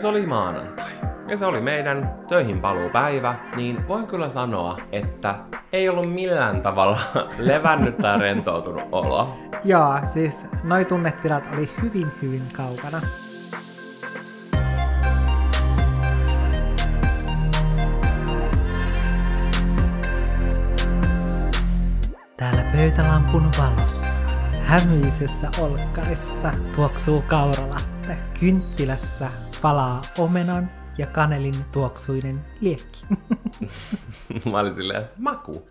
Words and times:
Se 0.00 0.06
oli 0.06 0.26
maanantai. 0.26 0.90
Ja 1.28 1.36
se 1.36 1.46
oli 1.46 1.60
meidän 1.60 2.14
töihin 2.28 2.60
paluupäivä, 2.60 3.34
niin 3.56 3.88
voin 3.88 4.06
kyllä 4.06 4.28
sanoa, 4.28 4.78
että 4.92 5.34
ei 5.72 5.88
ollut 5.88 6.12
millään 6.12 6.62
tavalla 6.62 6.98
levännyt 7.38 7.96
tai 7.96 8.18
rentoutunut 8.18 8.82
olo. 8.92 9.38
Joo, 9.64 10.00
siis 10.04 10.44
noi 10.62 10.84
tunnetilat 10.84 11.50
oli 11.52 11.70
hyvin, 11.82 12.06
hyvin 12.22 12.42
kaukana. 12.52 13.00
Täällä 22.36 22.62
pöytälampun 22.72 23.44
valossa, 23.58 24.20
hämyisessä 24.66 25.48
olkkarissa 25.60 26.52
tuoksuu 26.76 27.22
kauralatte. 27.26 28.16
Kynttilässä 28.40 29.30
palaa 29.62 30.02
omenan 30.18 30.68
ja 30.98 31.06
kanelin 31.06 31.54
tuoksuinen 31.72 32.40
liekki. 32.60 33.04
Mä 34.50 34.58
olin 34.58 34.74
silleen, 34.74 35.02
maku. 35.18 35.62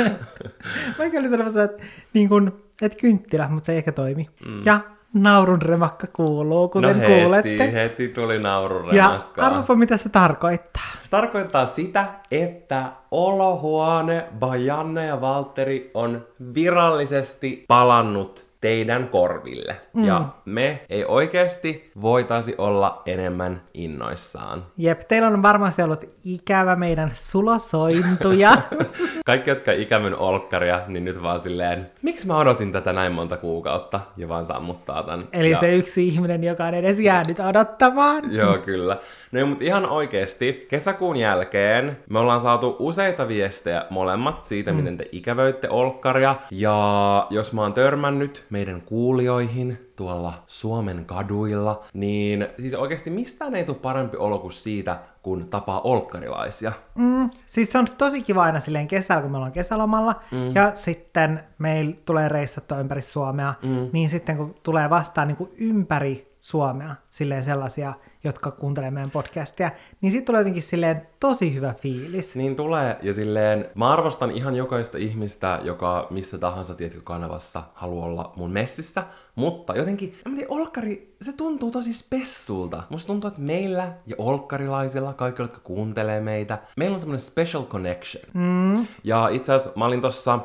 Mä 0.98 1.04
olin 1.18 1.30
sanomassa, 1.30 1.62
että, 1.62 1.82
niin 2.14 2.28
kun, 2.28 2.62
että 2.82 2.98
kynttilä, 2.98 3.48
mutta 3.48 3.66
se 3.66 3.72
ei 3.72 3.78
ehkä 3.78 3.92
toimi. 3.92 4.26
Mm. 4.46 4.62
Ja 4.64 4.80
naurun 5.14 5.62
remakka 5.62 6.06
kuuluu, 6.12 6.68
kuten 6.68 6.98
no 7.00 7.06
kuulette. 7.06 7.58
heti, 7.58 7.72
heti 7.74 8.08
tuli 8.08 8.38
naurun 8.38 8.94
Ja 8.96 9.06
remakkaa. 9.08 9.46
arvopa, 9.46 9.74
mitä 9.76 9.96
se 9.96 10.08
tarkoittaa. 10.08 10.82
Se 11.00 11.10
tarkoittaa 11.10 11.66
sitä, 11.66 12.04
että 12.30 12.92
olohuone 13.10 14.26
by 14.40 14.56
Janne 14.64 15.06
ja 15.06 15.20
Valtteri 15.20 15.90
on 15.94 16.26
virallisesti 16.54 17.64
palannut 17.68 18.49
teidän 18.60 19.08
korville. 19.08 19.76
Mm. 19.94 20.04
Ja 20.04 20.28
me 20.44 20.80
ei 20.90 21.04
oikeasti 21.04 21.90
voitaisi 22.00 22.54
olla 22.58 23.02
enemmän 23.06 23.62
innoissaan. 23.74 24.66
Jep, 24.76 25.00
teillä 25.08 25.28
on 25.28 25.42
varmasti 25.42 25.82
ollut 25.82 26.04
ikävä 26.24 26.76
meidän 26.76 27.10
sulosointuja. 27.12 28.52
Kaikki, 29.26 29.50
jotka 29.50 29.72
ikävyn 29.72 30.16
olkkaria, 30.16 30.80
niin 30.86 31.04
nyt 31.04 31.22
vaan 31.22 31.40
silleen, 31.40 31.90
miksi 32.02 32.26
mä 32.26 32.36
odotin 32.36 32.72
tätä 32.72 32.92
näin 32.92 33.12
monta 33.12 33.36
kuukautta, 33.36 34.00
ja 34.16 34.28
vaan 34.28 34.44
sammuttaa 34.44 35.02
tän. 35.02 35.24
Eli 35.32 35.50
ja... 35.50 35.60
se 35.60 35.76
yksi 35.76 36.08
ihminen, 36.08 36.44
joka 36.44 36.64
on 36.64 36.74
edes 36.74 37.00
jäänyt 37.00 37.40
odottamaan. 37.40 38.34
Joo, 38.34 38.58
kyllä. 38.58 38.96
No 39.32 39.46
mutta 39.46 39.64
ihan 39.64 39.86
oikeesti, 39.86 40.66
kesäkuun 40.68 41.16
jälkeen 41.16 41.98
me 42.08 42.18
ollaan 42.18 42.40
saatu 42.40 42.76
useita 42.78 43.28
viestejä 43.28 43.86
molemmat 43.90 44.42
siitä, 44.44 44.70
mm. 44.70 44.76
miten 44.76 44.96
te 44.96 45.08
ikävöitte 45.12 45.68
olkkaria. 45.68 46.36
Ja 46.50 47.26
jos 47.30 47.52
mä 47.52 47.62
oon 47.62 47.72
törmännyt 47.72 48.46
meidän 48.50 48.80
kuulijoihin 48.80 49.90
tuolla 49.96 50.32
Suomen 50.46 51.04
kaduilla, 51.04 51.84
niin 51.94 52.48
siis 52.58 52.74
oikeasti 52.74 53.10
mistään 53.10 53.54
ei 53.54 53.64
tule 53.64 53.76
parempi 53.76 54.16
olo 54.16 54.38
kuin 54.38 54.52
siitä, 54.52 54.96
kun 55.22 55.48
tapaa 55.50 55.80
olkkarilaisia. 55.80 56.72
Mm, 56.94 57.30
siis 57.46 57.72
se 57.72 57.78
on 57.78 57.86
tosi 57.98 58.22
kiva 58.22 58.42
aina 58.42 58.60
silleen 58.60 58.88
kesällä, 58.88 59.22
kun 59.22 59.30
me 59.30 59.36
ollaan 59.36 59.52
kesälomalla, 59.52 60.14
mm. 60.30 60.54
ja 60.54 60.74
sitten 60.74 61.40
meillä 61.58 61.96
tulee 62.04 62.28
reissattua 62.28 62.78
ympäri 62.78 63.02
Suomea, 63.02 63.54
mm. 63.62 63.90
niin 63.92 64.10
sitten 64.10 64.36
kun 64.36 64.54
tulee 64.62 64.90
vastaan 64.90 65.28
niin 65.28 65.36
kuin 65.36 65.50
ympäri 65.58 66.29
Suomea 66.40 66.94
silleen 67.10 67.44
sellaisia, 67.44 67.94
jotka 68.24 68.50
kuuntelee 68.50 68.90
meidän 68.90 69.10
podcastia, 69.10 69.70
niin 70.00 70.12
sitten 70.12 70.26
tulee 70.26 70.40
jotenkin 70.40 70.62
silleen 70.62 71.06
tosi 71.20 71.54
hyvä 71.54 71.74
fiilis. 71.74 72.34
Niin 72.34 72.56
tulee, 72.56 72.98
ja 73.02 73.12
silleen 73.12 73.68
mä 73.74 73.92
arvostan 73.92 74.30
ihan 74.30 74.56
jokaista 74.56 74.98
ihmistä, 74.98 75.60
joka 75.62 76.06
missä 76.10 76.38
tahansa 76.38 76.74
tietkö 76.74 77.00
kanavassa 77.00 77.62
haluaa 77.74 78.06
olla 78.06 78.32
mun 78.36 78.50
messissä, 78.50 79.04
mutta 79.34 79.76
jotenkin, 79.76 80.14
mä 80.28 80.34
tiedän, 80.34 80.52
olkkari, 80.52 81.16
se 81.20 81.32
tuntuu 81.32 81.70
tosi 81.70 81.92
spessulta. 81.92 82.82
Musta 82.88 83.06
tuntuu, 83.06 83.28
että 83.28 83.40
meillä 83.40 83.92
ja 84.06 84.16
olkkarilaisilla, 84.18 85.12
kaikilla, 85.12 85.48
jotka 85.48 85.60
kuuntelee 85.64 86.20
meitä, 86.20 86.58
meillä 86.76 86.94
on 86.94 87.00
semmoinen 87.00 87.20
special 87.20 87.64
connection. 87.64 88.24
Mm. 88.34 88.86
Ja 89.04 89.28
itse 89.28 89.52
asiassa 89.52 89.78
mä 89.78 89.84
olin 89.84 90.00
tossa 90.00 90.40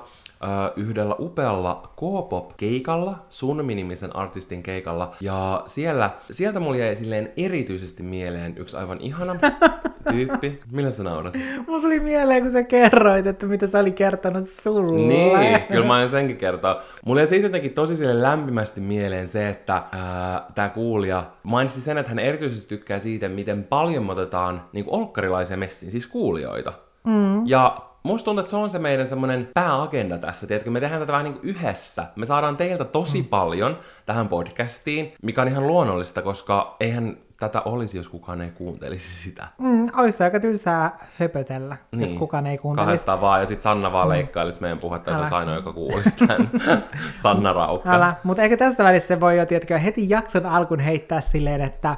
yhdellä 0.75 1.16
upealla 1.19 1.91
K-pop-keikalla, 1.96 3.25
Sunmi-nimisen 3.29 4.16
artistin 4.16 4.63
keikalla, 4.63 5.12
ja 5.22 5.63
siellä, 5.66 6.09
sieltä 6.31 6.59
mulla 6.59 6.78
jäi 6.78 6.96
silleen 6.96 7.34
erityisesti 7.38 8.03
mieleen 8.03 8.57
yksi 8.57 8.78
aivan 8.78 9.01
ihana 9.01 9.35
tyyppi. 10.12 10.62
Millä 10.72 10.91
sä 10.91 11.03
naurat? 11.03 11.34
Mulla 11.68 11.81
tuli 11.81 12.00
mieleen, 12.00 12.44
kun 12.44 12.51
sä 12.51 12.63
kerroit, 12.63 13.28
että 13.28 13.46
mitä 13.46 13.68
sä 13.68 13.79
oli 13.79 13.91
kertonut 13.91 14.47
sulle. 14.47 15.01
Niin, 15.01 15.62
kyllä 15.62 15.85
mä 15.85 15.94
aion 15.94 16.09
senkin 16.09 16.38
kertoa. 16.38 16.81
Mulla 17.06 17.19
jäi 17.22 17.28
siitä 17.28 17.47
jotenkin 17.47 17.73
tosi 17.73 17.96
sille 17.96 18.22
lämpimästi 18.22 18.81
mieleen 18.81 19.28
se, 19.28 19.50
että 19.50 19.84
ää, 19.91 20.46
tää 20.56 20.69
kuulija 20.69 21.23
mainitsi 21.44 21.81
sen, 21.81 21.97
että 21.97 22.09
hän 22.09 22.19
erityisesti 22.19 22.69
tykkää 22.69 23.00
siitä, 23.00 23.29
miten 23.29 23.63
paljon 23.63 24.06
me 24.06 24.12
otetaan 24.12 24.62
niin 24.73 24.85
olkkarilaisia 24.88 25.57
messiin, 25.57 25.91
siis 25.91 26.07
kuulijoita. 26.07 26.73
Mm. 27.03 27.47
Ja 27.47 27.78
Musta 28.05 28.25
tuntuu, 28.25 28.39
että 28.39 28.49
se 28.49 28.55
on 28.55 28.69
se 28.69 28.79
meidän 28.79 29.07
semmoinen 29.07 29.49
pääagenda 29.53 30.17
tässä, 30.17 30.47
tiedätkö? 30.47 30.71
Me 30.71 30.79
tehdään 30.79 31.01
tätä 31.01 31.11
vähän 31.11 31.25
niin 31.25 31.39
yhdessä. 31.43 32.05
Me 32.16 32.25
saadaan 32.25 32.57
teiltä 32.57 32.85
tosi 32.85 33.21
mm. 33.21 33.27
paljon 33.27 33.79
tähän 34.05 34.27
podcastiin, 34.27 35.13
mikä 35.21 35.41
on 35.41 35.47
ihan 35.47 35.67
luonnollista, 35.67 36.21
koska 36.21 36.75
eihän 36.79 37.17
tätä 37.39 37.61
olisi, 37.61 37.97
jos 37.97 38.09
kukaan 38.09 38.41
ei 38.41 38.51
kuuntelisi 38.51 39.23
sitä. 39.23 39.47
Mm, 39.57 39.88
olisi 39.97 40.23
aika 40.23 40.39
tylsää 40.39 40.99
höpötellä, 41.19 41.77
niin. 41.91 42.01
jos 42.01 42.19
kukaan 42.19 42.47
ei 42.47 42.57
kuuntelisi. 42.57 42.85
Kahdestaan 42.85 43.21
vaan, 43.21 43.39
ja 43.39 43.45
sitten 43.45 43.63
Sanna 43.63 43.91
vaan 43.91 44.09
leikkailisi 44.09 44.61
meidän 44.61 44.79
puhetta, 44.79 45.11
ja 45.11 45.16
se 45.16 45.19
olisi 45.19 45.35
ainoa, 45.35 45.55
joka 45.55 45.73
kuulisi 45.73 46.17
tämän. 46.17 46.49
Sanna 47.23 47.53
Raukka. 47.53 47.93
Älä, 47.93 48.16
mutta 48.23 48.43
eikö 48.43 48.57
tästä 48.57 48.83
välissä 48.83 49.19
voi 49.19 49.37
jo, 49.37 49.45
tiedätkö, 49.45 49.79
heti 49.79 50.09
jakson 50.09 50.45
alkuun 50.45 50.79
heittää 50.79 51.22
silleen, 51.22 51.61
että 51.61 51.97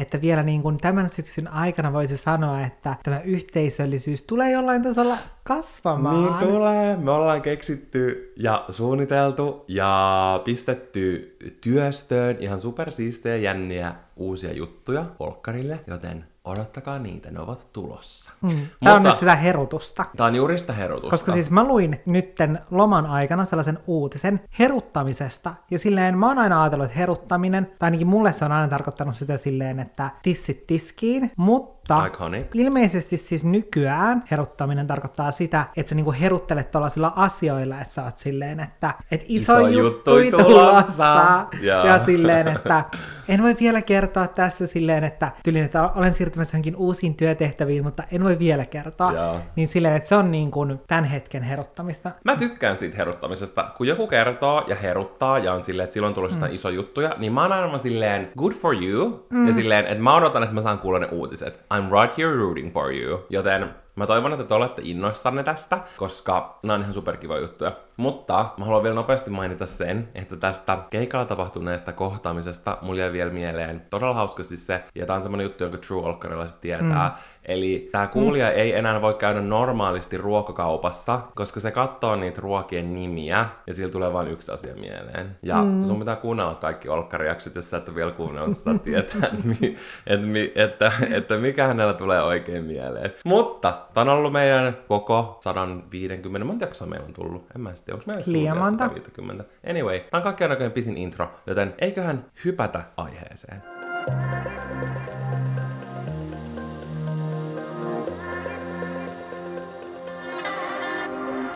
että 0.00 0.20
vielä 0.20 0.42
niin 0.42 0.62
kuin 0.62 0.76
tämän 0.76 1.08
syksyn 1.08 1.48
aikana 1.48 1.92
voisi 1.92 2.16
sanoa, 2.16 2.60
että 2.60 2.96
tämä 3.02 3.20
yhteisöllisyys 3.20 4.22
tulee 4.22 4.50
jollain 4.50 4.82
tasolla 4.82 5.18
kasvamaan. 5.44 6.40
Niin 6.40 6.52
tulee. 6.52 6.96
Me 6.96 7.10
ollaan 7.10 7.42
keksitty 7.42 8.32
ja 8.36 8.64
suunniteltu 8.68 9.64
ja 9.68 10.40
pistetty 10.44 11.36
työstöön 11.60 12.36
ihan 12.40 12.58
supersiistejä, 12.58 13.36
jänniä 13.36 13.94
uusia 14.16 14.52
juttuja 14.52 15.04
Polkkarille, 15.18 15.80
joten 15.86 16.29
odottakaa 16.44 16.98
niitä, 16.98 17.30
ne 17.30 17.40
ovat 17.40 17.66
tulossa. 17.72 18.30
Mm. 18.40 18.66
Tämä 18.80 18.96
on 18.96 19.02
nyt 19.02 19.18
sitä 19.18 19.36
herutusta. 19.36 20.04
Tämä 20.16 20.26
on 20.26 20.34
juuri 20.34 20.58
sitä 20.58 20.72
herutusta. 20.72 21.10
Koska 21.10 21.32
siis 21.32 21.50
mä 21.50 21.64
luin 21.64 22.00
nytten 22.06 22.58
loman 22.70 23.06
aikana 23.06 23.44
sellaisen 23.44 23.78
uutisen 23.86 24.40
heruttamisesta, 24.58 25.54
ja 25.70 25.78
silleen 25.78 26.18
mä 26.18 26.28
oon 26.28 26.38
aina 26.38 26.62
ajatellut, 26.62 26.86
että 26.86 26.98
heruttaminen, 26.98 27.72
tai 27.78 27.86
ainakin 27.86 28.06
mulle 28.06 28.32
se 28.32 28.44
on 28.44 28.52
aina 28.52 28.68
tarkoittanut 28.68 29.16
sitä 29.16 29.36
silleen, 29.36 29.80
että 29.80 30.10
tissit 30.22 30.66
tiskiin, 30.66 31.30
mutta 31.36 31.79
Iconic. 32.06 32.46
ilmeisesti 32.54 33.16
siis 33.16 33.44
nykyään 33.44 34.24
heruttaminen 34.30 34.86
tarkoittaa 34.86 35.30
sitä, 35.30 35.66
että 35.76 35.90
sä 35.90 35.94
niinku 35.94 36.14
heruttelet 36.20 36.70
tuollaisilla 36.70 37.12
asioilla, 37.16 37.80
että 37.80 37.94
sä 37.94 38.04
oot 38.04 38.16
silleen, 38.16 38.60
että 38.60 38.94
et 39.10 39.24
iso, 39.28 39.58
Iso 39.58 39.66
juttu 39.68 40.10
tulossa. 40.30 41.46
Joo. 41.60 41.86
Ja 41.86 41.98
silleen, 41.98 42.48
että 42.56 42.84
en 43.28 43.42
voi 43.42 43.56
vielä 43.60 43.82
kertoa 43.82 44.26
tässä 44.26 44.66
silleen, 44.66 45.04
että 45.04 45.32
tyylin, 45.44 45.64
että 45.64 45.88
olen 45.88 46.12
siirtymässä 46.12 46.56
johonkin 46.56 46.76
uusiin 46.76 47.14
työtehtäviin, 47.14 47.84
mutta 47.84 48.02
en 48.12 48.24
voi 48.24 48.38
vielä 48.38 48.66
kertoa. 48.66 49.12
Joo. 49.12 49.40
Niin 49.56 49.68
silleen, 49.68 49.96
että 49.96 50.08
se 50.08 50.16
on 50.16 50.30
niin 50.30 50.50
kuin 50.50 50.80
tämän 50.88 51.04
hetken 51.04 51.42
heruttamista. 51.42 52.10
Mä 52.24 52.36
tykkään 52.36 52.76
siitä 52.76 52.96
heruttamisesta. 52.96 53.70
Kun 53.76 53.86
joku 53.86 54.06
kertoo 54.06 54.64
ja 54.66 54.76
heruttaa 54.76 55.38
ja 55.38 55.52
on 55.52 55.62
silleen, 55.62 55.84
että 55.84 55.94
silloin 55.94 56.14
tulee 56.14 56.30
mm. 56.30 56.46
iso 56.50 56.68
juttuja, 56.68 57.14
niin 57.18 57.32
mä 57.32 57.42
oon 57.42 57.52
aina 57.52 57.78
silleen 57.78 58.28
good 58.38 58.52
for 58.52 58.74
you. 58.84 59.26
Mm. 59.30 59.46
Ja 59.46 59.52
silleen, 59.52 59.86
että 59.86 60.02
mä 60.02 60.14
odotan, 60.14 60.42
että 60.42 60.54
mä 60.54 60.60
saan 60.60 60.78
kuulla 60.78 60.98
ne 60.98 61.08
uutiset. 61.10 61.60
I'm 61.74 61.79
right 61.90 62.18
here 62.18 62.36
rooting 62.36 62.72
for 62.72 62.94
you. 62.94 63.26
Joten 63.30 63.74
mä 63.96 64.06
toivon, 64.06 64.32
että 64.32 64.44
te 64.44 64.54
olette 64.54 64.82
innoissanne 64.84 65.42
tästä, 65.42 65.78
koska 65.96 66.58
nämä 66.62 66.74
on 66.74 66.80
ihan 66.80 66.94
superkiva 66.94 67.38
juttuja. 67.38 67.72
Mutta 68.00 68.46
mä 68.56 68.64
haluan 68.64 68.82
vielä 68.82 68.94
nopeasti 68.94 69.30
mainita 69.30 69.66
sen, 69.66 70.08
että 70.14 70.36
tästä 70.36 70.78
keikalla 70.90 71.24
tapahtuneesta 71.24 71.92
kohtaamisesta 71.92 72.78
mulla 72.82 73.00
jäi 73.00 73.12
vielä 73.12 73.30
mieleen 73.30 73.82
todella 73.90 74.14
hauskasti 74.14 74.56
se, 74.56 74.84
ja 74.94 75.06
tää 75.06 75.16
on 75.16 75.22
semmonen 75.22 75.44
juttu, 75.44 75.64
jonka 75.64 75.78
True 75.78 76.06
Olkkarilaiset 76.06 76.60
tietää, 76.60 77.08
mm. 77.08 77.14
eli 77.44 77.88
tää 77.92 78.06
kuulija 78.06 78.46
mm. 78.46 78.56
ei 78.56 78.74
enää 78.74 79.02
voi 79.02 79.14
käydä 79.14 79.40
normaalisti 79.40 80.16
ruokakaupassa, 80.16 81.20
koska 81.34 81.60
se 81.60 81.70
katsoo 81.70 82.16
niitä 82.16 82.40
ruokien 82.40 82.94
nimiä, 82.94 83.48
ja 83.66 83.74
sillä 83.74 83.92
tulee 83.92 84.12
vain 84.12 84.28
yksi 84.28 84.52
asia 84.52 84.74
mieleen. 84.74 85.36
Ja 85.42 85.62
mm. 85.62 85.82
sun 85.82 85.98
pitää 85.98 86.16
kuunnella 86.16 86.54
kaikki 86.54 86.88
olkkarijaksot, 86.88 87.54
jos 87.54 87.70
sä 87.70 87.76
et 87.76 87.88
ole 87.88 87.96
vielä 87.96 88.10
kuunnellut, 88.10 88.56
sä 88.56 88.78
tietää, 88.78 89.30
että, 89.32 89.46
mi, 89.46 89.76
että, 90.06 90.26
mi, 90.26 90.52
että, 90.54 90.92
että 91.10 91.36
mikä 91.36 91.66
hänellä 91.66 91.92
tulee 91.92 92.22
oikein 92.22 92.64
mieleen. 92.64 93.12
Mutta 93.24 93.78
tää 93.94 94.02
on 94.02 94.08
ollut 94.08 94.32
meidän 94.32 94.78
koko 94.88 95.38
150, 95.40 96.46
monta 96.46 96.64
jaksoa 96.64 96.88
meillä 96.88 97.06
on 97.06 97.12
tullut, 97.12 97.46
en 97.54 97.60
mä 97.60 97.72
sitten, 97.96 98.16
onko 98.16 98.30
meillä 98.30 98.54
monta. 98.54 98.84
150? 98.84 99.44
Anyway, 99.70 100.00
tää 100.00 100.18
on 100.18 100.22
kaikkien 100.22 100.50
aikojen 100.50 100.72
pisin 100.72 100.96
intro, 100.96 101.30
joten 101.46 101.74
eiköhän 101.78 102.24
hypätä 102.44 102.82
aiheeseen. 102.96 103.62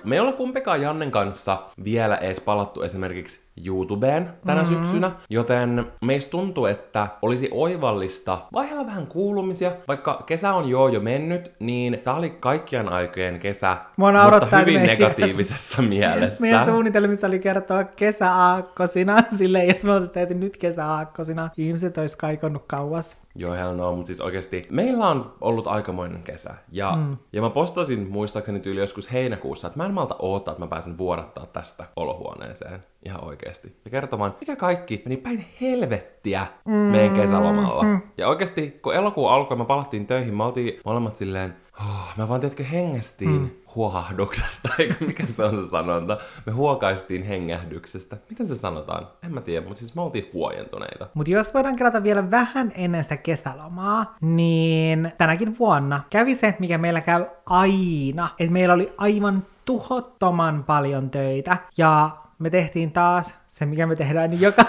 Me 0.04 0.14
ei 0.14 0.20
olla 0.20 0.32
kumpikaan 0.32 0.82
Jannen 0.82 1.10
kanssa 1.10 1.62
vielä 1.84 2.16
edes 2.16 2.40
palattu 2.40 2.82
esimerkiksi 2.82 3.40
YouTubeen 3.66 4.30
tänä 4.46 4.62
mm-hmm. 4.62 4.76
syksynä, 4.76 5.12
joten 5.30 5.86
meistä 6.04 6.30
tuntuu, 6.30 6.66
että 6.66 7.08
olisi 7.22 7.48
oivallista 7.52 8.38
vaiheella 8.52 8.86
vähän 8.86 9.06
kuulumisia, 9.06 9.72
vaikka 9.88 10.22
kesä 10.26 10.54
on 10.54 10.68
jo 10.68 10.88
jo 10.88 11.00
mennyt, 11.00 11.52
niin 11.58 11.98
tää 12.04 12.14
oli 12.14 12.30
kaikkien 12.30 12.88
aikojen 12.88 13.40
kesä, 13.40 13.76
mutta 13.96 14.56
hyvin 14.58 14.74
meidän, 14.74 14.86
negatiivisessa 14.86 15.82
mielessä. 15.94 16.40
Meidän 16.40 16.66
suunnitelmissa 16.66 17.26
oli 17.26 17.38
kertoa 17.38 17.84
kesäaakkosina, 17.84 19.22
silleen 19.38 19.68
jos 19.68 19.84
me 19.84 19.92
oltaisiin 19.92 20.14
tehty 20.14 20.34
nyt 20.34 20.56
kesäaakkosina, 20.56 21.50
ihmiset 21.56 21.98
olisi 21.98 22.18
kaikonnut 22.18 22.64
kauas. 22.66 23.23
Joo, 23.36 23.54
hell 23.54 23.74
no, 23.74 23.92
mutta 23.92 24.06
siis 24.06 24.20
oikeasti 24.20 24.62
meillä 24.70 25.08
on 25.08 25.34
ollut 25.40 25.66
aikamoinen 25.66 26.22
kesä. 26.22 26.54
Ja, 26.72 26.96
mm. 26.96 27.16
ja 27.32 27.42
mä 27.42 27.50
postasin 27.50 28.08
muistaakseni 28.10 28.60
tyyli 28.60 28.80
joskus 28.80 29.12
heinäkuussa, 29.12 29.66
että 29.66 29.78
mä 29.78 29.86
en 29.86 29.94
malta 29.94 30.16
odottaa, 30.18 30.52
että 30.52 30.64
mä 30.64 30.68
pääsen 30.68 30.98
vuodattaa 30.98 31.46
tästä 31.46 31.84
olohuoneeseen 31.96 32.84
ihan 33.04 33.24
oikeasti. 33.24 33.76
Ja 33.84 33.90
kertomaan, 33.90 34.36
mikä 34.40 34.56
kaikki 34.56 35.02
meni 35.04 35.16
päin 35.16 35.44
helvettiä 35.60 36.46
mm. 36.64 36.74
meidän 36.74 37.16
kesälomalla. 37.16 37.82
Mm. 37.82 38.00
Ja 38.18 38.28
oikeasti, 38.28 38.80
kun 38.82 38.94
elokuun 38.94 39.30
alkoi, 39.30 39.56
mä 39.56 39.64
palattiin 39.64 40.06
töihin, 40.06 40.36
me 40.36 40.44
oltiin 40.44 40.80
molemmat 40.84 41.16
silleen, 41.16 41.56
oh, 41.80 42.12
mä 42.16 42.28
vaan 42.28 42.40
tiedätkö, 42.40 42.64
hengästiin 42.64 43.40
mm. 43.40 43.50
Huohahduksesta, 43.74 44.68
eikö 44.78 44.94
mikä 45.06 45.26
se 45.26 45.44
on 45.44 45.64
se 45.64 45.70
sanonta? 45.70 46.18
Me 46.46 46.52
huokaistiin 46.52 47.22
hengähdyksestä. 47.22 48.16
Miten 48.30 48.46
se 48.46 48.56
sanotaan? 48.56 49.06
En 49.22 49.34
mä 49.34 49.40
tiedä, 49.40 49.66
mutta 49.66 49.78
siis 49.78 49.94
me 49.94 50.02
oltiin 50.02 50.30
huojentuneita. 50.32 51.06
Mutta 51.14 51.30
jos 51.30 51.54
voidaan 51.54 51.76
kerrata 51.76 52.02
vielä 52.02 52.30
vähän 52.30 52.72
ennen 52.76 53.02
sitä 53.02 53.16
kesälomaa, 53.16 54.16
niin 54.20 55.12
tänäkin 55.18 55.58
vuonna 55.58 56.00
kävi 56.10 56.34
se, 56.34 56.54
mikä 56.58 56.78
meillä 56.78 57.00
käy 57.00 57.24
aina. 57.46 58.28
Että 58.38 58.52
meillä 58.52 58.74
oli 58.74 58.92
aivan 58.98 59.42
tuhottoman 59.64 60.64
paljon 60.64 61.10
töitä 61.10 61.56
ja 61.76 62.10
me 62.38 62.50
tehtiin 62.50 62.92
taas 62.92 63.38
se, 63.46 63.66
mikä 63.66 63.86
me 63.86 63.96
tehdään 63.96 64.30
niin 64.30 64.40
joka, 64.40 64.64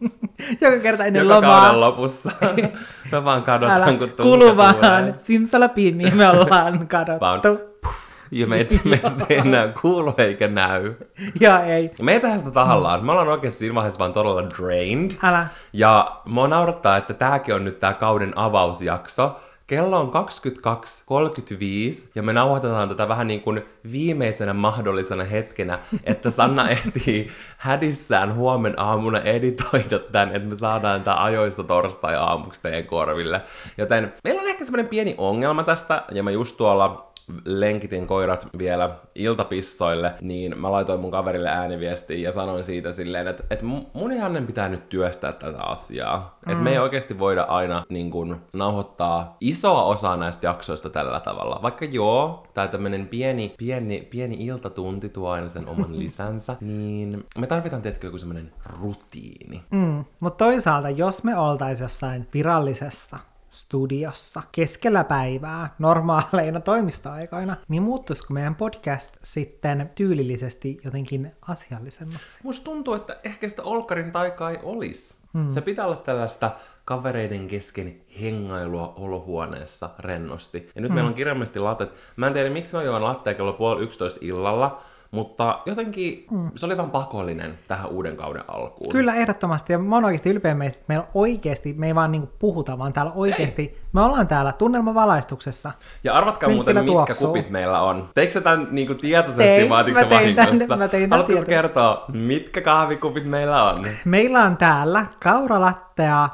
joka 0.60 0.78
kerta 0.82 1.04
ennen 1.04 1.22
joka 1.22 1.34
lomaa. 1.34 1.60
kauden 1.60 1.80
lopussa. 1.80 2.32
me 3.12 3.24
vaan 3.24 3.42
kadotaan, 3.42 3.82
Älä 3.82 3.98
kun 3.98 4.10
kuluvaan 4.22 5.14
simsalapimiin 5.24 6.16
me 6.16 6.28
ollaan 6.28 6.88
kadottu. 6.88 7.78
Ja 8.30 8.46
meitä, 8.46 8.74
meistä 8.84 9.26
ei 9.28 9.38
enää 9.38 9.72
kuulu 9.80 10.14
eikä 10.18 10.48
näy. 10.48 10.94
Ja 11.40 11.60
ei. 11.60 11.90
Me 12.02 12.12
ei 12.12 12.20
tehdä 12.20 12.38
sitä 12.38 12.50
tahallaan. 12.50 13.04
Me 13.04 13.12
ollaan 13.12 13.28
oikeasti 13.28 13.58
siinä 13.58 13.74
vaiheessa 13.74 13.98
vaan 13.98 14.12
todella 14.12 14.42
drained. 14.42 15.10
Älä. 15.22 15.46
Ja 15.72 16.20
mua 16.24 16.48
naurattaa, 16.48 16.96
että 16.96 17.14
tääkin 17.14 17.54
on 17.54 17.64
nyt 17.64 17.80
tää 17.80 17.94
kauden 17.94 18.38
avausjakso. 18.38 19.36
Kello 19.68 20.00
on 20.00 20.08
22.35 20.08 20.12
ja 22.14 22.22
me 22.22 22.32
nauhoitetaan 22.32 22.88
tätä 22.88 23.08
vähän 23.08 23.26
niin 23.26 23.40
kuin 23.40 23.64
viimeisenä 23.92 24.54
mahdollisena 24.54 25.24
hetkenä, 25.24 25.78
että 26.04 26.30
Sanna 26.30 26.68
ehtii 26.78 27.30
hädissään 27.58 28.34
huomen 28.34 28.80
aamuna 28.80 29.20
editoida 29.20 29.98
tämän, 29.98 30.36
että 30.36 30.48
me 30.48 30.54
saadaan 30.54 31.02
tämä 31.02 31.24
ajoissa 31.24 31.64
torstai-aamuksi 31.64 32.62
teidän 32.62 32.86
korville. 32.86 33.40
Joten 33.78 34.12
meillä 34.24 34.42
on 34.42 34.48
ehkä 34.48 34.64
semmoinen 34.64 34.88
pieni 34.88 35.14
ongelma 35.18 35.62
tästä, 35.62 36.02
ja 36.12 36.22
mä 36.22 36.30
just 36.30 36.56
tuolla 36.56 37.07
lenkitin 37.44 38.06
koirat 38.06 38.48
vielä 38.58 38.96
iltapissoille, 39.14 40.14
niin 40.20 40.60
mä 40.60 40.72
laitoin 40.72 41.00
mun 41.00 41.10
kaverille 41.10 41.48
ääniviestiin 41.48 42.22
ja 42.22 42.32
sanoin 42.32 42.64
siitä 42.64 42.92
silleen, 42.92 43.28
että, 43.28 43.44
että 43.50 43.64
mun 43.92 44.12
ihan 44.12 44.44
pitää 44.46 44.68
nyt 44.68 44.88
työstää 44.88 45.32
tätä 45.32 45.62
asiaa. 45.62 46.38
Mm. 46.46 46.52
Että 46.52 46.64
me 46.64 46.70
ei 46.70 46.78
oikeasti 46.78 47.18
voida 47.18 47.42
aina 47.42 47.84
niin 47.88 48.10
kun, 48.10 48.40
nauhoittaa 48.52 49.36
isoa 49.40 49.82
osaa 49.82 50.16
näistä 50.16 50.46
jaksoista 50.46 50.90
tällä 50.90 51.20
tavalla. 51.20 51.60
Vaikka 51.62 51.84
joo, 51.84 52.46
tai 52.54 52.68
tämmönen 52.68 53.06
pieni, 53.06 53.54
pieni, 53.58 54.08
pieni 54.10 54.36
iltatunti 54.38 55.08
tuo 55.08 55.30
aina 55.30 55.48
sen 55.48 55.68
oman 55.68 55.98
lisänsä, 56.02 56.56
niin 56.60 57.26
me 57.38 57.46
tarvitaan 57.46 57.82
tietenkin 57.82 58.08
joku 58.08 58.18
semmoinen 58.18 58.52
rutiini. 58.82 59.62
Mm. 59.70 60.04
Mutta 60.20 60.44
toisaalta, 60.44 60.90
jos 60.90 61.24
me 61.24 61.38
oltaisiin 61.38 61.84
jossain 61.84 62.28
virallisessa 62.34 63.18
studiossa 63.50 64.42
keskellä 64.52 65.04
päivää 65.04 65.74
normaaleina 65.78 66.60
toimistoaikoina, 66.60 67.56
niin 67.68 67.82
muuttuisiko 67.82 68.34
meidän 68.34 68.54
podcast 68.54 69.16
sitten 69.22 69.90
tyylillisesti 69.94 70.80
jotenkin 70.84 71.32
asiallisemmaksi? 71.48 72.40
Musta 72.42 72.64
tuntuu, 72.64 72.94
että 72.94 73.16
ehkä 73.24 73.48
sitä 73.48 73.62
Olkarin 73.62 74.12
taikaa 74.12 74.50
ei 74.50 74.58
olisi. 74.62 75.18
Hmm. 75.34 75.50
Se 75.50 75.60
pitää 75.60 75.86
olla 75.86 75.96
tällaista 75.96 76.50
kavereiden 76.84 77.46
kesken 77.46 78.00
hengailua 78.20 78.92
olohuoneessa 78.96 79.90
rennosti. 79.98 80.70
Ja 80.74 80.80
nyt 80.80 80.88
hmm. 80.88 80.94
meillä 80.94 81.08
on 81.08 81.14
kirjallisesti 81.14 81.58
latet. 81.58 81.90
Mä 82.16 82.26
en 82.26 82.32
tiedä, 82.32 82.50
miksi 82.50 82.76
mä 82.76 82.82
juon 82.82 83.04
latteja 83.04 83.34
kello 83.34 83.52
puoli 83.52 83.82
11 83.82 84.18
illalla, 84.22 84.82
mutta 85.10 85.60
jotenkin 85.66 86.26
mm. 86.30 86.50
se 86.54 86.66
oli 86.66 86.76
vaan 86.76 86.90
pakollinen 86.90 87.58
tähän 87.68 87.86
uuden 87.86 88.16
kauden 88.16 88.44
alkuun. 88.48 88.92
Kyllä, 88.92 89.14
ehdottomasti. 89.14 89.72
Ja 89.72 89.78
mä 89.78 89.96
oon 89.96 90.04
oikeasti 90.04 90.30
ylpeä 90.30 90.54
meistä, 90.54 90.78
että 90.78 90.84
meillä 90.88 91.06
oikeasti, 91.14 91.74
me 91.78 91.86
ei 91.86 91.94
vaan 91.94 92.12
niinku 92.12 92.30
puhuta, 92.38 92.78
vaan 92.78 92.92
täällä 92.92 93.12
oikeasti, 93.14 93.62
ei. 93.62 93.78
me 93.92 94.00
ollaan 94.00 94.28
täällä 94.28 94.52
tunnelmavalaistuksessa. 94.52 95.72
Ja 96.04 96.14
arvatkaa 96.14 96.50
muuten, 96.50 96.76
mitkä 96.76 96.86
tuoksuu. 96.86 97.26
kupit 97.26 97.50
meillä 97.50 97.82
on. 97.82 98.08
Teikö 98.14 98.32
sä 98.32 98.40
tämän 98.40 98.68
niinku 98.70 98.94
tietoisesti, 98.94 99.42
Ei, 99.42 99.68
vaatiko 99.68 100.00
se 100.00 100.10
vahingossa? 100.10 100.76
mä 100.76 100.88
tein 100.88 101.10
Haluatko 101.10 101.44
kertoa, 101.46 102.04
mitkä 102.12 102.60
kahvikupit 102.60 103.24
meillä 103.24 103.64
on? 103.64 103.86
Meillä 104.04 104.42
on 104.42 104.56
täällä 104.56 105.06
kauralattea, 105.22 106.28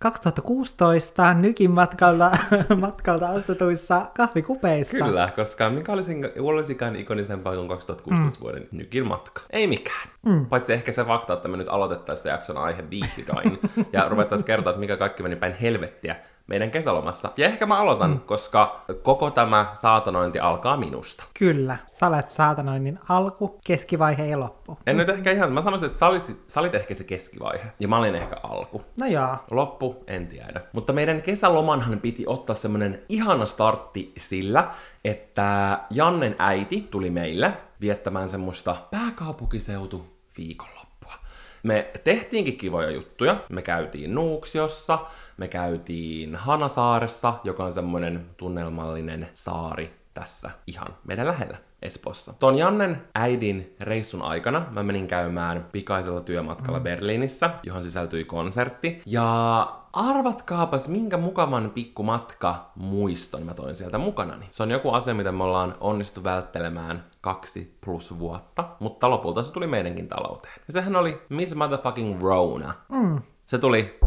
2016 0.00 1.34
Nykin 1.34 1.70
matkalta, 1.70 2.30
matkalta 2.80 3.28
ostetuissa 3.28 4.06
kahvikupeissa. 4.16 5.04
Kyllä, 5.04 5.30
koska 5.36 5.70
mikä 5.70 5.92
olisi, 5.92 6.16
olisikaan 6.38 6.96
ikonisempaa 6.96 7.56
kuin 7.56 7.68
2016 7.68 8.38
mm. 8.38 8.42
vuoden 8.42 8.68
Nykin 8.72 9.06
matka? 9.06 9.42
Ei 9.50 9.66
mikään. 9.66 10.08
Mm. 10.26 10.46
Paitsi 10.46 10.72
ehkä 10.72 10.92
se 10.92 11.04
fakta, 11.04 11.32
että 11.32 11.48
me 11.48 11.56
nyt 11.56 11.68
aloitettaisiin 11.68 12.30
jakson 12.30 12.58
aihe 12.58 12.84
vihdoin 12.90 13.58
ja 13.92 14.08
ruvettaisiin 14.08 14.46
kertoa, 14.46 14.70
että 14.70 14.80
mikä 14.80 14.96
kaikki 14.96 15.22
meni 15.22 15.36
päin 15.36 15.56
helvettiä 15.60 16.16
meidän 16.50 16.70
kesälomassa. 16.70 17.30
Ja 17.36 17.46
ehkä 17.46 17.66
mä 17.66 17.80
aloitan, 17.80 18.10
mm. 18.10 18.20
koska 18.20 18.84
koko 19.02 19.30
tämä 19.30 19.70
saatanointi 19.72 20.40
alkaa 20.40 20.76
minusta. 20.76 21.24
Kyllä, 21.38 21.76
sä 21.86 22.06
olet 22.06 22.28
saatanoinnin 22.28 22.98
alku, 23.08 23.58
keskivaihe 23.66 24.26
ja 24.26 24.40
loppu. 24.40 24.78
En 24.86 24.96
nyt 24.96 25.08
ehkä 25.08 25.30
ihan, 25.30 25.52
mä 25.52 25.60
sanoisin, 25.60 25.86
että 25.86 25.98
sä, 25.98 26.06
olisit, 26.06 26.42
sä 26.46 26.60
olit 26.60 26.74
ehkä 26.74 26.94
se 26.94 27.04
keskivaihe, 27.04 27.72
ja 27.80 27.88
mä 27.88 27.98
olin 27.98 28.14
ehkä 28.14 28.36
alku. 28.42 28.82
No 29.00 29.06
joo. 29.06 29.36
Loppu, 29.50 30.04
en 30.06 30.26
tiedä. 30.26 30.60
Mutta 30.72 30.92
meidän 30.92 31.22
kesälomanhan 31.22 32.00
piti 32.00 32.24
ottaa 32.26 32.54
semmonen 32.54 33.02
ihana 33.08 33.46
startti 33.46 34.12
sillä, 34.16 34.70
että 35.04 35.78
Jannen 35.90 36.36
äiti 36.38 36.88
tuli 36.90 37.10
meille 37.10 37.52
viettämään 37.80 38.28
semmoista 38.28 38.76
pääkaupunkiseutu 38.90 40.06
viikolla. 40.38 40.79
Me 41.62 41.90
tehtiinkin 42.04 42.56
kivoja 42.56 42.90
juttuja. 42.90 43.36
Me 43.48 43.62
käytiin 43.62 44.14
Nuuksiossa, 44.14 44.98
me 45.36 45.48
käytiin 45.48 46.36
Hanasaaressa, 46.36 47.34
joka 47.44 47.64
on 47.64 47.72
semmoinen 47.72 48.26
tunnelmallinen 48.36 49.28
saari 49.34 49.94
tässä 50.14 50.50
ihan 50.66 50.96
meidän 51.04 51.26
lähellä. 51.26 51.69
Espossa. 51.82 52.32
Tuon 52.38 52.58
Jannen 52.58 53.02
äidin 53.14 53.74
reissun 53.80 54.22
aikana 54.22 54.66
mä 54.70 54.82
menin 54.82 55.08
käymään 55.08 55.66
pikaisella 55.72 56.20
työmatkalla 56.20 56.78
mm. 56.78 56.82
Berliinissä, 56.84 57.50
johon 57.62 57.82
sisältyi 57.82 58.24
konsertti. 58.24 59.02
Ja 59.06 59.66
arvatkaapas, 59.92 60.88
minkä 60.88 61.16
mukavan 61.16 61.70
pikkumatka 61.74 62.70
muiston 62.74 63.46
mä 63.46 63.54
toin 63.54 63.74
sieltä 63.74 63.98
mukanani. 63.98 64.46
Se 64.50 64.62
on 64.62 64.70
joku 64.70 64.90
asia, 64.90 65.14
mitä 65.14 65.32
me 65.32 65.44
ollaan 65.44 65.74
onnistu 65.80 66.24
välttelemään 66.24 67.04
kaksi 67.20 67.78
plus 67.84 68.18
vuotta, 68.18 68.64
mutta 68.80 69.10
lopulta 69.10 69.42
se 69.42 69.52
tuli 69.52 69.66
meidänkin 69.66 70.08
talouteen. 70.08 70.54
Ja 70.66 70.72
sehän 70.72 70.96
oli 70.96 71.22
Miss 71.28 71.54
Motherfucking 71.54 72.22
Rona. 72.22 72.74
Mm. 72.92 73.22
Se 73.46 73.58
tuli 73.58 73.98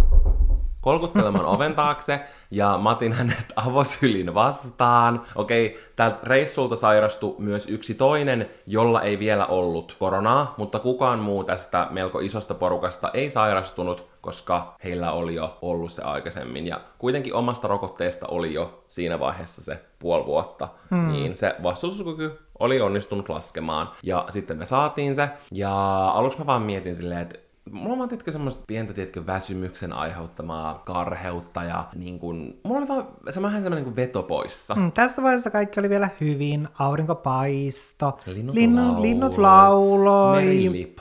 kolkuttelemaan 0.83 1.45
oven 1.45 1.75
taakse 1.83 2.19
ja 2.51 2.77
Matin 2.77 3.13
hänet 3.13 3.53
avosylin 3.55 4.33
vastaan. 4.33 5.21
Okei, 5.35 5.79
tältä 5.95 6.17
reissulta 6.23 6.75
sairastui 6.75 7.35
myös 7.39 7.67
yksi 7.67 7.93
toinen, 7.93 8.49
jolla 8.65 9.01
ei 9.01 9.19
vielä 9.19 9.45
ollut 9.45 9.95
koronaa, 9.99 10.53
mutta 10.57 10.79
kukaan 10.79 11.19
muu 11.19 11.43
tästä 11.43 11.87
melko 11.91 12.19
isosta 12.19 12.53
porukasta 12.53 13.09
ei 13.13 13.29
sairastunut, 13.29 14.07
koska 14.21 14.75
heillä 14.83 15.11
oli 15.11 15.35
jo 15.35 15.57
ollut 15.61 15.91
se 15.91 16.01
aikaisemmin. 16.01 16.67
Ja 16.67 16.81
kuitenkin 16.97 17.33
omasta 17.33 17.67
rokotteesta 17.67 18.27
oli 18.27 18.53
jo 18.53 18.83
siinä 18.87 19.19
vaiheessa 19.19 19.63
se 19.63 19.79
puoli 19.99 20.25
vuotta, 20.25 20.67
hmm. 20.89 21.11
niin 21.11 21.37
se 21.37 21.55
vastustuskyky 21.63 22.39
oli 22.59 22.81
onnistunut 22.81 23.29
laskemaan. 23.29 23.89
Ja 24.03 24.25
sitten 24.29 24.57
me 24.57 24.65
saatiin 24.65 25.15
se, 25.15 25.29
ja 25.51 26.07
aluksi 26.09 26.39
mä 26.39 26.45
vaan 26.45 26.61
mietin 26.61 26.95
silleen, 26.95 27.21
että 27.21 27.42
mulla 27.71 28.03
on 28.03 28.09
tietkö 28.09 28.31
semmoista 28.31 28.63
pientä, 28.67 28.93
tietkö 28.93 29.25
väsymyksen 29.25 29.93
aiheuttamaa 29.93 30.81
karheutta 30.85 31.63
ja 31.63 31.87
niin 31.95 32.19
kun, 32.19 32.55
mulla 32.63 32.79
oli 32.79 32.87
vaan 32.87 33.07
semmoinen 33.29 33.61
semmoinen 33.61 33.85
niin 33.85 33.95
veto 33.95 34.23
poissa. 34.23 34.75
Mm, 34.75 34.91
tässä 34.91 35.23
vaiheessa 35.23 35.49
kaikki 35.49 35.79
oli 35.79 35.89
vielä 35.89 36.09
hyvin, 36.21 36.67
aurinko 36.79 37.15
paisto, 37.15 38.17
linnut, 38.25 38.55
Linnu, 38.55 38.81
lauloi, 38.81 39.01
linnut 39.01 39.37
lauloi. 39.37 40.45
Meri 40.45 40.95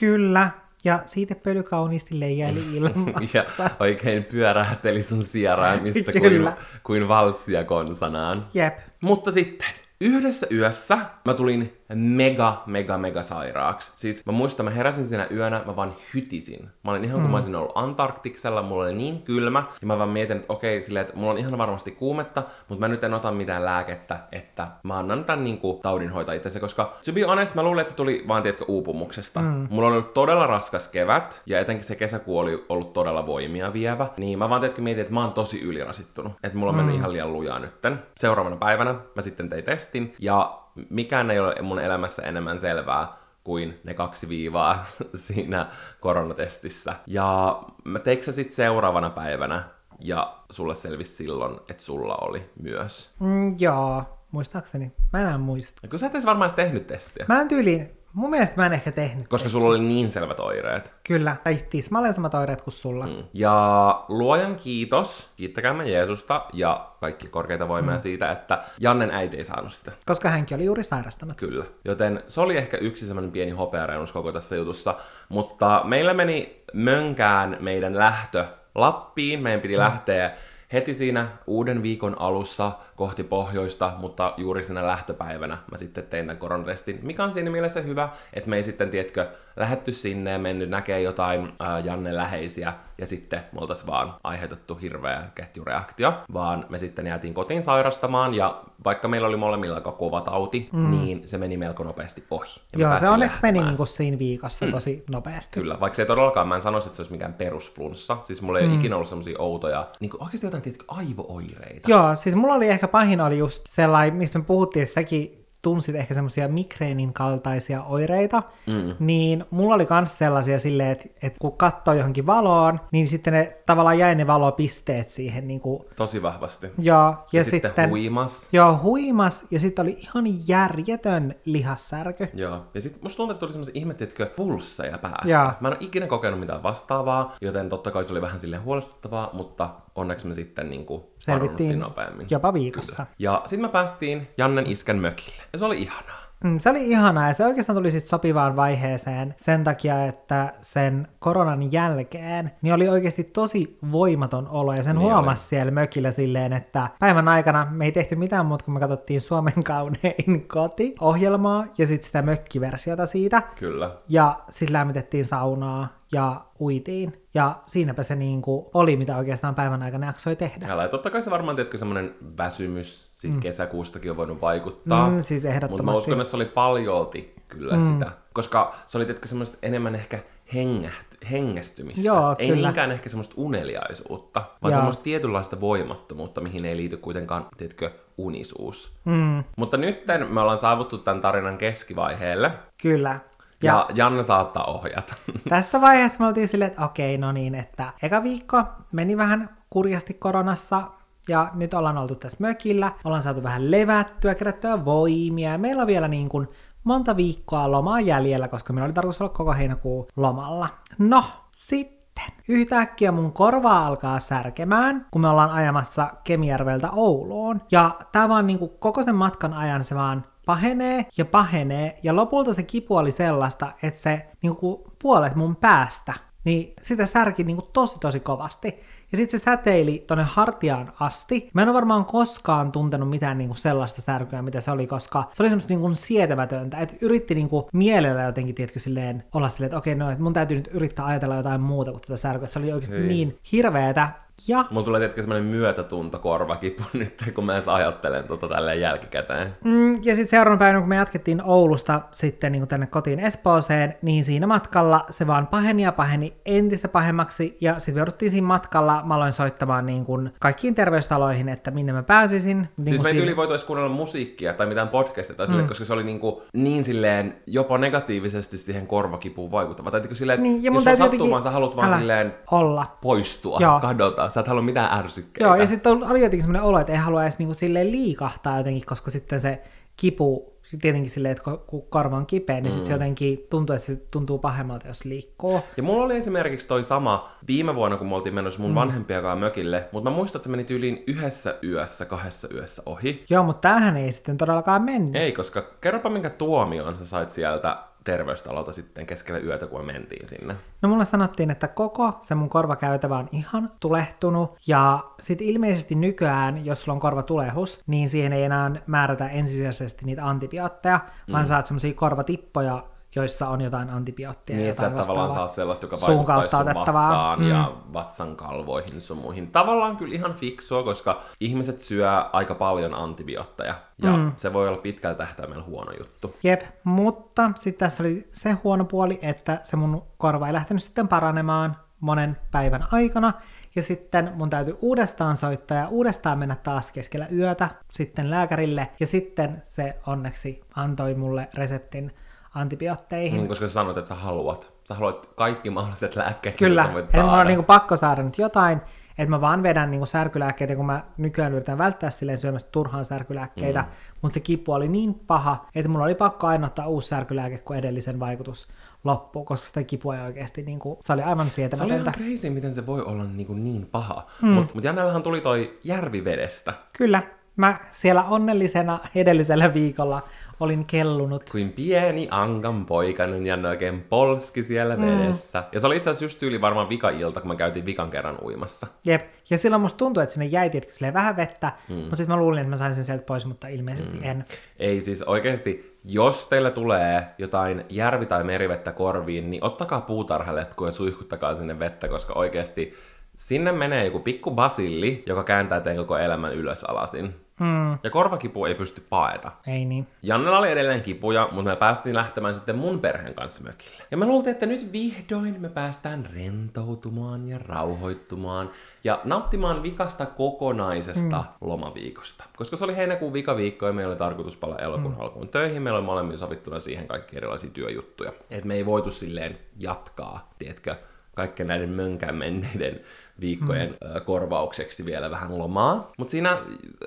Kyllä, 0.00 0.50
ja 0.84 1.02
siitä 1.06 1.34
pöly 1.34 1.62
kauniisti 1.62 2.20
leijaili 2.20 2.60
ilmassa. 2.76 3.38
ja 3.38 3.44
oikein 3.80 4.24
pyörähteli 4.24 5.02
sun 5.02 5.22
sieraimissa 5.22 6.12
kuin, 6.12 6.50
kuin 6.84 7.08
valssia 7.08 7.64
konsanaan. 7.64 8.46
Jep. 8.54 8.78
Mutta 9.00 9.30
sitten, 9.30 9.68
Yhdessä 10.00 10.46
yössä 10.50 10.98
mä 11.24 11.34
tulin 11.34 11.72
mega, 11.94 12.62
mega, 12.66 12.98
mega 12.98 13.22
sairaaksi. 13.22 13.92
Siis 13.96 14.26
mä 14.26 14.32
muistan, 14.32 14.64
mä 14.64 14.70
heräsin 14.70 15.06
siinä 15.06 15.26
yönä, 15.30 15.62
mä 15.66 15.76
vaan 15.76 15.94
hytisin. 16.14 16.68
Mä 16.82 16.90
olin 16.90 17.04
ihan 17.04 17.18
mm. 17.18 17.22
kun 17.22 17.30
mä 17.30 17.36
olisin 17.36 17.56
ollut 17.56 17.72
Antarktiksella, 17.74 18.62
mulla 18.62 18.82
oli 18.82 18.94
niin 18.94 19.22
kylmä, 19.22 19.64
ja 19.80 19.86
mä 19.86 19.98
vaan 19.98 20.08
mietin, 20.08 20.36
että 20.36 20.52
okei, 20.52 20.82
silleen, 20.82 21.06
että 21.06 21.16
mulla 21.16 21.32
on 21.32 21.38
ihan 21.38 21.58
varmasti 21.58 21.90
kuumetta, 21.90 22.42
mutta 22.68 22.80
mä 22.80 22.88
nyt 22.88 23.04
en 23.04 23.14
ota 23.14 23.32
mitään 23.32 23.64
lääkettä, 23.64 24.18
että 24.32 24.68
mä 24.82 24.98
annan 24.98 25.24
tämän 25.24 25.44
niin 25.44 25.58
kuin, 25.58 25.82
taudin 25.82 26.10
hoitaa 26.10 26.34
itse, 26.34 26.60
koska 26.60 26.92
to 27.04 27.12
be 27.12 27.22
honest, 27.22 27.54
mä 27.54 27.62
luulen, 27.62 27.80
että 27.80 27.90
se 27.90 27.96
tuli 27.96 28.24
vaan, 28.28 28.42
tiedätkö, 28.42 28.64
uupumuksesta. 28.68 29.40
Mm. 29.40 29.66
Mulla 29.70 29.88
on 29.88 29.92
ollut 29.92 30.14
todella 30.14 30.46
raskas 30.46 30.88
kevät, 30.88 31.42
ja 31.46 31.60
etenkin 31.60 31.84
se 31.84 31.96
kesäkuu 31.96 32.38
oli 32.38 32.64
ollut 32.68 32.92
todella 32.92 33.26
voimia 33.26 33.72
vievä, 33.72 34.06
niin 34.16 34.38
mä 34.38 34.48
vaan, 34.48 34.60
tiedätkö, 34.60 34.82
mietin, 34.82 35.02
että 35.02 35.14
mä 35.14 35.20
oon 35.20 35.32
tosi 35.32 35.60
ylirasittunut, 35.60 36.32
että 36.42 36.58
mulla 36.58 36.70
on 36.70 36.76
mennyt 36.76 36.94
mm. 36.94 36.98
ihan 36.98 37.12
liian 37.12 37.32
lujaa 37.32 37.58
nytten. 37.58 38.02
Seuraavana 38.16 38.56
päivänä 38.56 38.94
mä 39.14 39.22
sitten 39.22 39.48
tein 39.48 39.64
testin, 39.64 40.14
ja 40.18 40.63
mikään 40.90 41.30
ei 41.30 41.38
ole 41.38 41.62
mun 41.62 41.78
elämässä 41.78 42.22
enemmän 42.22 42.58
selvää 42.58 43.12
kuin 43.44 43.80
ne 43.84 43.94
kaksi 43.94 44.28
viivaa 44.28 44.86
siinä 45.14 45.66
koronatestissä. 46.00 46.94
Ja 47.06 47.62
mä 47.84 47.98
teikö 47.98 48.32
sitten 48.32 48.56
seuraavana 48.56 49.10
päivänä, 49.10 49.64
ja 49.98 50.36
sulle 50.50 50.74
selvisi 50.74 51.12
silloin, 51.12 51.60
että 51.68 51.82
sulla 51.82 52.16
oli 52.16 52.50
myös. 52.62 53.14
Mm, 53.20 53.56
joo, 53.58 54.04
muistaakseni. 54.30 54.92
Mä 55.12 55.34
en 55.34 55.40
muista. 55.40 55.80
Ja 55.82 55.88
kun 55.88 55.98
sä 55.98 56.06
et 56.06 56.26
varmaan 56.26 56.50
tehnyt 56.56 56.86
testiä. 56.86 57.26
Mä 57.28 57.40
en 57.40 57.48
tyyliin, 57.48 57.90
Mun 58.14 58.30
mielestä 58.30 58.56
mä 58.56 58.66
en 58.66 58.72
ehkä 58.72 58.92
tehnyt. 58.92 59.28
Koska 59.28 59.48
sulla 59.48 59.68
oli 59.68 59.78
niin 59.78 60.10
selvät 60.10 60.40
oireet. 60.40 60.94
Kyllä, 61.06 61.36
tai 61.44 61.58
tismalleen 61.70 62.14
samat 62.14 62.34
oireet 62.34 62.62
kuin 62.62 62.74
sulla. 62.74 63.06
Mm. 63.06 63.24
Ja 63.32 64.04
luojan 64.08 64.56
kiitos, 64.56 65.30
kiittäkäämme 65.36 65.88
Jeesusta 65.88 66.44
ja 66.52 66.90
kaikki 67.00 67.28
korkeita 67.28 67.68
voimia 67.68 67.94
mm. 67.94 67.98
siitä, 67.98 68.32
että 68.32 68.64
Jannen 68.80 69.10
äiti 69.10 69.36
ei 69.36 69.44
saanut 69.44 69.72
sitä. 69.72 69.92
Koska 70.06 70.28
hänkin 70.28 70.54
oli 70.54 70.64
juuri 70.64 70.84
sairastanut. 70.84 71.36
Kyllä, 71.36 71.64
joten 71.84 72.22
se 72.26 72.40
oli 72.40 72.56
ehkä 72.56 72.76
yksi 72.76 73.06
semmoinen 73.06 73.32
pieni 73.32 73.50
hopeareunus 73.50 74.12
koko 74.12 74.32
tässä 74.32 74.56
jutussa, 74.56 74.94
mutta 75.28 75.80
meillä 75.84 76.14
meni 76.14 76.64
mönkään 76.72 77.56
meidän 77.60 77.98
lähtö 77.98 78.44
Lappiin, 78.74 79.42
meidän 79.42 79.60
piti 79.60 79.74
mm. 79.74 79.80
lähteä 79.80 80.34
heti 80.72 80.94
siinä 80.94 81.28
uuden 81.46 81.82
viikon 81.82 82.16
alussa 82.18 82.72
kohti 82.96 83.24
pohjoista, 83.24 83.92
mutta 83.98 84.34
juuri 84.36 84.62
siinä 84.62 84.86
lähtöpäivänä 84.86 85.58
mä 85.70 85.76
sitten 85.76 86.06
tein 86.06 86.26
tämän 86.26 86.38
koronatestin, 86.38 86.98
mikä 87.02 87.24
on 87.24 87.32
siinä 87.32 87.50
mielessä 87.50 87.80
hyvä, 87.80 88.08
että 88.32 88.50
me 88.50 88.56
ei 88.56 88.62
sitten, 88.62 88.90
tiedätkö, 88.90 89.28
lähetty 89.56 89.92
sinne 89.92 90.30
ja 90.30 90.38
mennyt 90.38 90.70
näkee 90.70 91.02
jotain 91.02 91.44
äh, 91.44 91.84
Janne 91.84 92.16
läheisiä 92.16 92.72
ja 92.98 93.06
sitten 93.06 93.40
me 93.52 93.60
oltaisiin 93.60 93.86
vaan 93.86 94.14
aiheutettu 94.24 94.74
hirveä 94.74 95.22
ketjureaktio, 95.34 96.14
vaan 96.32 96.66
me 96.68 96.78
sitten 96.78 97.06
jäätiin 97.06 97.34
kotiin 97.34 97.62
sairastamaan 97.62 98.34
ja 98.34 98.62
vaikka 98.84 99.08
meillä 99.08 99.28
oli 99.28 99.36
molemmilla 99.36 99.74
aika 99.74 99.92
kova 99.92 100.20
tauti, 100.20 100.68
mm. 100.72 100.90
niin 100.90 101.28
se 101.28 101.38
meni 101.38 101.56
melko 101.56 101.84
nopeasti 101.84 102.24
ohi. 102.30 102.60
Ja 102.72 102.78
Joo, 102.78 102.98
se 102.98 103.08
onneksi 103.08 103.38
meni 103.42 103.62
niin 103.62 103.76
kuin 103.76 103.86
siinä 103.86 104.18
viikossa 104.18 104.66
mm. 104.66 104.72
tosi 104.72 105.04
nopeasti. 105.10 105.60
Kyllä, 105.60 105.80
vaikka 105.80 105.94
se 105.94 106.02
ei 106.02 106.06
todellakaan, 106.06 106.48
mä 106.48 106.54
en 106.54 106.62
sanoisi, 106.62 106.88
että 106.88 106.96
se 106.96 107.02
olisi 107.02 107.12
mikään 107.12 107.34
perusflunssa. 107.34 108.16
Siis 108.22 108.42
mulla 108.42 108.58
ei 108.58 108.68
mm. 108.68 108.74
ikinä 108.74 108.96
ollut 108.96 109.08
semmoisia 109.08 109.38
outoja, 109.38 109.88
niin 110.00 110.10
kuin 110.10 110.22
oikeasti 110.22 110.46
jotain 110.46 110.62
tiedätkö, 110.62 110.84
aivooireita. 110.88 111.90
Joo, 111.90 112.14
siis 112.14 112.34
mulla 112.34 112.54
oli 112.54 112.68
ehkä 112.68 112.88
pahin 112.88 113.20
oli 113.20 113.38
just 113.38 113.64
sellainen, 113.68 114.14
mistä 114.14 114.38
me 114.38 114.44
puhuttiin, 114.44 114.82
että 114.82 114.94
säkin 114.94 115.43
tunsit 115.64 115.94
ehkä 115.94 116.14
semmoisia 116.14 116.48
migreenin 116.48 117.12
kaltaisia 117.12 117.82
oireita, 117.82 118.42
mm. 118.66 118.94
niin 118.98 119.44
mulla 119.50 119.74
oli 119.74 119.86
myös 119.90 120.18
sellaisia 120.18 120.58
silleen, 120.58 120.90
että, 120.90 121.08
että 121.22 121.38
kun 121.40 121.56
katsoo 121.56 121.94
johonkin 121.94 122.26
valoon, 122.26 122.80
niin 122.92 123.08
sitten 123.08 123.32
ne 123.32 123.56
tavallaan 123.66 123.98
jäi 123.98 124.14
ne 124.14 124.26
valopisteet 124.26 125.08
siihen. 125.08 125.48
Niin 125.48 125.60
kuin... 125.60 125.84
Tosi 125.96 126.22
vahvasti. 126.22 126.66
Joo, 126.78 126.96
ja, 126.96 127.24
ja 127.32 127.44
sitten, 127.44 127.70
sitten 127.70 127.90
huimas. 127.90 128.48
Joo, 128.52 128.80
huimas, 128.82 129.44
ja 129.50 129.60
sitten 129.60 129.82
oli 129.82 129.96
ihan 129.98 130.48
järjetön 130.48 131.34
lihassärky. 131.44 132.28
Joo, 132.34 132.66
ja 132.74 132.80
sitten 132.80 133.02
musta 133.02 133.16
tuntuu, 133.16 133.32
että 133.32 133.40
tuli 133.40 133.52
semmoisia 133.52 133.74
ihmettitkö 133.74 134.26
pulsseja 134.36 134.98
päässä. 134.98 135.32
Joo. 135.32 135.52
Mä 135.60 135.68
en 135.68 135.74
ole 135.74 135.76
ikinä 135.80 136.06
kokenut 136.06 136.40
mitään 136.40 136.62
vastaavaa, 136.62 137.34
joten 137.40 137.68
totta 137.68 137.90
kai 137.90 138.04
se 138.04 138.12
oli 138.12 138.22
vähän 138.22 138.40
silleen 138.40 138.64
huolestuttavaa, 138.64 139.30
mutta 139.32 139.70
onneksi 139.94 140.26
me 140.26 140.34
sitten 140.34 140.70
niin 140.70 140.86
kuin 140.86 141.02
selvittiin 141.18 141.78
nopeammin. 141.78 142.26
jopa 142.30 142.54
viikossa. 142.54 143.04
Kyllä. 143.04 143.16
Ja 143.18 143.42
sitten 143.46 143.68
me 143.68 143.72
päästiin 143.72 144.28
Jannen 144.38 144.66
iskän 144.66 144.98
mökille. 144.98 145.42
Ja 145.52 145.58
se 145.58 145.64
oli 145.64 145.82
ihanaa. 145.82 146.24
Mm, 146.44 146.58
se 146.58 146.70
oli 146.70 146.90
ihanaa 146.90 147.28
ja 147.28 147.34
se 147.34 147.46
oikeastaan 147.46 147.76
tuli 147.76 147.90
sitten 147.90 148.08
sopivaan 148.08 148.56
vaiheeseen 148.56 149.34
sen 149.36 149.64
takia, 149.64 150.04
että 150.04 150.52
sen 150.60 151.08
koronan 151.18 151.72
jälkeen 151.72 152.50
niin 152.62 152.74
oli 152.74 152.88
oikeasti 152.88 153.24
tosi 153.24 153.78
voimaton 153.92 154.48
olo 154.48 154.72
ja 154.72 154.82
sen 154.82 154.96
niin 154.96 155.02
huomasi 155.02 155.42
oli. 155.42 155.48
siellä 155.48 155.70
mökillä 155.70 156.10
silleen, 156.10 156.52
että 156.52 156.88
päivän 156.98 157.28
aikana 157.28 157.66
me 157.70 157.84
ei 157.84 157.92
tehty 157.92 158.16
mitään 158.16 158.46
muuta, 158.46 158.64
kun 158.64 158.74
me 158.74 158.80
katsottiin 158.80 159.20
Suomen 159.20 159.64
kaunein 159.64 160.48
koti-ohjelmaa 160.54 161.66
ja 161.78 161.86
sitten 161.86 162.06
sitä 162.06 162.22
mökkiversiota 162.22 163.06
siitä. 163.06 163.42
Kyllä. 163.56 163.90
Ja 164.08 164.38
sitten 164.48 164.72
lämmitettiin 164.72 165.24
saunaa 165.24 165.88
ja 166.14 166.40
uitiin. 166.60 167.22
Ja 167.34 167.56
siinäpä 167.66 168.02
se 168.02 168.16
niin 168.16 168.42
kuin 168.42 168.66
oli, 168.74 168.96
mitä 168.96 169.16
oikeastaan 169.16 169.54
päivän 169.54 169.82
aikana 169.82 170.06
jaksoi 170.06 170.36
tehdä. 170.36 170.66
Ja 170.66 170.88
totta 170.88 171.10
kai 171.10 171.22
se 171.22 171.30
varmaan, 171.30 171.56
tiedätkö, 171.56 171.78
semmoinen 171.78 172.14
väsymys 172.38 173.08
siitä 173.12 173.36
mm. 173.36 173.40
kesäkuustakin 173.40 174.10
on 174.10 174.16
voinut 174.16 174.40
vaikuttaa. 174.40 175.10
Mm, 175.10 175.22
siis 175.22 175.44
ehdottomasti. 175.44 175.82
Mutta 175.82 175.92
mä 175.92 175.98
uskon, 175.98 176.20
että 176.20 176.30
se 176.30 176.36
oli 176.36 176.44
paljolti 176.44 177.34
kyllä 177.48 177.76
mm. 177.76 177.92
sitä. 177.92 178.12
Koska 178.32 178.74
se 178.86 178.98
oli, 178.98 179.04
tiedätkö, 179.04 179.28
semmoista 179.28 179.58
enemmän 179.62 179.94
ehkä 179.94 180.18
hengäht, 180.54 181.06
hengästymistä. 181.30 182.06
Joo, 182.06 182.36
ei 182.38 182.48
kyllä. 182.48 182.62
niinkään 182.62 182.92
ehkä 182.92 183.08
semmoista 183.08 183.34
uneliaisuutta, 183.36 184.40
vaan 184.62 184.72
Joo. 184.72 184.78
semmoista 184.78 185.02
tietynlaista 185.02 185.60
voimattomuutta, 185.60 186.40
mihin 186.40 186.64
ei 186.64 186.76
liity 186.76 186.96
kuitenkaan, 186.96 187.46
tiedätkö, 187.56 187.90
unisuus. 188.18 188.92
Mm. 189.04 189.44
Mutta 189.56 189.76
nyt 189.76 190.04
me 190.30 190.40
ollaan 190.40 190.58
saavuttu 190.58 190.98
tämän 190.98 191.20
tarinan 191.20 191.58
keskivaiheelle. 191.58 192.50
Kyllä. 192.82 193.20
Ja, 193.62 193.86
ja 193.88 193.94
Janne 193.94 194.22
saattaa 194.22 194.64
ohjata. 194.64 195.14
Tästä 195.48 195.80
vaiheessa 195.80 196.16
me 196.20 196.26
oltiin 196.26 196.48
silleen, 196.48 196.70
että 196.70 196.84
okei, 196.84 197.18
no 197.18 197.32
niin, 197.32 197.54
että 197.54 197.92
eka 198.02 198.22
viikko 198.22 198.64
meni 198.92 199.16
vähän 199.16 199.48
kurjasti 199.70 200.14
koronassa, 200.14 200.82
ja 201.28 201.50
nyt 201.54 201.74
ollaan 201.74 201.98
oltu 201.98 202.14
tässä 202.14 202.38
mökillä, 202.40 202.92
ollaan 203.04 203.22
saatu 203.22 203.42
vähän 203.42 203.70
levättyä, 203.70 204.34
kerättyä 204.34 204.84
voimia, 204.84 205.52
ja 205.52 205.58
meillä 205.58 205.80
on 205.80 205.86
vielä 205.86 206.08
niin 206.08 206.28
kuin 206.28 206.48
monta 206.84 207.16
viikkoa 207.16 207.70
lomaa 207.70 208.00
jäljellä, 208.00 208.48
koska 208.48 208.72
meillä 208.72 208.84
oli 208.84 208.92
tarkoitus 208.92 209.20
olla 209.20 209.32
koko 209.32 209.52
heinäkuu 209.52 210.08
lomalla. 210.16 210.68
No, 210.98 211.24
sitten 211.50 212.04
Yhtäkkiä 212.48 213.12
mun 213.12 213.32
korvaa 213.32 213.86
alkaa 213.86 214.20
särkemään, 214.20 215.06
kun 215.10 215.22
me 215.22 215.28
ollaan 215.28 215.50
ajamassa 215.50 216.10
Kemijärveltä 216.24 216.90
Ouluun. 216.90 217.60
Ja 217.70 217.96
tää 218.12 218.28
vaan 218.28 218.46
niinku 218.46 218.68
koko 218.68 219.02
sen 219.02 219.14
matkan 219.14 219.52
ajan 219.52 219.84
se 219.84 219.94
vaan 219.94 220.24
pahenee 220.46 221.06
ja 221.18 221.24
pahenee, 221.24 221.98
ja 222.02 222.16
lopulta 222.16 222.54
se 222.54 222.62
kipu 222.62 222.96
oli 222.96 223.12
sellaista, 223.12 223.72
että 223.82 224.00
se 224.00 224.26
niin 224.42 224.56
kuin 224.56 224.82
puolet 225.02 225.34
mun 225.34 225.56
päästä, 225.56 226.14
niin 226.44 226.74
sitä 226.80 227.06
särki 227.06 227.44
niin 227.44 227.56
kuin 227.56 227.68
tosi 227.72 227.98
tosi 228.00 228.20
kovasti. 228.20 228.80
Ja 229.12 229.16
sitten 229.16 229.40
se 229.40 229.44
säteili 229.44 230.04
tonne 230.06 230.24
hartiaan 230.24 230.92
asti. 231.00 231.50
Mä 231.52 231.62
en 231.62 231.68
ole 231.68 231.74
varmaan 231.74 232.04
koskaan 232.04 232.72
tuntenut 232.72 233.10
mitään 233.10 233.38
niinku 233.38 233.54
sellaista 233.54 234.02
särkyä, 234.02 234.42
mitä 234.42 234.60
se 234.60 234.70
oli, 234.70 234.86
koska 234.86 235.30
se 235.32 235.42
oli 235.42 235.50
semmoista 235.50 235.74
niinku 235.74 235.94
sietämätöntä, 235.94 236.78
että 236.78 236.96
yritti 237.00 237.34
niinku 237.34 237.68
mielellä 237.72 238.22
jotenkin, 238.22 238.54
tiedätkö, 238.54 238.78
silleen 238.78 239.24
olla 239.34 239.48
silleen, 239.48 239.66
että 239.66 239.78
okei, 239.78 239.94
no, 239.94 240.10
että 240.10 240.22
mun 240.22 240.32
täytyy 240.32 240.56
nyt 240.56 240.70
yrittää 240.72 241.06
ajatella 241.06 241.34
jotain 241.34 241.60
muuta 241.60 241.90
kuin 241.90 242.00
tätä 242.00 242.16
särkyä. 242.16 242.48
Se 242.48 242.58
oli 242.58 242.72
oikeasti 242.72 242.96
niin, 242.96 243.08
niin 243.08 243.38
hirveetä, 243.52 244.08
ja... 244.48 244.64
Mulla 244.70 244.84
tulee 244.84 245.00
tietenkin 245.00 245.22
semmoinen 245.22 245.50
myötätunto 245.50 246.18
korvakipu 246.18 246.82
nyt, 246.92 247.24
kun 247.34 247.44
mä 247.44 247.54
edes 247.54 247.68
ajattelen 247.68 248.24
tota 248.24 248.48
tälleen 248.48 248.80
jälkikäteen. 248.80 249.56
Mm, 249.64 249.94
ja 249.94 250.14
sitten 250.14 250.28
seuraavana 250.28 250.58
päivänä, 250.58 250.80
kun 250.80 250.88
me 250.88 250.96
jatkettiin 250.96 251.42
Oulusta 251.42 252.00
sitten 252.10 252.52
niin 252.52 252.68
tänne 252.68 252.86
kotiin 252.86 253.20
Espooseen, 253.20 253.94
niin 254.02 254.24
siinä 254.24 254.46
matkalla 254.46 255.04
se 255.10 255.26
vaan 255.26 255.46
paheni 255.46 255.82
ja 255.82 255.92
paheni 255.92 256.36
entistä 256.46 256.88
pahemmaksi. 256.88 257.56
Ja 257.60 257.78
sitten 257.78 258.00
jouduttiin 258.00 258.30
siinä 258.30 258.46
matkalla, 258.46 259.02
mä 259.04 259.14
aloin 259.14 259.32
soittamaan 259.32 259.86
niin 259.86 260.04
kuin 260.04 260.30
kaikkiin 260.40 260.74
terveystaloihin, 260.74 261.48
että 261.48 261.70
minne 261.70 261.92
mä 261.92 262.02
pääsisin. 262.02 262.68
Niin 262.76 262.88
siis 262.88 263.02
me 263.02 263.08
ei 263.08 263.14
siinä... 263.14 263.24
yli 263.24 263.36
voitu 263.36 263.52
edes 263.52 263.64
kuunnella 263.64 263.90
musiikkia 263.90 264.54
tai 264.54 264.66
mitään 264.66 264.88
podcastia 264.88 265.36
tai 265.36 265.46
sille, 265.46 265.62
mm. 265.62 265.68
koska 265.68 265.84
se 265.84 265.92
oli 265.92 266.04
niin, 266.04 266.20
kuin, 266.20 266.42
niin 266.52 266.84
silleen 266.84 267.36
jopa 267.46 267.78
negatiivisesti 267.78 268.58
siihen 268.58 268.86
korvakipuun 268.86 269.50
vaikuttava. 269.50 269.90
Tai 269.90 270.02
silleen, 270.12 270.42
niin, 270.42 270.64
ja 270.64 270.72
jos 270.72 270.86
on 270.86 270.96
sattuu, 270.96 271.30
vaan 271.30 271.42
sä 271.42 271.50
haluat 271.50 271.76
vaan 271.76 271.98
silleen 271.98 272.34
olla. 272.50 272.86
poistua, 273.00 273.58
Joo. 273.60 273.80
kadota 273.80 274.23
kohtaa. 274.24 274.34
Sä 274.34 274.40
et 274.40 274.48
halua 274.48 274.62
mitään 274.62 274.98
ärsykkeitä. 274.98 275.44
Joo, 275.44 275.54
ja 275.54 275.66
sitten 275.66 275.92
oli 275.92 276.20
jotenkin 276.20 276.42
sellainen 276.42 276.68
olo, 276.68 276.78
että 276.78 276.92
ei 276.92 276.98
halua 276.98 277.22
edes 277.22 277.38
niinku 277.38 277.54
silleen 277.54 277.92
liikahtaa 277.92 278.58
jotenkin, 278.58 278.86
koska 278.86 279.10
sitten 279.10 279.40
se 279.40 279.62
kipu, 279.96 280.54
tietenkin 280.80 281.10
silleen, 281.10 281.32
että 281.32 281.42
kun 281.66 281.82
karva 281.88 282.16
on 282.16 282.26
kipeä, 282.26 282.56
niin 282.56 282.64
mm. 282.64 282.70
sitten 282.70 282.86
se 282.86 282.92
jotenkin 282.92 283.46
tuntuu, 283.50 283.76
että 283.76 283.86
se 283.86 283.96
tuntuu 283.96 284.38
pahemmalta, 284.38 284.88
jos 284.88 285.04
liikkuu. 285.04 285.60
Ja 285.76 285.82
mulla 285.82 286.04
oli 286.04 286.16
esimerkiksi 286.16 286.68
toi 286.68 286.84
sama 286.84 287.30
viime 287.46 287.74
vuonna, 287.74 287.96
kun 287.96 288.06
me 288.06 288.14
oltiin 288.14 288.34
menossa 288.34 288.60
mun 288.60 288.70
mm. 288.70 288.74
vanhempiakaan 288.74 289.38
mökille, 289.38 289.88
mutta 289.92 290.10
mä 290.10 290.16
muistan, 290.16 290.38
että 290.38 290.44
se 290.44 290.50
meni 290.50 290.64
tyyliin 290.64 291.04
yhdessä 291.06 291.58
yössä, 291.62 292.04
kahdessa 292.04 292.48
yössä 292.54 292.82
ohi. 292.86 293.24
Joo, 293.30 293.42
mutta 293.42 293.68
tämähän 293.68 293.96
ei 293.96 294.12
sitten 294.12 294.38
todellakaan 294.38 294.82
mennyt. 294.82 295.16
Ei, 295.16 295.32
koska 295.32 295.62
kerropa 295.80 296.10
minkä 296.10 296.30
tuomion 296.30 296.98
sä 296.98 297.06
sait 297.06 297.30
sieltä 297.30 297.76
terveystalolta 298.04 298.72
sitten 298.72 299.06
keskellä 299.06 299.40
yötä, 299.40 299.66
kun 299.66 299.86
me 299.86 299.92
mentiin 299.92 300.28
sinne. 300.28 300.56
No 300.82 300.88
mulle 300.88 301.04
sanottiin, 301.04 301.50
että 301.50 301.68
koko 301.68 302.12
se 302.20 302.34
mun 302.34 302.48
korvakäytävä 302.50 303.18
on 303.18 303.28
ihan 303.32 303.70
tulehtunut, 303.80 304.56
ja 304.66 305.04
sitten 305.20 305.46
ilmeisesti 305.46 305.94
nykyään, 305.94 306.66
jos 306.66 306.82
sulla 306.82 306.94
on 306.94 307.00
korvatulehus, 307.00 307.82
niin 307.86 308.08
siihen 308.08 308.32
ei 308.32 308.44
enää 308.44 308.70
määrätä 308.86 309.28
ensisijaisesti 309.28 310.06
niitä 310.06 310.28
antibiootteja, 310.28 311.00
vaan 311.32 311.44
mm. 311.44 311.48
saat 311.48 311.66
semmoisia 311.66 311.94
korvatippoja, 311.94 312.82
joissa 313.16 313.48
on 313.48 313.60
jotain 313.60 313.90
antibioottia. 313.90 314.56
Niin, 314.56 314.68
että 314.68 314.80
sä 314.80 314.86
et 314.86 314.94
tavallaan 314.94 315.32
saa 315.32 315.48
sellaista, 315.48 315.86
joka 315.86 315.96
suun 315.96 316.26
vaikuttaisi 316.26 316.56
sun 316.56 316.74
vatsaan 316.74 317.40
mm. 317.40 317.48
ja 317.48 317.72
vatsan 317.92 318.36
kalvoihin 318.36 319.00
sun 319.00 319.18
muihin. 319.18 319.52
Tavallaan 319.52 319.96
kyllä 319.96 320.14
ihan 320.14 320.34
fiksua, 320.34 320.82
koska 320.82 321.22
ihmiset 321.40 321.80
syö 321.80 322.10
aika 322.32 322.54
paljon 322.54 322.94
antibiootteja. 322.94 323.74
Ja 324.02 324.16
mm. 324.16 324.32
se 324.36 324.52
voi 324.52 324.68
olla 324.68 324.78
pitkällä 324.78 325.16
tähtäimellä 325.16 325.64
huono 325.64 325.92
juttu. 325.98 326.34
Jep, 326.42 326.62
mutta 326.84 327.50
sitten 327.56 327.88
tässä 327.88 328.02
oli 328.02 328.28
se 328.32 328.52
huono 328.52 328.84
puoli, 328.84 329.18
että 329.22 329.60
se 329.62 329.76
mun 329.76 330.02
korva 330.18 330.46
ei 330.46 330.52
lähtenyt 330.52 330.82
sitten 330.82 331.08
paranemaan 331.08 331.76
monen 332.00 332.36
päivän 332.50 332.86
aikana. 332.90 333.32
Ja 333.76 333.82
sitten 333.82 334.32
mun 334.34 334.50
täytyy 334.50 334.76
uudestaan 334.80 335.36
soittaa 335.36 335.78
ja 335.78 335.88
uudestaan 335.88 336.38
mennä 336.38 336.56
taas 336.56 336.92
keskellä 336.92 337.26
yötä 337.32 337.68
sitten 337.90 338.30
lääkärille. 338.30 338.90
Ja 339.00 339.06
sitten 339.06 339.62
se 339.64 339.96
onneksi 340.06 340.60
antoi 340.76 341.14
mulle 341.14 341.48
reseptin 341.54 342.12
antibiootteihin. 342.54 343.40
Mm, 343.40 343.48
koska 343.48 343.66
sä 343.68 343.72
sanoit, 343.72 343.96
että 343.96 344.08
sä 344.08 344.14
haluat. 344.14 344.72
Sä 344.84 344.94
haluat 344.94 345.26
kaikki 345.36 345.70
mahdolliset 345.70 346.16
lääkkeet, 346.16 346.56
Kyllä, 346.58 346.82
mitä 346.82 346.88
sä 346.88 346.94
voit 346.94 347.04
että 347.04 347.18
mulla 347.18 347.32
on 347.32 347.36
saada. 347.36 347.48
niinku 347.48 347.62
pakko 347.62 347.96
saada 347.96 348.22
nyt 348.22 348.38
jotain, 348.38 348.80
että 349.18 349.30
mä 349.30 349.40
vaan 349.40 349.62
vedän 349.62 349.90
niinku 349.90 350.06
särkylääkkeitä, 350.06 350.76
kun 350.76 350.86
mä 350.86 351.04
nykyään 351.16 351.52
yritän 351.52 351.78
välttää 351.78 352.10
silleen 352.10 352.38
syömästä 352.38 352.70
turhaan 352.72 353.04
särkylääkkeitä, 353.04 353.80
mm. 353.80 353.88
mutta 354.22 354.34
se 354.34 354.40
kipu 354.40 354.72
oli 354.72 354.88
niin 354.88 355.14
paha, 355.14 355.66
että 355.74 355.88
mulla 355.88 356.04
oli 356.04 356.14
pakko 356.14 356.46
aina 356.46 356.66
ottaa 356.66 356.86
uusi 356.86 357.08
särkylääke, 357.08 357.58
kun 357.58 357.76
edellisen 357.76 358.20
vaikutus 358.20 358.68
loppuu, 359.04 359.44
koska 359.44 359.66
sitä 359.66 359.82
kipua 359.82 360.16
ei 360.16 360.24
oikeasti, 360.24 360.62
niinku, 360.62 360.98
se 361.00 361.12
oli 361.12 361.22
aivan 361.22 361.36
Se 361.36 361.42
oli 361.42 361.50
sietämätöntä. 361.50 362.12
ihan 362.18 362.30
crazy, 362.30 362.50
miten 362.50 362.74
se 362.74 362.86
voi 362.86 363.02
olla 363.02 363.24
niin, 363.24 363.46
kuin 363.46 363.64
niin 363.64 363.86
paha. 363.86 364.26
Mm. 364.42 364.48
Mutta 364.48 364.74
mut 364.74 364.84
Jannellehan 364.84 365.22
tuli 365.22 365.40
toi 365.40 365.78
järvivedestä. 365.84 366.72
Kyllä, 366.98 367.22
mä 367.56 367.76
siellä 367.90 368.22
onnellisena 368.24 368.98
edellisellä 369.14 369.74
viikolla 369.74 370.22
olin 370.60 370.84
kellunut. 370.84 371.50
Kuin 371.50 371.72
pieni 371.72 372.28
Angan 372.30 372.86
poikainen 372.86 373.46
ja 373.46 373.58
oikein 373.68 374.00
polski 374.00 374.62
siellä 374.62 375.00
vedessä. 375.00 375.64
Ja 375.72 375.80
se 375.80 375.86
oli 375.86 375.96
itse 375.96 376.10
asiassa 376.10 376.24
just 376.24 376.38
tyyli 376.38 376.60
varmaan 376.60 376.88
vika-ilta, 376.88 377.40
kun 377.40 377.48
mä 377.48 377.56
käytiin 377.56 377.86
vikan 377.86 378.10
kerran 378.10 378.38
uimassa. 378.42 378.86
Jep, 379.04 379.22
ja 379.50 379.58
silloin 379.58 379.82
musta 379.82 379.98
tuntui, 379.98 380.22
että 380.22 380.32
sinne 380.32 380.46
jäi 380.46 380.70
tietysti 380.70 381.04
vähän 381.12 381.36
vettä, 381.36 381.72
mm. 381.88 381.94
mutta 381.94 382.16
sitten 382.16 382.36
mä 382.36 382.42
luulin, 382.42 382.60
että 382.60 382.70
mä 382.70 382.76
sain 382.76 382.94
sen 382.94 383.04
sieltä 383.04 383.24
pois, 383.24 383.46
mutta 383.46 383.68
ilmeisesti 383.68 384.16
mm. 384.16 384.24
en. 384.24 384.44
Ei 384.78 385.00
siis 385.02 385.22
oikeasti, 385.22 385.98
jos 386.04 386.46
teillä 386.46 386.70
tulee 386.70 387.26
jotain 387.38 387.84
järvi- 387.88 388.26
tai 388.26 388.44
merivettä 388.44 388.92
korviin, 388.92 389.50
niin 389.50 389.64
ottakaa 389.64 390.00
puutarhaletku 390.00 390.86
ja 390.86 390.92
suihkuttakaa 390.92 391.54
sinne 391.54 391.78
vettä, 391.78 392.08
koska 392.08 392.34
oikeasti 392.34 392.94
sinne 393.36 393.72
menee 393.72 394.04
joku 394.04 394.20
pikku 394.20 394.50
basilli, 394.50 395.22
joka 395.26 395.44
kääntää 395.44 395.80
teidän 395.80 396.04
koko 396.04 396.18
elämän 396.18 396.54
ylös 396.54 396.84
alasin. 396.84 397.44
Mm. 397.60 397.98
Ja 398.02 398.10
korvakipu 398.10 398.64
ei 398.64 398.74
pysty 398.74 399.06
paeta. 399.10 399.52
Ei 399.66 399.84
niin. 399.84 400.06
Jannella 400.22 400.58
oli 400.58 400.70
edelleen 400.70 401.02
kipuja, 401.02 401.48
mutta 401.52 401.70
me 401.70 401.76
päästiin 401.76 402.14
lähtemään 402.14 402.54
sitten 402.54 402.76
mun 402.76 403.00
perheen 403.00 403.34
kanssa 403.34 403.64
mökille. 403.64 404.02
Ja 404.10 404.16
me 404.16 404.26
luultiin, 404.26 404.52
että 404.52 404.66
nyt 404.66 404.92
vihdoin 404.92 405.60
me 405.60 405.68
päästään 405.68 406.28
rentoutumaan 406.34 407.48
ja 407.48 407.58
rauhoittumaan 407.58 408.70
ja 409.04 409.20
nauttimaan 409.24 409.82
vikasta 409.82 410.26
kokonaisesta 410.26 411.36
mm. 411.36 411.68
lomaviikosta. 411.68 412.44
Koska 412.56 412.76
se 412.76 412.84
oli 412.84 412.96
heinäkuun 412.96 413.32
vikaviikko 413.32 413.86
ja 413.86 413.92
meillä 413.92 414.10
oli 414.10 414.18
tarkoitus 414.18 414.56
palaa 414.56 414.78
elokuun 414.78 415.14
mm. 415.14 415.20
alkuun 415.20 415.48
töihin. 415.48 415.82
Meillä 415.82 415.98
oli 415.98 416.06
molemmin 416.06 416.38
sovittuna 416.38 416.80
siihen 416.80 417.08
kaikki 417.08 417.36
erilaisia 417.36 417.70
työjuttuja. 417.70 418.32
Et 418.50 418.64
me 418.64 418.74
ei 418.74 418.86
voitu 418.86 419.10
silleen 419.10 419.58
jatkaa, 419.78 420.50
tiedätkö, 420.58 420.96
kaikkien 421.34 421.66
näiden 421.66 421.90
mönkään 421.90 422.36
menneiden 422.36 423.00
viikkojen 423.40 423.88
mm. 423.88 424.24
korvaukseksi 424.24 425.04
vielä 425.04 425.30
vähän 425.30 425.58
lomaa. 425.58 426.12
Mutta 426.18 426.30
siinä 426.30 426.58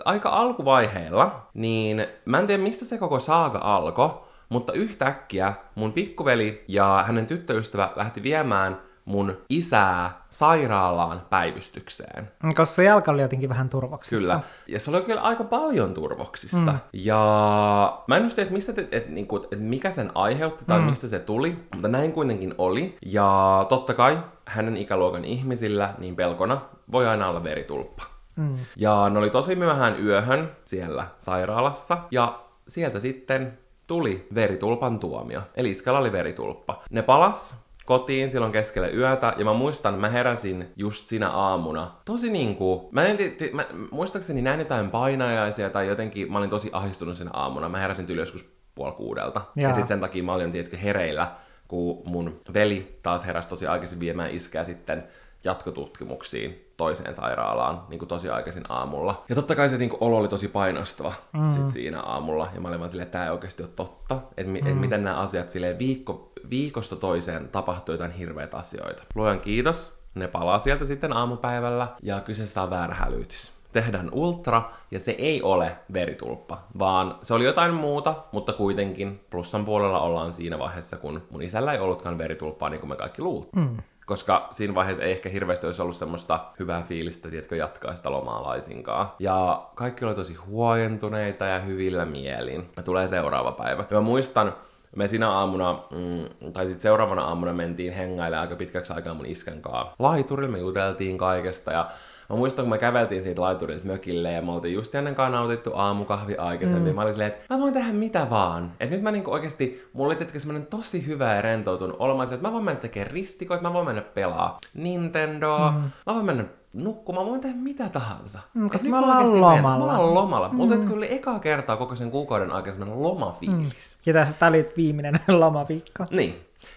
aika 0.05 0.29
alkuvaiheella, 0.29 1.47
niin 1.53 2.07
mä 2.25 2.39
en 2.39 2.47
tiedä 2.47 2.63
mistä 2.63 2.85
se 2.85 2.97
koko 2.97 3.19
saaga 3.19 3.59
alkoi, 3.63 4.09
mutta 4.49 4.73
yhtäkkiä 4.73 5.53
mun 5.75 5.93
pikkuveli 5.93 6.63
ja 6.67 7.03
hänen 7.07 7.25
tyttöystävä 7.25 7.91
lähti 7.95 8.23
viemään 8.23 8.86
mun 9.07 9.37
isää 9.49 10.21
sairaalaan 10.29 11.21
päivystykseen. 11.29 12.31
Koska 12.41 12.65
se 12.65 12.83
jalka 12.83 13.11
oli 13.11 13.21
jotenkin 13.21 13.49
vähän 13.49 13.69
turvoksissa. 13.69 14.17
Kyllä. 14.17 14.39
Ja 14.67 14.79
se 14.79 14.91
oli 14.91 15.01
kyllä 15.01 15.21
aika 15.21 15.43
paljon 15.43 15.93
turvoksissa. 15.93 16.71
Mm. 16.71 16.79
Ja 16.93 18.03
mä 18.07 18.17
en 18.17 18.23
just 18.23 18.39
että, 18.39 18.53
mistä 18.53 18.73
te, 18.73 18.87
et, 18.91 19.09
niinku, 19.09 19.47
et 19.51 19.59
mikä 19.59 19.91
sen 19.91 20.11
aiheutti 20.15 20.65
tai 20.65 20.79
mm. 20.79 20.85
mistä 20.85 21.07
se 21.07 21.19
tuli, 21.19 21.57
mutta 21.73 21.87
näin 21.87 22.11
kuitenkin 22.11 22.55
oli. 22.57 22.97
Ja 23.05 23.65
totta 23.69 23.93
kai 23.93 24.19
hänen 24.45 24.77
ikäluokan 24.77 25.25
ihmisillä 25.25 25.93
niin 25.97 26.15
pelkona 26.15 26.61
voi 26.91 27.07
aina 27.07 27.29
olla 27.29 27.43
veritulppa. 27.43 28.03
Mm. 28.35 28.53
Ja 28.75 29.09
ne 29.09 29.19
oli 29.19 29.29
tosi 29.29 29.55
myöhään 29.55 30.05
yöhön 30.05 30.51
siellä 30.65 31.07
sairaalassa. 31.19 31.97
Ja 32.11 32.39
sieltä 32.67 32.99
sitten 32.99 33.57
tuli 33.87 34.27
veritulpan 34.35 34.99
tuomio. 34.99 35.41
Eli 35.55 35.69
iskalla 35.69 35.99
oli 35.99 36.11
veritulppa. 36.11 36.81
Ne 36.91 37.01
palas 37.01 37.66
kotiin 37.87 38.31
silloin 38.31 38.51
keskellä 38.51 38.87
yötä, 38.87 39.33
ja 39.37 39.45
mä 39.45 39.53
muistan, 39.53 39.99
mä 39.99 40.09
heräsin 40.09 40.73
just 40.75 41.07
sinä 41.07 41.29
aamuna. 41.29 41.91
Tosi 42.05 42.29
niinku, 42.29 42.89
mä 42.91 43.03
en 43.03 43.17
tiedä, 43.17 43.35
mä, 43.53 43.65
muistaakseni 43.91 44.41
näin 44.41 44.59
jotain 44.59 44.89
painajaisia 44.89 45.69
tai 45.69 45.87
jotenkin, 45.87 46.31
mä 46.31 46.37
olin 46.37 46.49
tosi 46.49 46.69
ahdistunut 46.73 47.17
sinä 47.17 47.31
aamuna. 47.33 47.69
Mä 47.69 47.77
heräsin 47.77 48.05
yli 48.09 48.19
joskus 48.19 48.51
puoli 48.75 48.91
kuudelta. 48.91 49.41
Ja, 49.55 49.61
Jaa. 49.61 49.69
ja 49.69 49.75
sit 49.75 49.87
sen 49.87 49.99
takia 49.99 50.23
mä 50.23 50.33
olin, 50.33 50.51
tiedätkö, 50.51 50.77
hereillä, 50.77 51.31
kun 51.67 52.01
mun 52.05 52.41
veli 52.53 52.99
taas 53.03 53.25
heräsi 53.25 53.49
tosi 53.49 53.67
aikaisin 53.67 53.99
viemään 53.99 54.31
iskää 54.31 54.63
sitten 54.63 55.03
jatkotutkimuksiin 55.43 56.71
toiseen 56.77 57.13
sairaalaan 57.13 57.83
niin 57.89 57.99
kuin 57.99 58.09
tosi 58.09 58.29
aikaisin 58.29 58.63
aamulla. 58.69 59.23
Ja 59.29 59.35
totta 59.35 59.55
kai 59.55 59.69
se 59.69 59.77
niin 59.77 59.89
kuin, 59.89 60.03
olo 60.03 60.17
oli 60.17 60.27
tosi 60.27 60.47
painostava 60.47 61.13
mm. 61.33 61.49
sit 61.49 61.67
siinä 61.67 62.01
aamulla. 62.01 62.47
Ja 62.55 62.61
mä 62.61 62.67
olin 62.67 62.79
vaan 62.79 62.89
silleen, 62.89 63.05
että 63.05 63.11
tämä 63.11 63.25
ei 63.25 63.31
oikeasti 63.31 63.63
ole 63.63 63.71
totta. 63.75 64.19
Että 64.37 64.51
mi- 64.51 64.61
mm. 64.61 64.67
et 64.67 64.79
miten 64.79 65.03
nämä 65.03 65.15
asiat 65.15 65.49
silleen 65.49 65.79
viikko, 65.79 66.31
viikosta 66.49 66.95
toiseen 66.95 67.49
tapahtuu 67.49 67.93
jotain 67.93 68.11
hirveitä 68.11 68.57
asioita. 68.57 69.03
Luojan 69.15 69.41
kiitos. 69.41 69.97
Ne 70.15 70.27
palaa 70.27 70.59
sieltä 70.59 70.85
sitten 70.85 71.13
aamupäivällä 71.13 71.87
ja 72.01 72.21
kyseessä 72.21 72.61
on 72.61 72.69
väärä 72.69 72.95
hälytys. 72.95 73.51
Tehdään 73.73 74.09
ultra 74.11 74.71
ja 74.91 74.99
se 74.99 75.11
ei 75.11 75.41
ole 75.41 75.75
veritulppa, 75.93 76.63
vaan 76.79 77.17
se 77.21 77.33
oli 77.33 77.45
jotain 77.45 77.73
muuta, 77.73 78.15
mutta 78.31 78.53
kuitenkin 78.53 79.19
plussan 79.29 79.65
puolella 79.65 79.99
ollaan 79.99 80.31
siinä 80.31 80.59
vaiheessa, 80.59 80.97
kun 80.97 81.23
mun 81.29 81.41
isällä 81.41 81.73
ei 81.73 81.79
ollutkaan 81.79 82.17
veritulppaa 82.17 82.69
niin 82.69 82.79
kuin 82.79 82.89
me 82.89 82.95
kaikki 82.95 83.21
luultiin. 83.21 83.63
Mm 83.63 83.77
koska 84.07 84.47
siinä 84.51 84.75
vaiheessa 84.75 85.03
ei 85.03 85.11
ehkä 85.11 85.29
hirveästi 85.29 85.65
olisi 85.65 85.81
ollut 85.81 85.95
semmoista 85.95 86.39
hyvää 86.59 86.81
fiilistä, 86.81 87.29
tiedätkö, 87.29 87.55
jatkaa 87.55 87.95
sitä 87.95 88.11
lomaa 88.11 88.43
laisinkaan. 88.43 89.11
Ja 89.19 89.65
kaikki 89.75 90.05
oli 90.05 90.15
tosi 90.15 90.33
huojentuneita 90.33 91.45
ja 91.45 91.59
hyvillä 91.59 92.05
mielin. 92.05 92.69
Ja 92.77 92.83
tulee 92.83 93.07
seuraava 93.07 93.51
päivä. 93.51 93.85
Ja 93.89 93.97
mä 93.97 94.01
muistan, 94.01 94.53
me 94.95 95.07
siinä 95.07 95.29
aamuna, 95.29 95.79
mm, 95.91 96.51
tai 96.53 96.65
sitten 96.65 96.81
seuraavana 96.81 97.21
aamuna 97.21 97.53
mentiin 97.53 97.93
hengailemaan 97.93 98.41
aika 98.41 98.55
pitkäksi 98.55 98.93
aikaa 98.93 99.13
mun 99.13 99.25
iskän 99.25 99.61
kanssa. 99.61 99.95
Laiturilla 99.99 100.51
me 100.51 100.59
juteltiin 100.59 101.17
kaikesta 101.17 101.71
ja 101.71 101.89
Mä 102.29 102.35
muistan, 102.35 102.65
kun 102.65 102.69
me 102.69 102.77
käveltiin 102.77 103.21
siitä 103.21 103.41
laiturilta 103.41 103.85
mökille 103.85 104.31
ja 104.31 104.41
me 104.41 104.51
oltiin 104.51 104.73
just 104.73 104.95
ennen 104.95 105.15
kanssa 105.15 105.37
nautittu 105.37 105.71
aamukahvi 105.75 106.35
aikaisemmin. 106.35 106.91
Mm. 106.91 106.95
Mä 106.95 107.01
olin 107.01 107.13
silleen, 107.13 107.31
että 107.31 107.55
mä 107.55 107.61
voin 107.61 107.73
tehdä 107.73 107.93
mitä 107.93 108.29
vaan. 108.29 108.71
Et 108.79 108.89
nyt 108.89 109.01
mä 109.01 109.11
niinku 109.11 109.31
oikeesti, 109.31 109.89
mulla 109.93 110.07
oli 110.07 110.15
tietenkin 110.15 110.41
semmonen 110.41 110.65
tosi 110.65 111.07
hyvä 111.07 111.35
ja 111.35 111.41
rentoutunut 111.41 111.95
olisin, 111.99 112.35
että 112.35 112.47
mä 112.47 112.53
voin 112.53 112.63
mennä 112.63 112.81
tekemään 112.81 113.11
ristikoita, 113.11 113.63
mä 113.63 113.73
voin 113.73 113.85
mennä 113.85 114.01
pelaa 114.01 114.57
Nintendoa, 114.73 115.71
mm. 115.71 115.83
mä 116.05 116.13
voin 116.13 116.25
mennä 116.25 116.45
nukkumaan, 116.83 117.25
mä 117.25 117.29
voin 117.29 117.41
tehdä 117.41 117.55
mitä 117.55 117.89
tahansa. 117.89 118.39
Mm, 118.53 118.69
koska 118.69 118.89
mä 118.89 118.99
ollaan 118.99 119.25
menen, 119.25 119.41
lomalla. 119.41 119.85
Mä 119.85 119.97
ollaan 119.97 120.13
lomalla. 120.13 120.49
Mm. 120.49 120.55
Mutta 120.55 120.93
oli 120.93 121.13
ekaa 121.13 121.39
kertaa 121.39 121.77
koko 121.77 121.95
sen 121.95 122.11
kuukauden 122.11 122.51
aikana 122.51 122.71
semmonen 122.71 123.03
lomafiilis. 123.03 123.97
Ja 124.05 124.13
tää 124.13 124.33
tää 124.39 124.49
oli 124.49 124.69
viimeinen 124.77 125.19
lomaviikko. 125.39 126.05
Niin. 126.11 126.35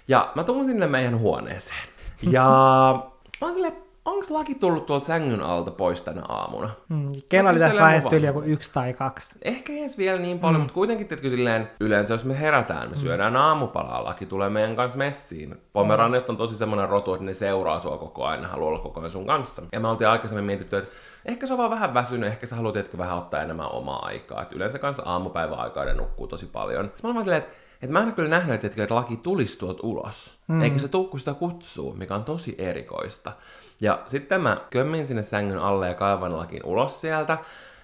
Ja 0.08 0.32
mä 0.34 0.44
tulin 0.44 0.64
sinne 0.64 0.86
meidän 0.86 1.18
huoneeseen. 1.18 1.88
Ja 2.30 2.44
mä 3.40 3.46
oon 3.46 3.54
silleen, 3.54 3.76
onks 4.04 4.30
laki 4.30 4.54
tullut 4.54 4.86
tuolta 4.86 5.06
sängyn 5.06 5.42
alta 5.42 5.70
pois 5.70 6.02
tänä 6.02 6.22
aamuna? 6.28 6.70
Mm. 6.88 7.12
Kello 7.28 7.50
oli 7.50 7.58
tässä 7.58 7.80
vaiheessa 7.80 8.16
yli 8.16 8.26
joku 8.26 8.42
yksi 8.42 8.72
tai 8.72 8.92
kaksi. 8.92 9.34
Ehkä 9.42 9.72
ei 9.72 9.80
edes 9.80 9.98
vielä 9.98 10.18
niin 10.18 10.38
paljon, 10.38 10.60
mm. 10.60 10.62
mutta 10.62 10.74
kuitenkin 10.74 11.08
tietysti 11.08 11.30
silleen, 11.30 11.70
yleensä 11.80 12.14
jos 12.14 12.24
me 12.24 12.40
herätään, 12.40 12.90
me 12.90 12.96
syödään 12.96 13.36
aamupalaa, 13.36 14.04
laki 14.04 14.26
tulee 14.26 14.50
meidän 14.50 14.76
kanssa 14.76 14.98
messiin. 14.98 15.56
Pomeraniot 15.72 16.28
on 16.28 16.36
tosi 16.36 16.56
semmoinen 16.56 16.88
rotu, 16.88 17.14
että 17.14 17.26
ne 17.26 17.32
seuraa 17.32 17.80
sua 17.80 17.98
koko 17.98 18.24
ajan, 18.24 18.42
ne 18.42 18.48
haluaa 18.48 18.68
olla 18.68 18.78
koko 18.78 19.00
ajan 19.00 19.10
sun 19.10 19.26
kanssa. 19.26 19.62
Ja 19.72 19.80
me 19.80 19.88
oltiin 19.88 20.08
aikaisemmin 20.08 20.44
mietitty, 20.44 20.76
että 20.76 20.90
ehkä 21.26 21.46
se 21.46 21.52
on 21.52 21.58
vaan 21.58 21.70
vähän 21.70 21.94
väsynyt, 21.94 22.28
ehkä 22.28 22.46
sä 22.46 22.56
haluat 22.56 22.72
tietkö 22.72 22.98
vähän 22.98 23.18
ottaa 23.18 23.42
enemmän 23.42 23.72
omaa 23.72 24.06
aikaa. 24.06 24.42
Et 24.42 24.52
yleensä 24.52 24.78
kanssa 24.78 25.02
aamupäivän 25.06 25.58
aikaa 25.58 25.84
ne 25.84 25.94
nukkuu 25.94 26.26
tosi 26.26 26.46
paljon. 26.46 26.84
Sitten 26.84 27.00
mä 27.02 27.08
olin 27.08 27.14
vaan 27.14 27.24
silleen, 27.24 27.42
että 27.42 27.56
et 27.82 27.90
mä 27.90 28.02
en 28.02 28.12
kyllä 28.12 28.28
nähnyt, 28.28 28.64
että, 28.64 28.94
laki 28.94 29.16
tulisi 29.16 29.58
tuolta 29.58 29.86
ulos. 29.86 30.38
Mm. 30.48 30.62
Eikä 30.62 30.78
se 30.78 30.88
tuu, 30.88 31.06
kun 31.06 31.18
sitä 31.18 31.34
kutsuu, 31.34 31.94
mikä 31.94 32.14
on 32.14 32.24
tosi 32.24 32.54
erikoista. 32.58 33.32
Ja 33.80 34.02
sitten 34.06 34.40
mä 34.40 34.56
kömmin 34.70 35.06
sinne 35.06 35.22
sängyn 35.22 35.58
alle 35.58 35.88
ja 35.88 35.94
kaivan 35.94 36.36
lakin 36.36 36.64
ulos 36.64 37.00
sieltä. 37.00 37.38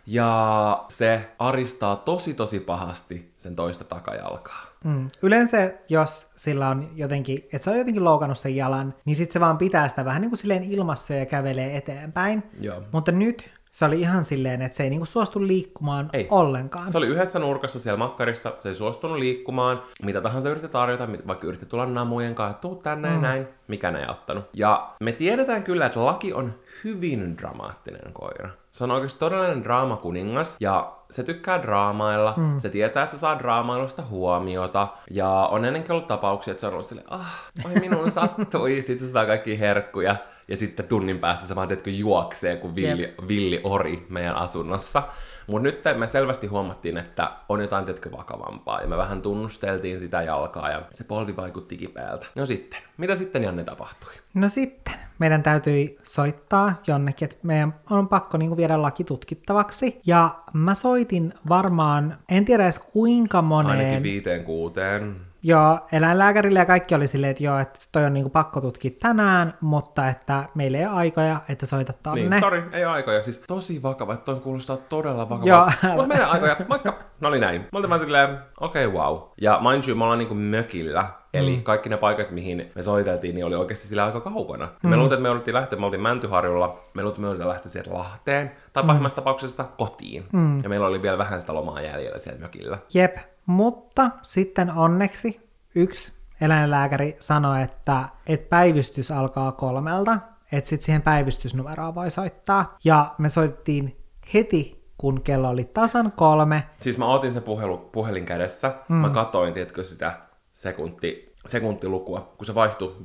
ja 0.07 0.85
se 0.89 1.31
aristaa 1.39 1.97
tosi 1.97 2.35
tosi 2.35 2.61
pahasti 2.61 3.33
sen 3.37 3.57
toista 3.57 3.85
takajalkaa. 3.85 4.67
Mm. 4.85 5.09
Yleensä, 5.23 5.73
jos 5.89 6.31
sillä 6.37 6.69
on 6.69 6.91
jotenkin, 6.95 7.39
että 7.53 7.59
se 7.65 7.71
on 7.71 7.79
jotenkin 7.79 8.05
loukannut 8.05 8.39
sen 8.39 8.57
jalan, 8.57 8.95
niin 9.05 9.17
sitten 9.17 9.33
se 9.33 9.41
vaan 9.41 9.59
pitää 9.59 9.89
sitä 9.89 10.05
vähän 10.05 10.21
niin 10.23 10.31
kuin 10.31 10.39
silleen 10.39 10.63
ilmassa 10.63 11.15
ja 11.15 11.27
kävelee 11.27 11.77
eteenpäin. 11.77 12.43
Joo. 12.61 12.83
Mutta 12.93 13.13
nyt 13.13 13.51
se 13.77 13.85
oli 13.85 14.01
ihan 14.01 14.25
silleen, 14.25 14.63
että 14.63 14.77
se 14.77 14.83
ei 14.83 14.91
niinku 14.91 15.07
suostu 15.07 15.47
liikkumaan 15.47 16.11
Ei. 16.13 16.29
ollenkaan. 16.31 16.91
Se 16.91 16.99
oli 16.99 17.07
yhdessä 17.07 17.39
nurkassa 17.39 17.79
siellä 17.79 17.99
makkarissa, 17.99 18.53
se 18.61 18.69
ei 18.69 18.75
suostunut 18.75 19.19
liikkumaan, 19.19 19.83
mitä 20.03 20.21
tahansa 20.21 20.51
yritti 20.51 20.69
tarjota, 20.69 21.09
vaikka 21.27 21.47
yritti 21.47 21.67
tulla 21.67 21.87
namujen 21.87 22.35
kanssa, 22.35 22.51
että 22.51 22.61
tuu 22.61 22.75
tänne 22.75 23.09
ja 23.09 23.19
näin, 23.19 23.49
mikään 23.69 23.97
ei 23.97 24.05
auttanut. 24.05 24.45
Ja 24.55 24.91
me 25.01 25.13
tiedetään 25.13 25.63
kyllä, 25.63 25.87
että 25.87 26.05
Laki 26.05 26.33
on 26.33 26.55
hyvin 26.85 27.39
dramaattinen 27.39 28.13
koira. 28.13 28.51
Se 28.73 28.85
on 28.85 28.91
oikeasti 28.91 29.19
todellinen 29.19 29.65
draamakuningas, 29.65 30.57
ja 30.61 30.93
se 31.11 31.23
tykkää 31.23 31.63
draamailla, 31.63 32.35
mm. 32.37 32.59
se 32.59 32.69
tietää, 32.69 33.03
että 33.03 33.15
se 33.15 33.21
saa 33.21 33.39
draamailusta 33.39 34.03
huomiota, 34.03 34.89
ja 35.11 35.29
on 35.31 35.65
ennenkin 35.65 35.93
ollut 35.93 36.07
tapauksia, 36.07 36.51
että 36.53 36.61
se 36.61 36.67
on 36.67 36.73
ollut 36.73 36.87
silleen, 36.87 37.13
ah, 37.13 37.51
oi 37.65 37.75
minun 37.81 38.11
sattui, 38.21 38.83
sitten 38.83 39.07
se 39.07 39.13
saa 39.13 39.27
kaikki 39.27 39.61
herkkuja, 39.61 40.17
ja 40.49 40.57
sitten 40.57 40.89
tunnin 40.89 41.19
päästä 41.19 41.47
se 41.47 41.55
vaan, 41.55 41.69
tiedätkö, 41.69 41.91
juoksee 41.91 42.57
kuin 42.57 42.75
villi, 42.75 43.15
villi 43.29 43.61
ori 43.65 44.07
meidän 44.09 44.37
asunnossa. 44.37 45.03
Mutta 45.47 45.63
nyt 45.63 45.83
me 45.97 46.09
selvästi 46.09 46.47
huomattiin, 46.47 46.99
että 46.99 47.33
on 47.49 47.61
jotain, 47.61 47.85
tiedätkö, 47.85 48.13
vakavampaa, 48.13 48.81
ja 48.81 48.89
me 48.89 48.97
vähän 48.97 49.23
tunnusteltiin 49.23 49.99
sitä 49.99 50.23
jalkaa, 50.23 50.71
ja 50.71 50.83
se 50.91 51.05
polvi 51.05 51.37
vaikutti 51.37 51.77
kipeältä. 51.77 52.27
No 52.35 52.47
sitten, 52.47 52.81
mitä 52.97 53.17
sitten 53.17 53.43
Janne 53.43 53.65
tapahtui? 53.65 54.13
No 54.35 54.49
sitten, 54.49 54.95
meidän 55.19 55.43
täytyi 55.43 55.99
soittaa 56.03 56.75
jonnekin, 56.87 57.27
että 57.27 57.37
meidän 57.43 57.75
on 57.91 58.09
pakko 58.09 58.39
niinku 58.39 58.57
viedä 58.57 58.83
laki 58.83 59.05
tutkittavaksi. 59.05 60.01
Ja 60.07 60.39
mä 60.53 60.75
soitin 60.75 61.35
varmaan, 61.49 62.19
en 62.29 62.45
tiedä 62.45 62.65
edes 62.65 62.79
kuinka 62.79 63.43
moneen. 63.43 63.79
Ainakin 63.79 64.03
viiteen 64.03 64.45
kuuteen. 64.45 65.17
Joo, 65.47 65.79
eläinlääkärille 65.93 66.59
ja 66.59 66.65
kaikki 66.65 66.95
oli 66.95 67.07
silleen, 67.07 67.31
että 67.31 67.45
joo, 67.45 67.59
että 67.59 67.79
toi 67.93 68.05
on 68.05 68.15
niinku 68.15 68.31
pakko 68.31 68.61
tutkia 68.61 68.91
tänään, 69.01 69.55
mutta 69.61 70.09
että 70.09 70.45
meillä 70.55 70.79
ei 70.79 70.87
ole 70.87 70.95
aikoja, 70.95 71.41
että 71.49 71.67
soita 71.67 71.93
tonne. 71.93 72.29
Niin, 72.29 72.41
sori, 72.41 72.63
ei 72.73 72.85
ole 72.85 72.93
aikoja. 72.93 73.23
Siis 73.23 73.39
tosi 73.47 73.83
vakava, 73.83 74.15
että 74.15 74.25
toi 74.25 74.41
kuulostaa 74.41 74.77
todella 74.77 75.29
vakavalta. 75.29 75.73
Mutta 75.83 76.07
meidän 76.07 76.31
aikoja, 76.31 76.57
moikka! 76.69 76.99
No 77.21 77.29
oli 77.29 77.41
näin. 77.41 77.61
Mä 77.61 77.69
oltiin 77.73 77.91
vaan 77.91 78.01
silleen, 78.01 78.39
okei, 78.61 78.87
okay, 78.87 79.01
wow. 79.01 79.19
Ja 79.41 79.61
mind 79.71 79.89
you, 79.89 79.97
me 79.97 80.05
ollaan 80.05 80.19
niinku 80.19 80.35
mökillä. 80.35 81.07
Eli 81.35 81.57
mm. 81.57 81.63
kaikki 81.63 81.89
ne 81.89 81.97
paikat, 81.97 82.31
mihin 82.31 82.71
me 82.75 82.83
soiteltiin, 82.83 83.35
niin 83.35 83.45
oli 83.47 83.55
oikeasti 83.55 83.87
sillä 83.87 84.05
aika 84.05 84.21
kaukana. 84.21 84.69
Mm. 84.83 84.91
Me 84.91 84.97
luultiin, 84.97 85.17
että 85.17 85.23
me 85.23 85.29
jouduttiin 85.29 85.55
lähteä, 85.55 85.79
me 85.79 85.87
oltiin 85.87 86.01
Mäntyharjulla, 86.01 86.79
me 86.95 87.03
luultiin, 87.03 87.09
että 87.09 87.21
me 87.21 87.27
jouduttiin 87.27 87.49
lähteä 87.49 87.71
sieltä 87.71 87.95
Lahteen, 87.95 88.53
tai 88.73 88.85
pahimmassa 88.85 89.17
tapauksessa 89.17 89.65
kotiin. 89.65 90.25
Mm. 90.33 90.59
Ja 90.63 90.69
meillä 90.69 90.87
oli 90.87 91.03
vielä 91.03 91.19
vähän 91.19 91.41
sitä 91.41 91.55
lomaa 91.55 91.81
jäljellä 91.81 92.19
siellä 92.19 92.41
mökillä. 92.41 92.79
Jep, 92.95 93.17
mutta 93.47 94.11
sitten 94.23 94.71
onneksi 94.71 95.51
yksi 95.75 96.13
eläinlääkäri 96.41 97.17
sanoi, 97.21 97.63
että, 97.63 98.09
että 98.27 98.49
päivystys 98.49 99.11
alkaa 99.11 99.53
kolmelta, 99.53 100.19
että 100.53 100.71
sitten 100.71 100.87
siihen 100.87 101.03
päivystysnumeroon 101.03 101.95
voi 101.95 102.11
soittaa. 102.11 102.77
Ja 102.85 103.15
me 103.19 103.29
soitettiin 103.29 103.97
heti, 104.35 104.87
kun 104.99 105.23
kello 105.23 105.49
oli 105.49 105.65
tasan 105.65 106.13
kolme. 106.13 106.63
Siis 106.77 106.99
mä 106.99 107.07
otin 107.07 107.33
sen 107.33 107.43
puhelu, 107.43 107.79
puhelin 107.79 108.27
kädessä, 108.27 108.75
mm. 108.89 108.97
mä 108.97 109.11
katoin, 109.11 109.55
tiedätkö, 109.55 109.85
sitä 109.85 110.21
sekunti, 110.53 111.26
sekuntilukua, 111.47 112.33
kun 112.37 112.47
se 112.47 112.55
vaihtui 112.55 112.97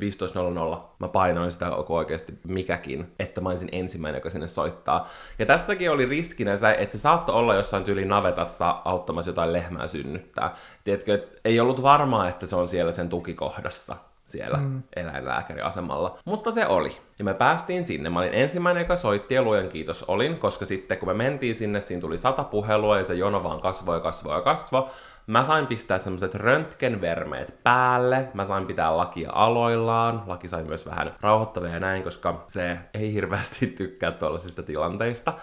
15.00, 0.73 0.79
mä 0.99 1.07
painoin 1.07 1.51
sitä 1.51 1.69
koko 1.69 1.95
oikeasti 1.95 2.33
mikäkin, 2.47 3.13
että 3.19 3.41
mä 3.41 3.49
olisin 3.49 3.69
ensimmäinen, 3.71 4.17
joka 4.17 4.29
sinne 4.29 4.47
soittaa. 4.47 5.07
Ja 5.39 5.45
tässäkin 5.45 5.91
oli 5.91 6.05
riskinä 6.05 6.57
se, 6.57 6.75
että 6.79 6.97
se 6.97 7.01
saattoi 7.01 7.35
olla 7.35 7.55
jossain 7.55 7.83
tyyli 7.83 8.05
navetassa 8.05 8.81
auttamassa 8.85 9.29
jotain 9.29 9.53
lehmää 9.53 9.87
synnyttää. 9.87 10.53
Tiedätkö, 10.83 11.13
että 11.13 11.39
ei 11.45 11.59
ollut 11.59 11.81
varmaa, 11.81 12.27
että 12.27 12.45
se 12.45 12.55
on 12.55 12.67
siellä 12.67 12.91
sen 12.91 13.09
tukikohdassa 13.09 13.95
siellä 14.31 14.57
mm. 14.57 14.83
eläinlääkäriasemalla. 14.95 16.17
Mutta 16.25 16.51
se 16.51 16.67
oli. 16.67 16.97
Ja 17.19 17.25
me 17.25 17.33
päästiin 17.33 17.85
sinne. 17.85 18.09
Mä 18.09 18.19
olin 18.19 18.33
ensimmäinen, 18.33 18.81
joka 18.81 18.95
soitti 18.95 19.35
ja 19.35 19.41
luojan 19.41 19.69
kiitos 19.69 20.03
olin, 20.03 20.37
koska 20.37 20.65
sitten 20.65 20.97
kun 20.97 21.09
me 21.09 21.13
mentiin 21.13 21.55
sinne, 21.55 21.81
siinä 21.81 22.01
tuli 22.01 22.17
sata 22.17 22.43
puhelua 22.43 22.97
ja 22.97 23.03
se 23.03 23.13
jono 23.13 23.43
vaan 23.43 23.61
kasvoi 23.61 23.95
ja 23.95 23.99
kasvoi 23.99 24.35
ja 24.35 24.41
kasvoi. 24.41 24.87
Mä 25.31 25.43
sain 25.43 25.67
pistää 25.67 25.97
semmoset 25.97 26.35
röntgenvermeet 26.35 27.63
päälle, 27.63 28.29
mä 28.33 28.45
sain 28.45 28.67
pitää 28.67 28.97
lakia 28.97 29.31
aloillaan, 29.33 30.23
laki 30.27 30.47
sai 30.47 30.63
myös 30.63 30.85
vähän 30.85 31.15
rauhoittavia 31.21 31.71
ja 31.71 31.79
näin, 31.79 32.03
koska 32.03 32.43
se 32.47 32.79
ei 32.93 33.13
hirveästi 33.13 33.67
tykkää 33.67 34.11
tuollaisista 34.11 34.63
tilanteista. 34.63 35.33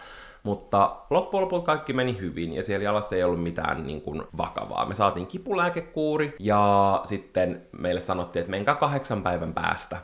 Mutta 0.42 0.96
loppujen 1.10 1.44
lopulta 1.44 1.66
kaikki 1.66 1.92
meni 1.92 2.18
hyvin 2.18 2.52
ja 2.52 2.62
siellä 2.62 2.84
jalassa 2.84 3.16
ei 3.16 3.24
ollut 3.24 3.42
mitään 3.42 3.86
niin 3.86 4.02
kuin, 4.02 4.22
vakavaa. 4.36 4.86
Me 4.86 4.94
saatiin 4.94 5.26
kipulääkekuuri 5.26 6.36
ja 6.38 7.00
sitten 7.04 7.66
meille 7.78 8.00
sanottiin, 8.00 8.40
että 8.40 8.50
menkää 8.50 8.74
kahdeksan 8.74 9.22
päivän 9.22 9.54
päästä, 9.54 9.96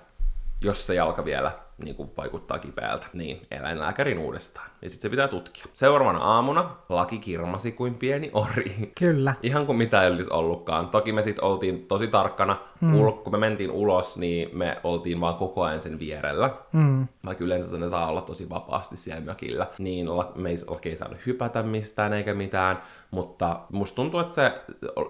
jos 0.62 0.86
se 0.86 0.94
jalka 0.94 1.24
vielä 1.24 1.63
niin 1.78 1.96
kuin, 1.96 2.10
vaikuttaa 2.16 2.58
kipeältä, 2.58 3.06
niin 3.12 3.42
eläinlääkärin 3.50 4.18
uudestaan. 4.18 4.70
Ja 4.82 4.90
sitten 4.90 5.02
se 5.02 5.10
pitää 5.10 5.28
tutkia. 5.28 5.64
Seuraavana 5.72 6.18
aamuna 6.18 6.76
laki 6.88 7.18
kirmasi 7.18 7.72
kuin 7.72 7.94
pieni 7.94 8.30
ori. 8.32 8.92
Kyllä. 8.98 9.34
Ihan 9.42 9.66
kuin 9.66 9.78
mitä 9.78 10.02
ei 10.02 10.10
olisi 10.10 10.30
ollutkaan. 10.30 10.88
Toki 10.88 11.12
me 11.12 11.22
sitten 11.22 11.44
oltiin 11.44 11.86
tosi 11.86 12.06
tarkkana. 12.06 12.58
Mm. 12.84 13.00
Ul- 13.00 13.12
kun 13.12 13.32
me 13.32 13.38
mentiin 13.38 13.70
ulos, 13.70 14.16
niin 14.16 14.58
me 14.58 14.76
oltiin 14.84 15.20
vaan 15.20 15.34
koko 15.34 15.62
ajan 15.62 15.80
sen 15.80 15.98
vierellä. 15.98 16.50
Mm. 16.72 17.08
Vaikka 17.26 17.44
yleensä 17.44 17.78
ne 17.78 17.88
saa 17.88 18.08
olla 18.08 18.20
tosi 18.20 18.50
vapaasti 18.50 18.96
siellä 18.96 19.24
mökillä. 19.24 19.66
Niin 19.78 20.06
me 20.34 20.50
ei, 20.50 20.56
laki 20.66 20.88
ei 20.88 20.96
saanut 20.96 21.26
hypätä 21.26 21.62
mistään 21.62 22.12
eikä 22.12 22.34
mitään. 22.34 22.82
Mutta 23.10 23.60
musta 23.72 23.96
tuntuu, 23.96 24.20
että 24.20 24.34
se, 24.34 24.52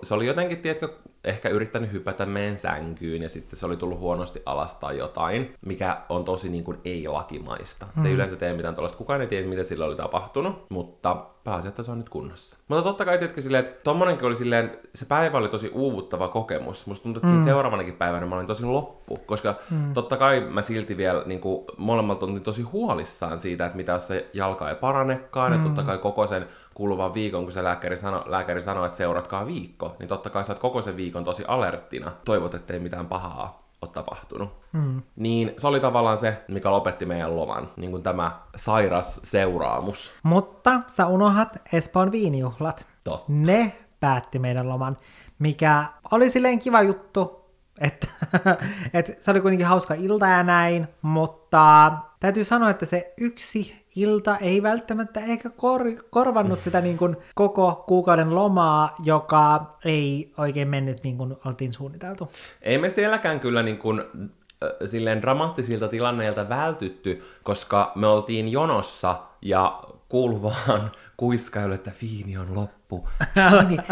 se 0.02 0.14
oli 0.14 0.26
jotenkin, 0.26 0.58
tiedätkö, 0.58 0.88
ehkä 1.24 1.48
yrittänyt 1.48 1.92
hypätä 1.92 2.26
meidän 2.26 2.56
sänkyyn 2.56 3.22
ja 3.22 3.28
sitten 3.28 3.58
se 3.58 3.66
oli 3.66 3.76
tullut 3.76 3.98
huonosti 3.98 4.42
alas 4.46 4.76
tai 4.76 4.98
jotain, 4.98 5.54
mikä 5.66 6.00
on 6.08 6.24
tosi 6.24 6.48
niin 6.48 6.64
kuin 6.64 6.78
ei-lakimaista. 6.84 7.86
Se 8.02 8.08
ei 8.08 8.14
yleensä 8.14 8.36
tee 8.36 8.54
mitään 8.54 8.74
tuollaista. 8.74 8.98
Kukaan 8.98 9.20
ei 9.20 9.26
tiedä, 9.26 9.48
mitä 9.48 9.64
sillä 9.64 9.84
oli 9.84 9.96
tapahtunut, 9.96 10.66
mutta 10.70 11.26
pääasia, 11.44 11.68
että 11.68 11.82
se 11.82 11.90
on 11.90 11.98
nyt 11.98 12.08
kunnossa. 12.08 12.58
Mutta 12.68 12.82
totta 12.82 13.04
kai 13.04 13.18
tiedätkö 13.18 13.40
silleen, 13.40 13.64
että 13.64 13.80
tommonenkin 13.84 14.26
oli 14.26 14.36
silleen, 14.36 14.78
se 14.94 15.06
päivä 15.06 15.38
oli 15.38 15.48
tosi 15.48 15.70
uuvuttava 15.74 16.28
kokemus. 16.28 16.86
Musta 16.86 17.02
tuntuu, 17.02 17.18
että 17.20 17.28
siinä 17.28 17.44
seuraavanakin 17.44 17.94
päivänä 17.94 18.26
mä 18.26 18.34
olin 18.34 18.46
tosi 18.46 18.64
loppu, 18.64 19.16
koska 19.16 19.54
totta 19.94 20.16
kai 20.16 20.40
mä 20.40 20.62
silti 20.62 20.96
vielä 20.96 21.22
niin 21.26 21.40
kuin, 21.40 21.64
molemmat 21.76 22.22
oltiin 22.22 22.42
tosi 22.42 22.62
huolissaan 22.62 23.38
siitä, 23.38 23.64
että 23.64 23.76
mitä 23.76 23.92
jos 23.92 24.06
se 24.06 24.30
jalka 24.32 24.68
ei 24.68 24.76
paranekaan, 24.76 25.52
ja 25.52 25.58
totta 25.58 25.82
kai 25.82 25.98
koko 25.98 26.26
sen 26.26 26.48
kuluvan 26.74 27.14
viikon, 27.14 27.42
kun 27.42 27.52
se 27.52 27.64
lääkäri, 27.64 27.96
sano, 27.96 28.22
lääkäri 28.26 28.62
sanoi, 28.62 28.86
että 28.86 28.98
seuratkaa 28.98 29.46
viikko, 29.46 29.96
niin 29.98 30.08
totta 30.08 30.30
kai 30.30 30.44
sä 30.44 30.52
oot 30.52 30.60
koko 30.60 30.82
sen 30.82 30.96
viikon 30.96 31.24
tosi 31.24 31.44
alerttina. 31.48 32.12
Toivot, 32.24 32.54
ettei 32.54 32.78
mitään 32.80 33.06
pahaa 33.06 33.63
ole 33.84 33.92
tapahtunut. 33.92 34.50
Mm. 34.72 35.02
Niin 35.16 35.52
se 35.56 35.66
oli 35.66 35.80
tavallaan 35.80 36.18
se, 36.18 36.44
mikä 36.48 36.70
lopetti 36.70 37.06
meidän 37.06 37.36
loman, 37.36 37.70
niin 37.76 37.90
kuin 37.90 38.02
tämä 38.02 38.40
sairas 38.56 39.20
seuraamus. 39.24 40.14
Mutta 40.22 40.80
sä 40.86 41.06
unohat 41.06 41.56
Espoon 41.72 42.12
viinijuhlat. 42.12 42.86
Totta. 43.04 43.24
Ne 43.28 43.76
päätti 44.00 44.38
meidän 44.38 44.68
loman, 44.68 44.98
mikä 45.38 45.84
oli 46.10 46.30
silleen 46.30 46.58
kiva 46.58 46.82
juttu, 46.82 47.44
että, 47.80 48.06
että 48.94 49.12
se 49.18 49.30
oli 49.30 49.40
kuitenkin 49.40 49.66
hauska 49.66 49.94
ilta 49.94 50.26
ja 50.26 50.42
näin, 50.42 50.88
mutta 51.02 51.92
täytyy 52.20 52.44
sanoa, 52.44 52.70
että 52.70 52.86
se 52.86 53.14
yksi 53.18 53.83
ilta 53.96 54.36
ei 54.36 54.62
välttämättä 54.62 55.20
eikä 55.20 55.50
kor- 55.50 56.04
korvannut 56.10 56.62
sitä 56.62 56.80
niin 56.80 56.98
kuin 56.98 57.16
koko 57.34 57.84
kuukauden 57.86 58.34
lomaa, 58.34 58.94
joka 59.04 59.76
ei 59.84 60.32
oikein 60.38 60.68
mennyt 60.68 61.04
niin 61.04 61.18
kuin 61.18 61.36
oltiin 61.44 61.72
suunniteltu. 61.72 62.30
Ei 62.62 62.78
me 62.78 62.90
sielläkään 62.90 63.40
kyllä 63.40 63.62
niin 63.62 63.78
kuin, 63.78 64.00
äh, 64.00 64.68
silleen 64.84 65.22
dramaattisilta 65.22 65.88
tilanneilta 65.88 66.48
vältytty, 66.48 67.24
koska 67.42 67.92
me 67.94 68.06
oltiin 68.06 68.52
jonossa 68.52 69.16
ja 69.42 69.82
kuulu 70.08 70.42
vaan 70.42 70.90
kuiskailu, 71.16 71.74
että 71.74 71.90
viini 72.02 72.38
on 72.38 72.54
loppu. 72.54 73.08
Viini, 73.68 73.82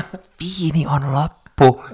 viini 0.41 0.87
on 0.87 1.13
loppu. 1.13 1.42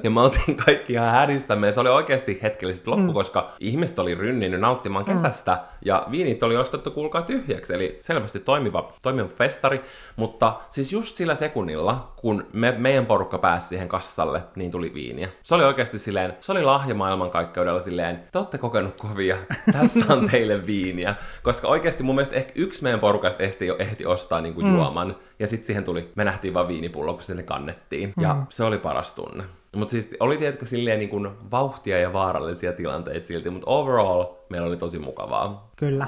Ja 0.02 0.10
me 0.10 0.20
oltiin 0.20 0.56
kaikki 0.56 0.92
ihan 0.92 1.12
härissämme 1.12 1.66
ja 1.66 1.72
se 1.72 1.80
oli 1.80 1.88
oikeasti 1.88 2.38
hetkellisesti 2.42 2.90
loppu, 2.90 3.06
mm. 3.06 3.12
koska 3.12 3.50
ihmiset 3.60 3.98
oli 3.98 4.14
rynninyt 4.14 4.60
nauttimaan 4.60 5.04
kesästä 5.04 5.58
ja 5.84 6.06
viinit 6.10 6.42
oli 6.42 6.56
ostettu 6.56 6.90
kuulkaa 6.90 7.22
tyhjäksi, 7.22 7.74
eli 7.74 7.96
selvästi 8.00 8.40
toimiva, 8.40 8.92
toimiva 9.02 9.28
festari, 9.28 9.80
mutta 10.16 10.52
siis 10.70 10.92
just 10.92 11.16
sillä 11.16 11.34
sekunnilla, 11.34 12.12
kun 12.16 12.46
me, 12.52 12.72
meidän 12.78 13.06
porukka 13.06 13.38
pääsi 13.38 13.68
siihen 13.68 13.88
kassalle, 13.88 14.42
niin 14.56 14.70
tuli 14.70 14.94
viiniä. 14.94 15.28
Se 15.42 15.54
oli 15.54 15.64
oikeasti 15.64 15.98
silleen, 15.98 16.36
se 16.40 16.52
oli 16.52 16.62
lahja 16.62 16.94
maailmankaikkeudella 16.94 17.80
silleen, 17.80 18.22
te 18.32 18.38
olette 18.38 18.58
kokenut 18.58 18.94
kovia, 18.96 19.36
tässä 19.72 20.04
on 20.08 20.28
teille 20.30 20.66
viiniä, 20.66 21.14
koska 21.42 21.68
oikeasti 21.68 22.02
mun 22.02 22.14
mielestä 22.14 22.36
ehkä 22.36 22.52
yksi 22.54 22.82
meidän 22.82 23.00
porukasta 23.00 23.42
ehti, 23.42 23.66
ehti 23.78 24.06
ostaa 24.06 24.40
niin 24.40 24.54
kuin 24.54 24.66
mm. 24.66 24.74
juoman, 24.74 25.16
ja 25.38 25.46
sitten 25.46 25.66
siihen 25.66 25.84
tuli, 25.84 26.12
me 26.14 26.24
nähtiin 26.24 26.54
vaan 26.54 26.68
viinipullo, 26.68 27.14
kun 27.14 27.22
sinne 27.22 27.42
kannettiin, 27.42 28.12
mm. 28.16 28.22
ja 28.22 28.36
se 28.48 28.64
oli 28.64 28.78
paras 28.78 29.12
tunne. 29.12 29.44
Mutta 29.76 29.92
siis 29.92 30.16
oli 30.20 30.36
tietenkin 30.36 30.68
silleen 30.68 30.98
niin 30.98 31.08
kuin 31.08 31.30
vauhtia 31.50 31.98
ja 31.98 32.12
vaarallisia 32.12 32.72
tilanteita 32.72 33.26
silti, 33.26 33.50
mutta 33.50 33.70
overall 33.70 34.24
meillä 34.48 34.66
oli 34.66 34.76
tosi 34.76 34.98
mukavaa. 34.98 35.70
Kyllä. 35.76 36.06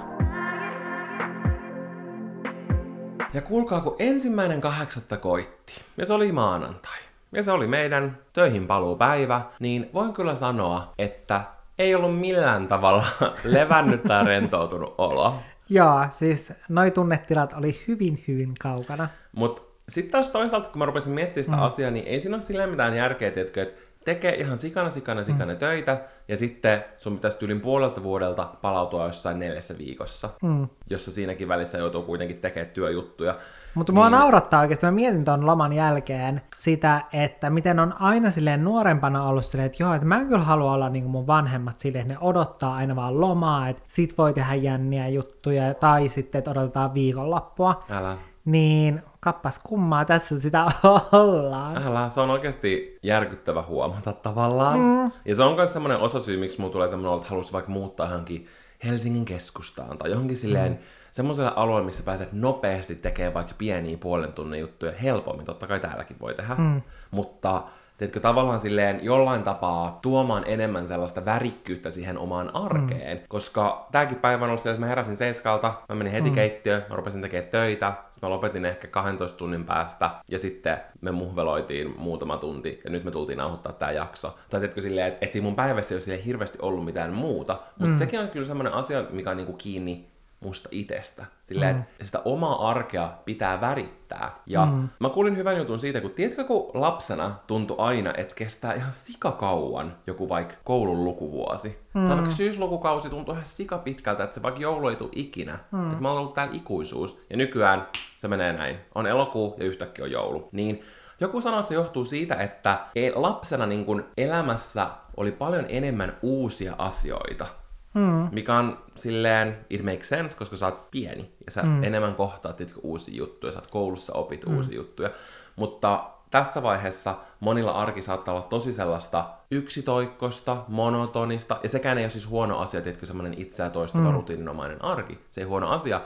Ja 3.34 3.42
kuulkaa, 3.42 3.80
kun 3.80 3.96
ensimmäinen 3.98 4.60
kahdeksatta 4.60 5.16
koitti, 5.16 5.84
ja 5.96 6.06
se 6.06 6.12
oli 6.12 6.32
maanantai, 6.32 6.98
ja 7.32 7.42
se 7.42 7.52
oli 7.52 7.66
meidän 7.66 8.18
töihin 8.32 8.66
paluupäivä, 8.66 9.42
niin 9.60 9.90
voin 9.94 10.12
kyllä 10.12 10.34
sanoa, 10.34 10.92
että 10.98 11.44
ei 11.78 11.94
ollut 11.94 12.18
millään 12.18 12.68
tavalla 12.68 13.04
levännyt 13.44 14.02
tai 14.02 14.24
rentoutunut 14.24 14.94
olo. 14.98 15.34
Joo, 15.68 16.06
siis 16.10 16.52
noi 16.68 16.90
tunnetilat 16.90 17.52
oli 17.52 17.80
hyvin, 17.88 18.24
hyvin 18.28 18.52
kaukana. 18.60 19.08
Mutta 19.32 19.62
sitten 19.90 20.12
taas 20.12 20.30
toisaalta, 20.30 20.68
kun 20.68 20.78
mä 20.78 20.86
rupesin 20.86 21.12
miettimään 21.12 21.44
sitä 21.44 21.56
mm. 21.56 21.62
asiaa, 21.62 21.90
niin 21.90 22.06
ei 22.06 22.20
siinä 22.20 22.36
ole 22.36 22.40
silleen 22.40 22.70
mitään 22.70 22.96
järkeä, 22.96 23.30
tiedätkö, 23.30 23.62
että 23.62 23.80
tekee 24.04 24.34
ihan 24.34 24.58
sikana, 24.58 24.90
sikana, 24.90 25.22
sikana 25.22 25.52
mm. 25.52 25.58
töitä, 25.58 26.00
ja 26.28 26.36
sitten 26.36 26.84
sun 26.96 27.14
pitäisi 27.14 27.38
tyylin 27.38 27.60
puolelta 27.60 28.02
vuodelta 28.02 28.48
palautua 28.62 29.06
jossain 29.06 29.38
neljässä 29.38 29.78
viikossa, 29.78 30.30
mm. 30.42 30.68
jossa 30.90 31.10
siinäkin 31.10 31.48
välissä 31.48 31.78
joutuu 31.78 32.02
kuitenkin 32.02 32.38
tekemään 32.38 32.70
työjuttuja. 32.70 33.38
Mutta 33.74 33.92
mua 33.92 34.10
niin... 34.10 34.18
naurattaa 34.18 34.60
oikeasti, 34.60 34.86
mä 34.86 34.92
mietin 34.92 35.24
tuon 35.24 35.46
loman 35.46 35.72
jälkeen 35.72 36.42
sitä, 36.54 37.02
että 37.12 37.50
miten 37.50 37.80
on 37.80 37.94
aina 38.00 38.30
silleen 38.30 38.64
nuorempana 38.64 39.24
ollut 39.24 39.44
silleen, 39.44 39.66
että 39.66 39.82
joo, 39.82 39.94
että 39.94 40.06
mä 40.06 40.20
en 40.20 40.28
kyllä 40.28 40.44
halua 40.44 40.72
olla 40.72 40.88
niin 40.88 41.04
kuin 41.04 41.12
mun 41.12 41.26
vanhemmat 41.26 41.78
silleen, 41.78 42.02
että 42.02 42.14
ne 42.14 42.28
odottaa 42.28 42.74
aina 42.74 42.96
vaan 42.96 43.20
lomaa, 43.20 43.68
että 43.68 43.82
sit 43.88 44.18
voi 44.18 44.32
tehdä 44.32 44.54
jänniä 44.54 45.08
juttuja, 45.08 45.74
tai 45.74 46.08
sitten, 46.08 46.38
että 46.38 46.50
odotetaan 46.50 46.94
viikonloppua. 46.94 47.84
Älä. 47.90 48.16
Niin 48.44 49.02
kappas 49.20 49.60
kummaa 49.64 50.04
tässä 50.04 50.40
sitä 50.40 50.66
ollaan. 51.12 51.82
Älä, 51.86 52.08
se 52.08 52.20
on 52.20 52.30
oikeasti 52.30 52.98
järkyttävä 53.02 53.62
huomata 53.62 54.12
tavallaan. 54.12 54.78
Mm. 54.78 55.12
Ja 55.24 55.34
se 55.34 55.42
on 55.42 55.54
myös 55.54 55.72
semmoinen 55.72 55.98
osasyy, 55.98 56.36
miksi 56.36 56.60
mulla 56.60 56.72
tulee 56.72 56.88
semmoinen, 56.88 57.16
että 57.18 57.28
haluaisi 57.28 57.52
vaikka 57.52 57.70
muuttaa 57.70 58.10
johonkin 58.10 58.46
Helsingin 58.84 59.24
keskustaan 59.24 59.98
tai 59.98 60.10
johonkin 60.10 60.36
silleen 60.36 60.72
mm. 60.72 60.78
semmoiselle 61.10 61.52
alueelle, 61.56 61.86
missä 61.86 62.02
pääset 62.02 62.32
nopeasti 62.32 62.94
tekemään 62.94 63.34
vaikka 63.34 63.54
pieniä 63.58 63.98
puolen 63.98 64.32
tunnin 64.32 64.60
juttuja 64.60 64.92
helpommin. 64.92 65.46
Totta 65.46 65.66
kai 65.66 65.80
täälläkin 65.80 66.16
voi 66.20 66.34
tehdä. 66.34 66.54
Mm. 66.54 66.82
Mutta 67.10 67.62
teetkö, 68.00 68.20
tavallaan 68.20 68.60
silleen 68.60 69.00
jollain 69.02 69.42
tapaa 69.42 69.98
tuomaan 70.02 70.44
enemmän 70.46 70.86
sellaista 70.86 71.24
värikkyyttä 71.24 71.90
siihen 71.90 72.18
omaan 72.18 72.56
arkeen. 72.56 73.16
Mm. 73.16 73.22
Koska 73.28 73.88
tääkin 73.92 74.18
päivä 74.18 74.44
on 74.44 74.48
ollut 74.48 74.60
sillä, 74.60 74.74
että 74.74 74.80
mä 74.80 74.86
heräsin 74.86 75.16
seiskalta, 75.16 75.74
mä 75.88 75.94
menin 75.94 76.12
heti 76.12 76.28
mm. 76.28 76.34
keittiöön, 76.34 76.84
mä 76.88 76.96
rupesin 76.96 77.22
tekemään 77.22 77.50
töitä, 77.50 77.92
sitten 78.10 78.28
mä 78.28 78.34
lopetin 78.34 78.64
ehkä 78.64 78.88
12 78.88 79.38
tunnin 79.38 79.64
päästä, 79.64 80.10
ja 80.30 80.38
sitten 80.38 80.76
me 81.00 81.10
muhveloitiin 81.10 81.94
muutama 81.98 82.36
tunti, 82.36 82.80
ja 82.84 82.90
nyt 82.90 83.04
me 83.04 83.10
tultiin 83.10 83.38
nauhoittaa 83.38 83.72
tää 83.72 83.92
jakso. 83.92 84.38
Tai 84.50 84.60
teetkö 84.60 84.80
silleen, 84.80 85.06
että, 85.06 85.18
että 85.20 85.32
siinä 85.32 85.44
mun 85.44 85.56
päivässä 85.56 85.94
ei 85.94 86.14
ole 86.14 86.24
hirveästi 86.24 86.58
ollut 86.62 86.84
mitään 86.84 87.12
muuta, 87.12 87.60
mutta 87.78 87.92
mm. 87.92 87.96
sekin 87.96 88.20
on 88.20 88.28
kyllä 88.28 88.46
semmoinen 88.46 88.72
asia, 88.72 89.04
mikä 89.10 89.30
on 89.30 89.36
niinku 89.36 89.52
kiinni 89.52 90.10
musta 90.40 90.68
itsestä. 90.72 91.26
Silleen, 91.42 91.76
mm. 91.76 91.82
että 91.82 92.04
sitä 92.04 92.22
omaa 92.24 92.70
arkea 92.70 93.12
pitää 93.24 93.60
värittää. 93.60 94.30
Ja 94.46 94.66
mm. 94.66 94.88
mä 94.98 95.08
kuulin 95.08 95.36
hyvän 95.36 95.56
jutun 95.56 95.78
siitä, 95.78 96.00
kun 96.00 96.10
tiedätkö, 96.10 96.44
kun 96.44 96.70
lapsena 96.74 97.34
tuntui 97.46 97.76
aina, 97.78 98.14
että 98.16 98.34
kestää 98.34 98.74
ihan 98.74 98.92
sikakauan 98.92 99.96
joku 100.06 100.28
vaikka 100.28 100.54
koulun 100.64 101.04
lukuvuosi. 101.04 101.78
Mm. 101.94 102.06
Tai 102.06 102.16
vaikka 102.16 102.34
syyslukukausi 102.34 103.10
tuntui 103.10 103.32
ihan 103.32 103.44
sikapitkältä, 103.44 104.24
että 104.24 104.34
se 104.34 104.42
vaikka 104.42 104.60
joulu 104.60 104.88
ei 104.88 104.96
tule 104.96 105.10
ikinä. 105.12 105.58
Mm. 105.70 105.90
Että 105.90 106.02
mä 106.02 106.08
oon 106.08 106.18
ollut 106.18 106.34
täällä 106.34 106.54
ikuisuus. 106.54 107.22
Ja 107.30 107.36
nykyään 107.36 107.86
se 108.16 108.28
menee 108.28 108.52
näin. 108.52 108.78
On 108.94 109.06
elokuu 109.06 109.54
ja 109.58 109.64
yhtäkkiä 109.64 110.04
on 110.04 110.10
joulu. 110.10 110.48
Niin 110.52 110.82
joku 111.20 111.40
sanoo, 111.40 111.60
että 111.60 111.68
se 111.68 111.74
johtuu 111.74 112.04
siitä, 112.04 112.34
että 112.34 112.78
lapsena 113.14 113.66
niin 113.66 113.84
kun 113.84 114.04
elämässä 114.16 114.86
oli 115.16 115.32
paljon 115.32 115.64
enemmän 115.68 116.16
uusia 116.22 116.74
asioita 116.78 117.46
Mm. 117.94 118.28
Mikä 118.32 118.54
on 118.56 118.78
silleen, 118.94 119.66
it 119.70 119.82
makes 119.84 120.08
sense, 120.08 120.36
koska 120.36 120.56
sä 120.56 120.66
oot 120.66 120.90
pieni 120.90 121.32
ja 121.46 121.52
sä 121.52 121.62
mm. 121.62 121.84
enemmän 121.84 122.14
kohtaat 122.14 122.56
tiedätkö, 122.56 122.80
uusia 122.82 123.16
juttuja, 123.16 123.52
sä 123.52 123.58
oot 123.58 123.70
koulussa 123.70 124.12
opit 124.12 124.46
mm. 124.46 124.56
uusia 124.56 124.76
juttuja. 124.76 125.10
Mutta 125.56 126.10
tässä 126.30 126.62
vaiheessa 126.62 127.14
monilla 127.40 127.72
arki 127.72 128.02
saattaa 128.02 128.34
olla 128.34 128.42
tosi 128.42 128.72
sellaista 128.72 129.24
yksitoikkosta, 129.50 130.64
monotonista, 130.68 131.60
ja 131.62 131.68
sekään 131.68 131.98
ei 131.98 132.04
ole 132.04 132.10
siis 132.10 132.28
huono 132.28 132.58
asia, 132.58 132.80
tiedätkö, 132.80 133.06
semmoinen 133.06 133.40
itseä 133.40 133.70
toistava 133.70 134.08
mm. 134.08 134.14
rutiininomainen 134.14 134.84
arki. 134.84 135.18
Se 135.30 135.40
ei 135.40 135.46
huono 135.46 135.70
asia, 135.70 136.00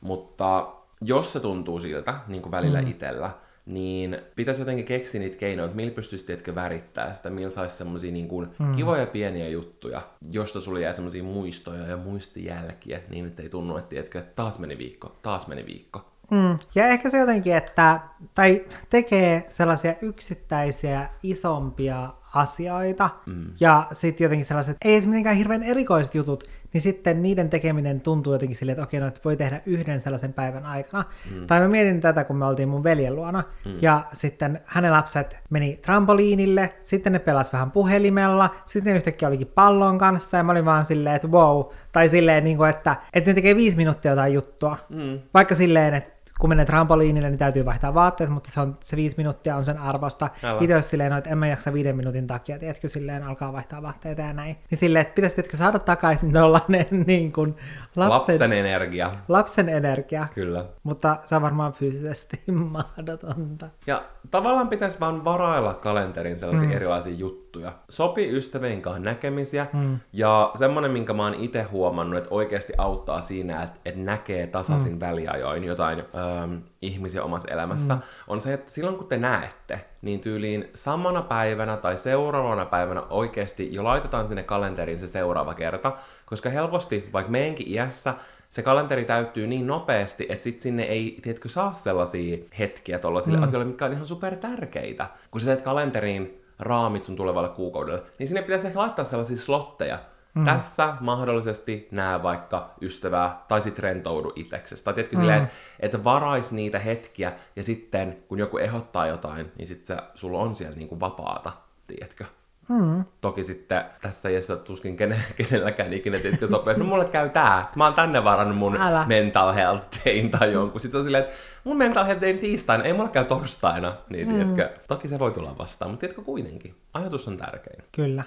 mutta 0.00 0.72
jos 1.00 1.32
se 1.32 1.40
tuntuu 1.40 1.80
siltä, 1.80 2.14
niin 2.26 2.42
kuin 2.42 2.50
välillä 2.50 2.82
mm. 2.82 2.90
itsellä, 2.90 3.30
niin 3.66 4.18
pitäisi 4.36 4.60
jotenkin 4.60 4.84
keksiä 4.84 5.20
niitä 5.20 5.36
keinoja, 5.36 5.64
että 5.64 5.76
millä 5.76 5.94
pystyisi 5.94 6.26
tietkö 6.26 6.54
värittää 6.54 7.14
sitä, 7.14 7.30
millä 7.30 7.50
saisi 7.50 7.76
semmoisia 7.76 8.12
niin 8.12 8.28
kuin 8.28 8.48
mm. 8.58 8.72
kivoja 8.72 9.06
pieniä 9.06 9.48
juttuja, 9.48 10.02
josta 10.32 10.60
sulle 10.60 10.80
jää 10.80 10.92
semmoisia 10.92 11.22
muistoja 11.22 11.86
ja 11.86 11.96
muistijälkiä, 11.96 13.00
niin 13.10 13.26
että 13.26 13.42
ei 13.42 13.48
tunnu, 13.48 13.76
että, 13.76 13.88
tiedätkö, 13.88 14.18
että 14.18 14.32
taas 14.36 14.58
meni 14.58 14.78
viikko, 14.78 15.16
taas 15.22 15.46
meni 15.46 15.66
viikko. 15.66 16.14
Mm. 16.30 16.58
Ja 16.74 16.86
ehkä 16.86 17.10
se 17.10 17.18
jotenkin, 17.18 17.56
että 17.56 18.00
tai 18.34 18.64
tekee 18.90 19.46
sellaisia 19.48 19.94
yksittäisiä 20.02 21.08
isompia 21.22 22.10
asioita, 22.34 23.10
mm. 23.26 23.46
ja 23.60 23.86
sitten 23.92 24.24
jotenkin 24.24 24.44
sellaiset, 24.44 24.76
ei 24.84 25.00
mitenkään 25.00 25.36
hirveän 25.36 25.62
erikoiset 25.62 26.14
jutut, 26.14 26.44
niin 26.74 26.80
sitten 26.80 27.22
niiden 27.22 27.50
tekeminen 27.50 28.00
tuntuu 28.00 28.32
jotenkin 28.32 28.56
silleen, 28.56 28.72
että 28.72 28.82
okei, 28.82 29.00
no, 29.00 29.06
että 29.06 29.20
voi 29.24 29.36
tehdä 29.36 29.60
yhden 29.66 30.00
sellaisen 30.00 30.32
päivän 30.32 30.66
aikana. 30.66 31.04
Mm. 31.34 31.46
Tai 31.46 31.60
mä 31.60 31.68
mietin 31.68 32.00
tätä, 32.00 32.24
kun 32.24 32.36
me 32.36 32.44
oltiin 32.44 32.68
mun 32.68 32.84
veljen 32.84 33.16
luona, 33.16 33.44
mm. 33.64 33.72
ja 33.80 34.04
sitten 34.12 34.60
hänen 34.64 34.92
lapset 34.92 35.38
meni 35.50 35.78
trampoliinille, 35.82 36.74
sitten 36.82 37.12
ne 37.12 37.18
pelas 37.18 37.52
vähän 37.52 37.70
puhelimella, 37.70 38.54
sitten 38.66 38.92
ne 38.92 38.96
yhtäkkiä 38.96 39.28
olikin 39.28 39.52
pallon 39.54 39.98
kanssa, 39.98 40.36
ja 40.36 40.42
mä 40.42 40.52
olin 40.52 40.64
vaan 40.64 40.84
silleen, 40.84 41.16
että 41.16 41.28
wow, 41.28 41.64
tai 41.92 42.08
silleen, 42.08 42.44
niin 42.44 42.56
kuin, 42.56 42.70
että, 42.70 42.96
että 43.14 43.30
ne 43.30 43.34
tekee 43.34 43.56
viisi 43.56 43.76
minuuttia 43.76 44.12
jotain 44.12 44.34
juttua. 44.34 44.78
Mm. 44.88 45.18
Vaikka 45.34 45.54
silleen, 45.54 45.94
että 45.94 46.10
kun 46.44 46.48
menee 46.48 46.64
trampoliinille, 46.64 47.30
niin 47.30 47.38
täytyy 47.38 47.64
vaihtaa 47.64 47.94
vaatteet, 47.94 48.30
mutta 48.30 48.50
se, 48.50 48.60
on, 48.60 48.74
se 48.80 48.96
viisi 48.96 49.16
minuuttia 49.16 49.56
on 49.56 49.64
sen 49.64 49.78
arvosta. 49.78 50.30
Itse 50.60 50.74
olisi 50.74 50.88
silleen, 50.88 51.10
no, 51.10 51.18
että 51.18 51.30
en 51.30 51.38
mä 51.38 51.46
jaksa 51.46 51.72
viiden 51.72 51.96
minuutin 51.96 52.26
takia, 52.26 52.58
tiedätkö, 52.58 52.88
silleen 52.88 53.22
alkaa 53.22 53.52
vaihtaa 53.52 53.82
vaatteita 53.82 54.22
ja 54.22 54.32
näin. 54.32 54.56
Niin 54.70 54.78
silleen, 54.78 55.02
että 55.02 55.14
pitäisi 55.14 55.34
tiedätkö, 55.34 55.56
saada 55.56 55.78
takaisin 55.78 56.32
tuollainen 56.32 56.86
niin 57.06 57.32
kuin 57.32 57.56
lapsen, 57.96 58.34
lapsen 58.34 58.52
energia. 58.52 59.10
Lapsen 59.28 59.68
energia. 59.68 60.26
Kyllä. 60.34 60.64
Mutta 60.82 61.16
se 61.24 61.36
on 61.36 61.42
varmaan 61.42 61.72
fyysisesti 61.72 62.42
mahdotonta. 62.72 63.68
Ja 63.86 64.02
tavallaan 64.30 64.68
pitäisi 64.68 65.00
vaan 65.00 65.24
varailla 65.24 65.74
kalenterin 65.74 66.38
sellaisia 66.38 66.68
mm. 66.68 66.74
erilaisia 66.74 67.14
juttuja. 67.14 67.72
Sopi 67.88 68.36
ystävien 68.36 68.82
kanssa 68.82 69.02
näkemisiä, 69.02 69.66
mm. 69.72 69.98
ja 70.12 70.50
semmoinen, 70.54 70.90
minkä 70.90 71.12
mä 71.12 71.22
oon 71.22 71.34
itse 71.34 71.62
huomannut, 71.62 72.18
että 72.18 72.34
oikeasti 72.34 72.72
auttaa 72.78 73.20
siinä, 73.20 73.62
että, 73.62 73.80
että 73.84 74.00
näkee 74.00 74.46
tasaisin 74.46 74.92
mm. 74.92 75.00
väliajoin 75.00 75.64
jotain 75.64 76.04
ähm, 76.42 76.54
ihmisiä 76.82 77.22
omassa 77.22 77.52
elämässä, 77.52 77.94
mm. 77.94 78.00
on 78.28 78.40
se, 78.40 78.52
että 78.52 78.70
silloin 78.72 78.96
kun 78.96 79.06
te 79.06 79.16
näette, 79.16 79.84
niin 80.02 80.20
tyyliin 80.20 80.70
samana 80.74 81.22
päivänä 81.22 81.76
tai 81.76 81.98
seuraavana 81.98 82.66
päivänä 82.66 83.02
oikeasti 83.02 83.74
jo 83.74 83.84
laitetaan 83.84 84.24
sinne 84.24 84.42
kalenteriin 84.42 84.98
se 84.98 85.06
seuraava 85.06 85.54
kerta, 85.54 85.92
koska 86.26 86.50
helposti, 86.50 87.08
vaikka 87.12 87.32
meidänkin 87.32 87.68
iässä, 87.68 88.14
se 88.48 88.62
kalenteri 88.62 89.04
täyttyy 89.04 89.46
niin 89.46 89.66
nopeasti, 89.66 90.26
että 90.28 90.42
sit 90.42 90.60
sinne 90.60 90.82
ei, 90.82 91.18
tiedätkö, 91.22 91.48
saa 91.48 91.72
sellaisia 91.72 92.38
hetkiä 92.58 92.98
tuollaisille 92.98 93.38
mm. 93.38 93.44
asioille, 93.44 93.66
mitkä 93.66 93.84
on 93.84 93.92
ihan 93.92 94.06
super 94.06 94.36
tärkeitä. 94.36 95.06
Kun 95.30 95.40
sä 95.40 95.46
teet 95.46 95.62
kalenteriin 95.62 96.40
raamit 96.58 97.04
sun 97.04 97.16
tulevalle 97.16 97.48
kuukaudelle, 97.48 98.02
niin 98.18 98.26
sinne 98.26 98.42
pitäisi 98.42 98.66
ehkä 98.66 98.78
laittaa 98.78 99.04
sellaisia 99.04 99.36
slotteja. 99.36 99.98
Mm. 100.34 100.44
Tässä 100.44 100.96
mahdollisesti 101.00 101.88
näe 101.90 102.22
vaikka 102.22 102.74
ystävää, 102.80 103.44
tai 103.48 103.62
sit 103.62 103.78
rentoudu 103.78 104.32
itseksesi. 104.36 104.84
Tai 104.84 104.94
tiedätkö 104.94 105.16
mm. 105.16 105.20
silleen, 105.20 105.50
että 105.80 106.04
varais 106.04 106.52
niitä 106.52 106.78
hetkiä, 106.78 107.32
ja 107.56 107.62
sitten 107.62 108.24
kun 108.28 108.38
joku 108.38 108.58
ehdottaa 108.58 109.06
jotain, 109.06 109.52
niin 109.58 109.66
sit 109.66 109.82
sä, 109.82 110.02
sulla 110.14 110.38
on 110.38 110.54
siellä 110.54 110.76
niinku 110.76 111.00
vapaata, 111.00 111.52
tiedätkö? 111.86 112.24
Mm. 112.68 113.04
Toki 113.20 113.44
sitten 113.44 113.84
tässä 114.02 114.28
iässä 114.28 114.56
tuskin 114.56 114.96
kene, 114.96 115.16
kenelläkään 115.36 115.92
ikinä 115.92 116.18
tiedätkö 116.18 116.46
sopii, 116.46 116.74
no 116.74 116.84
mulle 116.84 117.04
käy 117.04 117.28
tää. 117.28 117.70
Mä 117.76 117.84
oon 117.84 117.94
tänne 117.94 118.24
varannut 118.24 118.58
mun 118.58 118.76
Älä. 118.76 119.04
mental 119.08 119.52
health 119.52 119.86
dayn 120.04 120.30
tai 120.30 120.52
jonkun. 120.52 120.80
Sitten 120.80 120.98
on 120.98 121.04
silleen, 121.04 121.24
että 121.24 121.36
mun 121.64 121.76
mental 121.76 122.04
health 122.04 122.22
dayn 122.22 122.38
tiistaina, 122.38 122.84
ei 122.84 122.92
mulle 122.92 123.10
käy 123.10 123.24
torstaina. 123.24 123.96
Niin 124.10 124.28
mm. 124.28 124.34
tiedätkö, 124.34 124.70
toki 124.88 125.08
se 125.08 125.18
voi 125.18 125.32
tulla 125.32 125.58
vastaan, 125.58 125.90
mutta 125.90 126.00
tiedätkö 126.00 126.22
kuitenkin, 126.22 126.74
ajatus 126.94 127.28
on 127.28 127.36
tärkein. 127.36 127.84
Kyllä. 127.92 128.24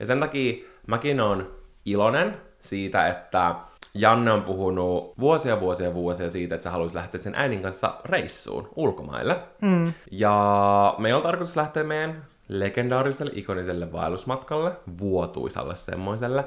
Ja 0.00 0.06
sen 0.06 0.20
takia 0.20 0.64
mäkin 0.86 1.20
on 1.20 1.50
iloinen 1.84 2.36
siitä, 2.60 3.08
että 3.08 3.54
Janne 3.94 4.32
on 4.32 4.42
puhunut 4.42 5.18
vuosia, 5.20 5.60
vuosia, 5.60 5.94
vuosia 5.94 6.30
siitä, 6.30 6.54
että 6.54 6.62
sä 6.62 6.70
haluaisi 6.70 6.96
lähteä 6.96 7.20
sen 7.20 7.34
äidin 7.34 7.62
kanssa 7.62 7.94
reissuun 8.04 8.68
ulkomaille. 8.76 9.36
Mm. 9.62 9.92
Ja 10.10 10.94
meillä 10.98 11.16
on 11.16 11.22
tarkoitus 11.22 11.56
lähteä 11.56 11.84
meidän 11.84 12.24
legendaariselle, 12.48 13.32
ikoniselle 13.34 13.92
vaellusmatkalle, 13.92 14.72
vuotuisalle 15.00 15.76
semmoiselle. 15.76 16.44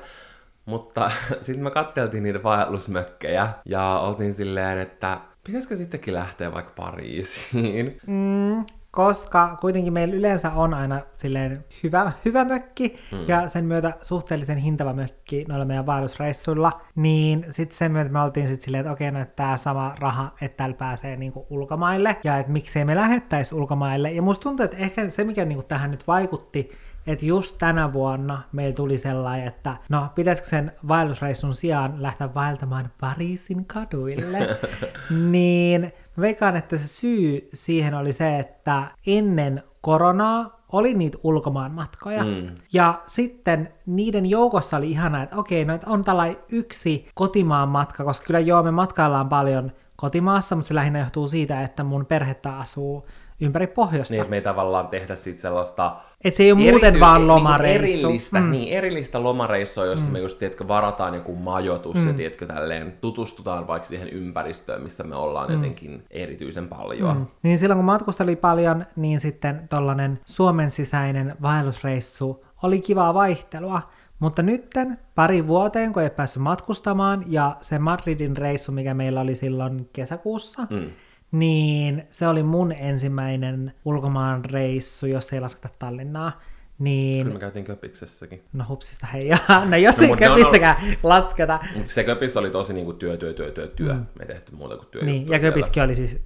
Mutta 0.65 1.11
sitten 1.41 1.63
me 1.63 1.71
katteltiin 1.71 2.23
niitä 2.23 2.43
vaellusmökkejä 2.43 3.49
ja 3.65 3.99
oltiin 3.99 4.33
silleen, 4.33 4.79
että 4.79 5.21
pitäisikö 5.43 5.75
sittenkin 5.75 6.13
lähteä 6.13 6.53
vaikka 6.53 6.73
Pariisiin? 6.75 7.97
Mm, 8.07 8.65
koska 8.91 9.58
kuitenkin 9.62 9.93
meillä 9.93 10.15
yleensä 10.15 10.51
on 10.51 10.73
aina 10.73 11.01
silleen 11.12 11.65
hyvä, 11.84 12.12
hyvä 12.25 12.45
mökki 12.45 12.95
mm. 13.12 13.17
ja 13.27 13.47
sen 13.47 13.65
myötä 13.65 13.93
suhteellisen 14.01 14.58
hintava 14.58 14.93
mökki 14.93 15.45
noilla 15.47 15.65
meidän 15.65 15.86
vaellusreissuilla, 15.86 16.82
niin 16.95 17.45
sitten 17.49 17.77
sen 17.77 17.91
myötä 17.91 18.10
me 18.10 18.21
oltiin 18.21 18.47
sitten 18.47 18.65
silleen, 18.65 18.82
että 18.82 18.91
okei, 18.91 19.12
no 19.12 19.21
että 19.21 19.36
tämä 19.36 19.58
sama 19.58 19.95
raha, 19.99 20.32
että 20.41 20.58
täällä 20.58 20.75
pääsee 20.75 21.15
niinku 21.15 21.47
ulkomaille 21.49 22.17
ja 22.23 22.38
että 22.38 22.51
miksei 22.51 22.86
me 22.86 22.95
lähettäisi 22.95 23.56
ulkomaille. 23.56 24.12
Ja 24.12 24.21
musta 24.21 24.43
tuntuu, 24.43 24.63
että 24.63 24.77
ehkä 24.77 25.10
se, 25.10 25.23
mikä 25.23 25.45
niinku 25.45 25.63
tähän 25.63 25.91
nyt 25.91 26.08
vaikutti, 26.08 26.69
että 27.07 27.25
just 27.25 27.55
tänä 27.57 27.93
vuonna 27.93 28.41
meillä 28.51 28.75
tuli 28.75 28.97
sellainen, 28.97 29.47
että 29.47 29.77
no 29.89 30.07
pitäisikö 30.15 30.49
sen 30.49 30.71
vaellusreissun 30.87 31.53
sijaan 31.53 32.03
lähteä 32.03 32.33
vaeltamaan 32.33 32.91
Pariisin 32.99 33.65
kaduille, 33.65 34.59
niin 35.31 35.93
veikkaan, 36.19 36.55
että 36.55 36.77
se 36.77 36.87
syy 36.87 37.49
siihen 37.53 37.93
oli 37.93 38.13
se, 38.13 38.39
että 38.39 38.83
ennen 39.07 39.63
koronaa 39.81 40.61
oli 40.71 40.93
niitä 40.93 41.17
ulkomaan 41.23 41.71
matkoja. 41.71 42.23
Mm. 42.23 42.55
Ja 42.73 43.01
sitten 43.07 43.73
niiden 43.85 44.25
joukossa 44.25 44.77
oli 44.77 44.91
ihana, 44.91 45.23
että 45.23 45.35
okei, 45.35 45.65
no 45.65 45.75
että 45.75 45.89
on 45.89 46.03
tällainen 46.03 46.37
yksi 46.49 47.07
kotimaan 47.13 47.69
matka, 47.69 48.03
koska 48.03 48.25
kyllä 48.25 48.39
joo, 48.39 48.63
me 48.63 48.71
matkaillaan 48.71 49.29
paljon 49.29 49.71
kotimaassa, 49.95 50.55
mutta 50.55 50.67
se 50.67 50.75
lähinnä 50.75 50.99
johtuu 50.99 51.27
siitä, 51.27 51.61
että 51.61 51.83
mun 51.83 52.05
perhettä 52.05 52.57
asuu 52.57 53.07
ympäri 53.41 53.67
pohjoista. 53.67 54.13
Niin, 54.13 54.21
että 54.21 54.30
me 54.30 54.36
ei 54.36 54.41
tavallaan 54.41 54.88
tehdä 54.88 55.15
sit 55.15 55.38
sellaista... 55.38 55.95
Että 56.23 56.38
se 56.38 56.43
ei 56.43 56.51
ole 56.51 56.71
muuten 56.71 56.99
vaan 56.99 57.27
lomareissu. 57.27 57.88
Niin 57.88 58.01
erillistä, 58.01 58.39
mm. 58.39 58.51
niin, 58.51 58.73
erillistä 58.73 59.23
lomareissua, 59.23 59.86
jossa 59.86 60.06
mm. 60.06 60.13
me 60.13 60.19
just, 60.19 60.39
tiedätkö, 60.39 60.67
varataan 60.67 61.13
joku 61.13 61.36
majoitus 61.36 61.97
mm. 61.97 62.08
ja 62.08 62.13
tiedätkö, 62.13 62.45
tälleen 62.45 62.93
tutustutaan 63.01 63.67
vaikka 63.67 63.88
siihen 63.88 64.10
ympäristöön, 64.10 64.82
missä 64.82 65.04
me 65.04 65.15
ollaan 65.15 65.49
mm. 65.49 65.56
jotenkin 65.56 66.04
erityisen 66.12 66.67
paljon. 66.67 67.17
Mm. 67.17 67.25
Niin 67.43 67.58
silloin 67.58 67.77
kun 67.77 67.86
matkusteli 67.86 68.36
paljon, 68.36 68.86
niin 68.95 69.19
sitten 69.19 69.67
tollanen 69.69 70.19
Suomen 70.25 70.71
sisäinen 70.71 71.36
vaellusreissu 71.41 72.45
oli 72.63 72.82
kivaa 72.82 73.13
vaihtelua. 73.13 73.82
Mutta 74.19 74.41
nytten 74.41 74.97
pari 75.15 75.47
vuoteen, 75.47 75.93
kun 75.93 76.04
ei 76.04 76.10
päässyt 76.10 76.43
matkustamaan, 76.43 77.23
ja 77.27 77.56
se 77.62 77.80
Madridin 77.80 78.38
reissu, 78.38 78.71
mikä 78.71 78.93
meillä 78.93 79.21
oli 79.21 79.36
silloin 79.36 79.89
kesäkuussa, 79.93 80.67
mm 80.69 80.91
niin 81.32 82.08
se 82.12 82.28
oli 82.28 82.44
mun 82.44 82.72
ensimmäinen 82.72 83.74
ulkomaan 83.86 84.46
reissu, 84.46 85.06
jos 85.06 85.34
ei 85.34 85.39
lasketa 85.39 85.70
Tallinnaa. 85.80 86.41
Niin... 86.80 87.24
Kyllä 87.24 87.34
me 87.34 87.39
käytiin 87.39 87.65
Köpiksessäkin. 87.65 88.44
No 88.54 88.65
hupsista 88.70 89.08
hei, 89.08 89.30
no 89.70 89.78
jos 89.78 89.98
no, 89.98 90.04
ei 90.04 90.17
Köpistäkään 90.17 90.76
on... 90.82 90.96
lasketa. 91.04 91.60
Mutta 91.76 91.91
se 91.91 92.04
Köpis 92.04 92.38
oli 92.38 92.50
tosi 92.50 92.74
niinku 92.74 92.94
työ, 92.94 93.17
työ, 93.17 93.34
työ, 93.34 93.52
työ, 93.52 93.67
työ. 93.67 93.94
Mm. 93.94 94.00
Me 94.00 94.06
ei 94.20 94.28
tehty 94.28 94.56
muuta 94.56 94.78
kuin 94.78 94.88
työ. 94.88 95.02
Niin, 95.02 95.30
ja 95.30 95.39
Köpiskin 95.39 95.84
oli 95.84 95.96
siis 95.96 96.20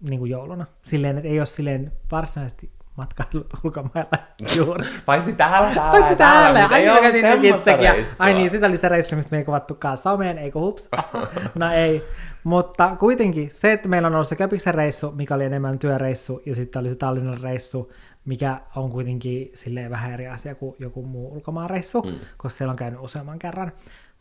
niinku 0.00 0.26
jouluna. 0.26 0.66
Silleen, 0.82 1.18
että 1.18 1.28
ei 1.28 1.40
ole 1.40 1.46
silleen 1.46 1.92
varsinaisesti 2.12 2.70
matkailut 2.96 3.54
ulkomailla 3.64 4.18
juuri. 4.56 4.86
Paitsi 5.06 5.32
täällä, 5.32 5.74
täällä, 5.74 5.90
Paitsi 5.90 6.16
täällä. 6.16 6.68
täällä. 6.68 6.92
Ai, 6.92 6.94
mä 6.94 7.00
käytin 7.00 7.22
Köpissäkin. 7.22 7.88
Ai 8.18 8.34
niin, 8.34 8.50
sisällistä 8.50 8.88
reissua, 8.88 9.16
mistä 9.16 9.30
me 9.30 9.38
ei 9.38 9.44
kuvattukaan 9.44 9.96
someen, 9.96 10.38
eikö 10.38 10.58
hups? 10.58 10.88
no 11.54 11.72
ei. 11.72 12.02
Mutta 12.48 12.96
kuitenkin 12.96 13.50
se, 13.50 13.72
että 13.72 13.88
meillä 13.88 14.08
on 14.08 14.14
ollut 14.14 14.28
se 14.28 14.36
Köpiksen 14.36 14.74
reissu, 14.74 15.12
mikä 15.12 15.34
oli 15.34 15.44
enemmän 15.44 15.78
työreissu, 15.78 16.42
ja 16.46 16.54
sitten 16.54 16.80
oli 16.80 16.88
se 16.88 16.94
Tallinnan 16.94 17.40
reissu, 17.40 17.92
mikä 18.24 18.60
on 18.76 18.90
kuitenkin 18.90 19.50
silleen 19.54 19.90
vähän 19.90 20.12
eri 20.12 20.28
asia 20.28 20.54
kuin 20.54 20.76
joku 20.78 21.02
muu 21.02 21.32
ulkomaan 21.32 21.70
reissu, 21.70 22.02
mm. 22.02 22.12
koska 22.36 22.56
siellä 22.56 22.70
on 22.70 22.76
käynyt 22.76 23.00
useamman 23.00 23.38
kerran. 23.38 23.72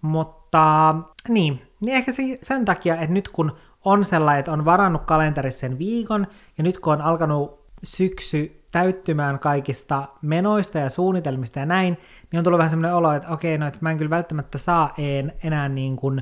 Mutta 0.02 0.96
niin, 1.30 1.62
niin 1.82 1.96
ehkä 1.96 2.12
sen 2.44 2.66
takia, 2.66 2.96
että 2.96 3.14
nyt 3.14 3.30
kun 3.30 3.52
on 3.86 4.06
sellainen, 4.06 4.40
että 4.40 4.52
on 4.52 4.66
varannut 4.66 5.06
kalenterissa 5.06 5.60
sen 5.60 5.80
viikon, 5.80 6.28
ja 6.58 6.64
nyt 6.64 6.80
kun 6.80 6.94
on 6.94 7.02
alkanut 7.02 7.66
syksy 7.84 8.64
täyttymään 8.72 9.40
kaikista 9.40 10.08
menoista 10.22 10.78
ja 10.78 10.90
suunnitelmista 10.90 11.60
ja 11.60 11.66
näin, 11.66 11.98
niin 12.32 12.38
on 12.38 12.44
tullut 12.44 12.58
vähän 12.58 12.70
semmoinen 12.70 12.96
olo, 12.96 13.14
että 13.14 13.30
okei, 13.30 13.58
no 13.58 13.68
että 13.68 13.80
mä 13.82 13.92
en 13.92 13.98
kyllä 13.98 14.10
välttämättä 14.10 14.58
saa 14.58 14.94
en, 14.98 15.34
enää 15.44 15.70
niin 15.70 15.96
kuin 15.96 16.22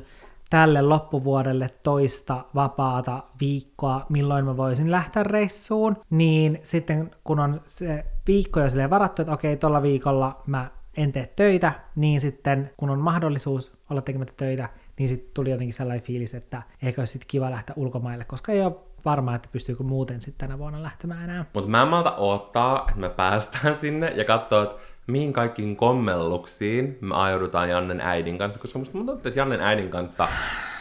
tälle 0.49 0.81
loppuvuodelle 0.81 1.69
toista 1.83 2.45
vapaata 2.55 3.23
viikkoa, 3.39 4.05
milloin 4.09 4.45
mä 4.45 4.57
voisin 4.57 4.91
lähteä 4.91 5.23
reissuun, 5.23 5.97
niin 6.09 6.59
sitten 6.63 7.11
kun 7.23 7.39
on 7.39 7.61
se 7.67 8.05
viikko 8.27 8.59
jo 8.59 8.69
silleen 8.69 8.89
varattu, 8.89 9.21
että 9.21 9.33
okei, 9.33 9.57
tuolla 9.57 9.81
viikolla 9.81 10.41
mä 10.47 10.71
en 10.97 11.11
tee 11.11 11.33
töitä, 11.35 11.71
niin 11.95 12.21
sitten 12.21 12.71
kun 12.77 12.89
on 12.89 12.99
mahdollisuus 12.99 13.73
olla 13.89 14.01
tekemättä 14.01 14.33
töitä, 14.37 14.69
niin 14.99 15.09
sitten 15.09 15.31
tuli 15.33 15.51
jotenkin 15.51 15.73
sellainen 15.73 16.05
fiilis, 16.05 16.33
että 16.33 16.61
eikö 16.83 17.01
olisi 17.01 17.11
sitten 17.11 17.27
kiva 17.27 17.51
lähteä 17.51 17.73
ulkomaille, 17.77 18.25
koska 18.25 18.51
ei 18.51 18.61
ole 18.61 18.75
varma, 19.05 19.35
että 19.35 19.49
pystyykö 19.51 19.83
muuten 19.83 20.21
sitten 20.21 20.47
tänä 20.47 20.59
vuonna 20.59 20.83
lähtemään 20.83 21.23
enää. 21.23 21.45
Mutta 21.53 21.69
mä 21.69 21.81
en 21.81 21.87
malta 21.87 22.15
odottaa, 22.15 22.85
että 22.87 22.99
me 22.99 23.09
päästään 23.09 23.75
sinne 23.75 24.07
ja 24.07 24.25
katsoa, 24.25 24.63
että 24.63 24.75
mihin 25.07 25.33
kaikkiin 25.33 25.75
kommelluksiin 25.75 26.97
me 27.01 27.15
ajaudutaan 27.15 27.69
Jannen 27.69 28.01
äidin 28.01 28.37
kanssa, 28.37 28.59
koska 28.59 28.79
musta 28.79 28.93
tuntuu, 28.93 29.15
että 29.15 29.31
Jannen 29.35 29.61
äidin 29.61 29.89
kanssa 29.89 30.27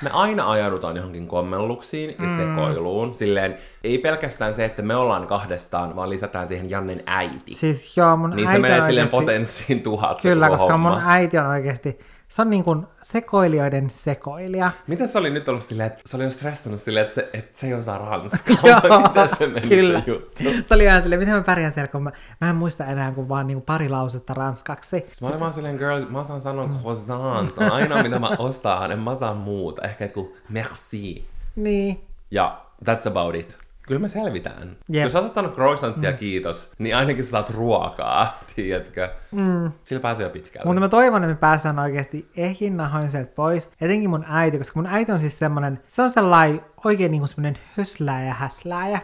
me 0.03 0.11
aina 0.13 0.51
ajaudutaan 0.51 0.97
johonkin 0.97 1.29
kommelluksiin 1.29 2.11
ja 2.19 2.29
mm. 2.29 2.37
sekoiluun. 2.37 3.15
Silleen, 3.15 3.59
ei 3.85 3.99
pelkästään 3.99 4.55
se, 4.55 4.65
että 4.65 4.83
me 4.83 4.97
ollaan 4.97 5.27
kahdestaan, 5.27 5.97
vaan 5.97 6.11
lisätään 6.11 6.49
siihen 6.49 6.71
Jannen 6.71 7.03
äiti. 7.07 7.55
Siis 7.55 7.97
joo, 7.97 8.17
mun 8.17 8.31
niin 8.31 8.49
äiti 8.49 8.57
se 8.57 8.63
menee 8.63 8.71
oikeasti... 8.71 8.91
silleen 8.91 9.11
potenssiin 9.11 9.83
tuhat 9.83 10.23
Kyllä, 10.23 10.49
koska 10.49 10.73
homma. 10.73 10.91
mun 10.91 11.03
äiti 11.07 11.39
on 11.39 11.47
oikeasti 11.47 11.99
se 12.35 12.43
on 12.43 12.51
niin 12.51 12.65
kuin 12.65 12.87
sekoilijoiden 13.03 13.91
sekoilija. 13.91 14.71
Miten 14.87 15.09
se 15.09 15.19
oli 15.19 15.31
nyt 15.31 15.49
ollut 15.49 15.65
silleen, 15.65 15.87
että 15.87 16.03
se 16.07 16.17
oli 16.17 16.25
jo 16.25 16.31
stressannut 16.31 16.81
silleen, 16.81 17.05
että 17.05 17.15
se, 17.15 17.31
että 17.33 17.59
se 17.59 17.67
ei 17.67 17.75
osaa 17.75 17.99
ranskaa, 18.09 18.57
Joo, 18.65 19.03
miten 19.03 19.37
se 19.37 19.47
meni 19.47 19.69
kyllä. 19.69 20.01
se 20.01 20.11
juttu? 20.11 20.43
Se 20.65 20.75
oli 20.75 20.85
ihan 20.85 21.03
silleen, 21.03 21.19
miten 21.21 21.35
mä 21.35 21.43
pärjään 21.43 21.73
siellä, 21.73 21.89
kun 21.89 22.03
mä, 22.03 22.13
mä 22.41 22.51
en 22.51 22.57
muista 22.57 22.87
enää 22.87 23.13
kuin 23.13 23.29
vaan 23.29 23.47
niin 23.47 23.57
kuin 23.57 23.65
pari 23.65 23.89
lausetta 23.89 24.35
ranskaksi. 24.35 25.07
Mä 25.23 25.29
olin 25.29 25.41
vaan 25.41 25.53
silleen, 25.53 25.77
girl, 25.77 26.05
mä 26.09 26.21
osaan 26.21 26.41
sanoa 26.41 26.69
croissant, 26.81 27.55
se 27.55 27.65
on 27.65 27.73
ainoa 27.73 28.03
mitä 28.03 28.19
mä 28.19 28.31
osaan, 28.39 28.93
en 28.93 28.99
mä 28.99 29.11
osaa 29.11 29.35
muuta, 29.35 29.83
ehkä 29.83 30.09
kuin 30.09 30.35
merci. 30.49 31.29
Niin. 31.57 32.05
Ja 32.31 32.61
that's 32.85 33.09
about 33.09 33.35
it. 33.35 33.64
Kyllä 33.87 34.01
me 34.01 34.09
selvitään. 34.09 34.77
Yep. 34.95 35.03
Jos 35.03 35.13
sä 35.13 35.23
sanoa 35.35 35.53
croissanttia 35.53 36.11
mm. 36.11 36.17
kiitos, 36.17 36.73
niin 36.79 36.97
ainakin 36.97 37.25
sä 37.25 37.31
saat 37.31 37.51
ruokaa, 37.51 38.39
tiedätkö? 38.57 39.09
Mm. 39.31 39.73
Sillä 39.85 40.01
pääsee 40.01 40.25
jo 40.25 40.31
pitkälle. 40.31 40.67
Mutta 40.67 40.81
mä 40.81 40.89
toivon, 40.89 41.23
että 41.25 41.35
me 41.35 41.41
pääsään 41.41 41.79
oikeasti 41.79 42.31
ehin 42.37 42.77
nahoin 42.77 43.11
sieltä 43.11 43.33
pois. 43.35 43.71
Etenkin 43.81 44.11
mun 44.11 44.25
äiti, 44.29 44.59
koska 44.59 44.81
mun 44.81 44.87
äiti 44.87 45.13
on 45.13 45.19
siis 45.19 45.39
semmonen, 45.39 45.81
se 45.89 46.03
on 46.03 46.11
sellainen 46.11 46.61
oikein 46.85 47.11
niinku 47.11 47.27
semmonen 47.27 47.59
höslääjä, 47.77 48.35
häslääjä. 48.35 49.01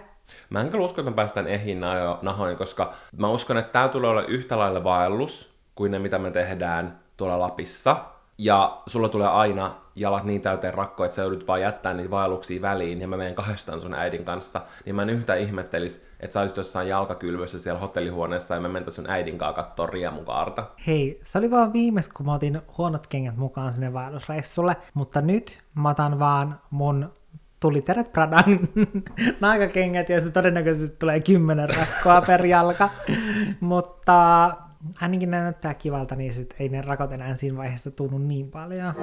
Mä 0.51 0.61
en 0.61 0.71
kyllä 0.71 0.85
usko, 0.85 1.01
että 1.01 1.11
me 1.11 1.15
päästään 1.15 1.47
ehin 1.47 1.81
nahoin, 2.23 2.57
koska 2.57 2.93
mä 3.17 3.29
uskon, 3.29 3.59
että 3.59 3.73
tää 3.73 3.89
tulee 3.89 4.11
olla 4.11 4.23
yhtä 4.23 4.59
lailla 4.59 4.85
vaellus 4.85 5.55
kuin 5.75 5.93
ne, 5.93 5.99
mitä 5.99 6.19
me 6.19 6.31
tehdään 6.31 7.01
tuolla 7.17 7.41
Lapissa 7.41 7.97
ja 8.41 8.83
sulla 8.87 9.09
tulee 9.09 9.29
aina 9.29 9.75
jalat 9.95 10.25
niin 10.25 10.43
täyteen 10.43 10.75
rakkoa, 10.75 11.07
että 11.07 11.17
sä 11.17 11.23
joudut 11.23 11.47
vaan 11.47 11.61
jättää 11.61 11.95
niitä 11.95 12.11
vaelluksia 12.11 12.63
väliin, 12.63 13.01
ja 13.01 13.09
mä 13.09 13.17
menen 13.17 13.35
kahdestaan 13.35 13.81
sun 13.81 13.95
äidin 13.95 14.25
kanssa, 14.25 14.61
niin 14.85 14.97
mä 14.97 15.03
en 15.03 15.11
yhtään 15.11 15.39
ihmettelis, 15.39 16.07
että 16.21 16.35
sä 16.35 16.41
olisit 16.41 16.57
jossain 16.57 16.89
jalkakylvyssä 16.89 17.59
siellä 17.59 17.81
hotellihuoneessa, 17.81 18.55
ja 18.55 18.61
mä 18.61 18.69
mentä 18.69 18.91
sun 18.91 19.11
äidin 19.11 19.39
kanssa 19.39 19.63
katsoa 19.63 19.87
riemukaarta. 19.87 20.65
Hei, 20.87 21.21
se 21.25 21.39
oli 21.39 21.51
vaan 21.51 21.73
viimeis, 21.73 22.09
kun 22.09 22.27
mä 22.27 22.35
otin 22.35 22.61
huonot 22.79 23.07
kengät 23.07 23.37
mukaan 23.37 23.73
sinne 23.73 23.93
vaellusreissulle, 23.93 24.77
mutta 24.95 25.21
nyt 25.21 25.63
mä 25.75 25.89
otan 25.89 26.19
vaan 26.19 26.61
mun 26.71 27.13
tuli 27.61 27.83
Teret 27.83 28.13
Pradan 28.13 28.45
naakakengät, 29.41 30.09
joista 30.09 30.31
todennäköisesti 30.31 30.97
tulee 30.97 31.21
kymmenen 31.21 31.69
rakkoa 31.69 32.23
per 32.23 32.47
jalka. 32.47 32.91
Mutta 33.61 34.51
ne 35.01 35.27
näyttää 35.27 35.75
kivalta, 35.75 36.17
niin 36.17 36.35
sit 36.35 36.55
ei 36.59 36.69
ne 36.69 36.83
rakot 36.83 37.13
enää 37.13 37.35
siinä 37.35 37.57
vaiheessa 37.57 37.91
tunnu 37.91 38.19
niin 38.19 38.51
paljon. 38.51 38.95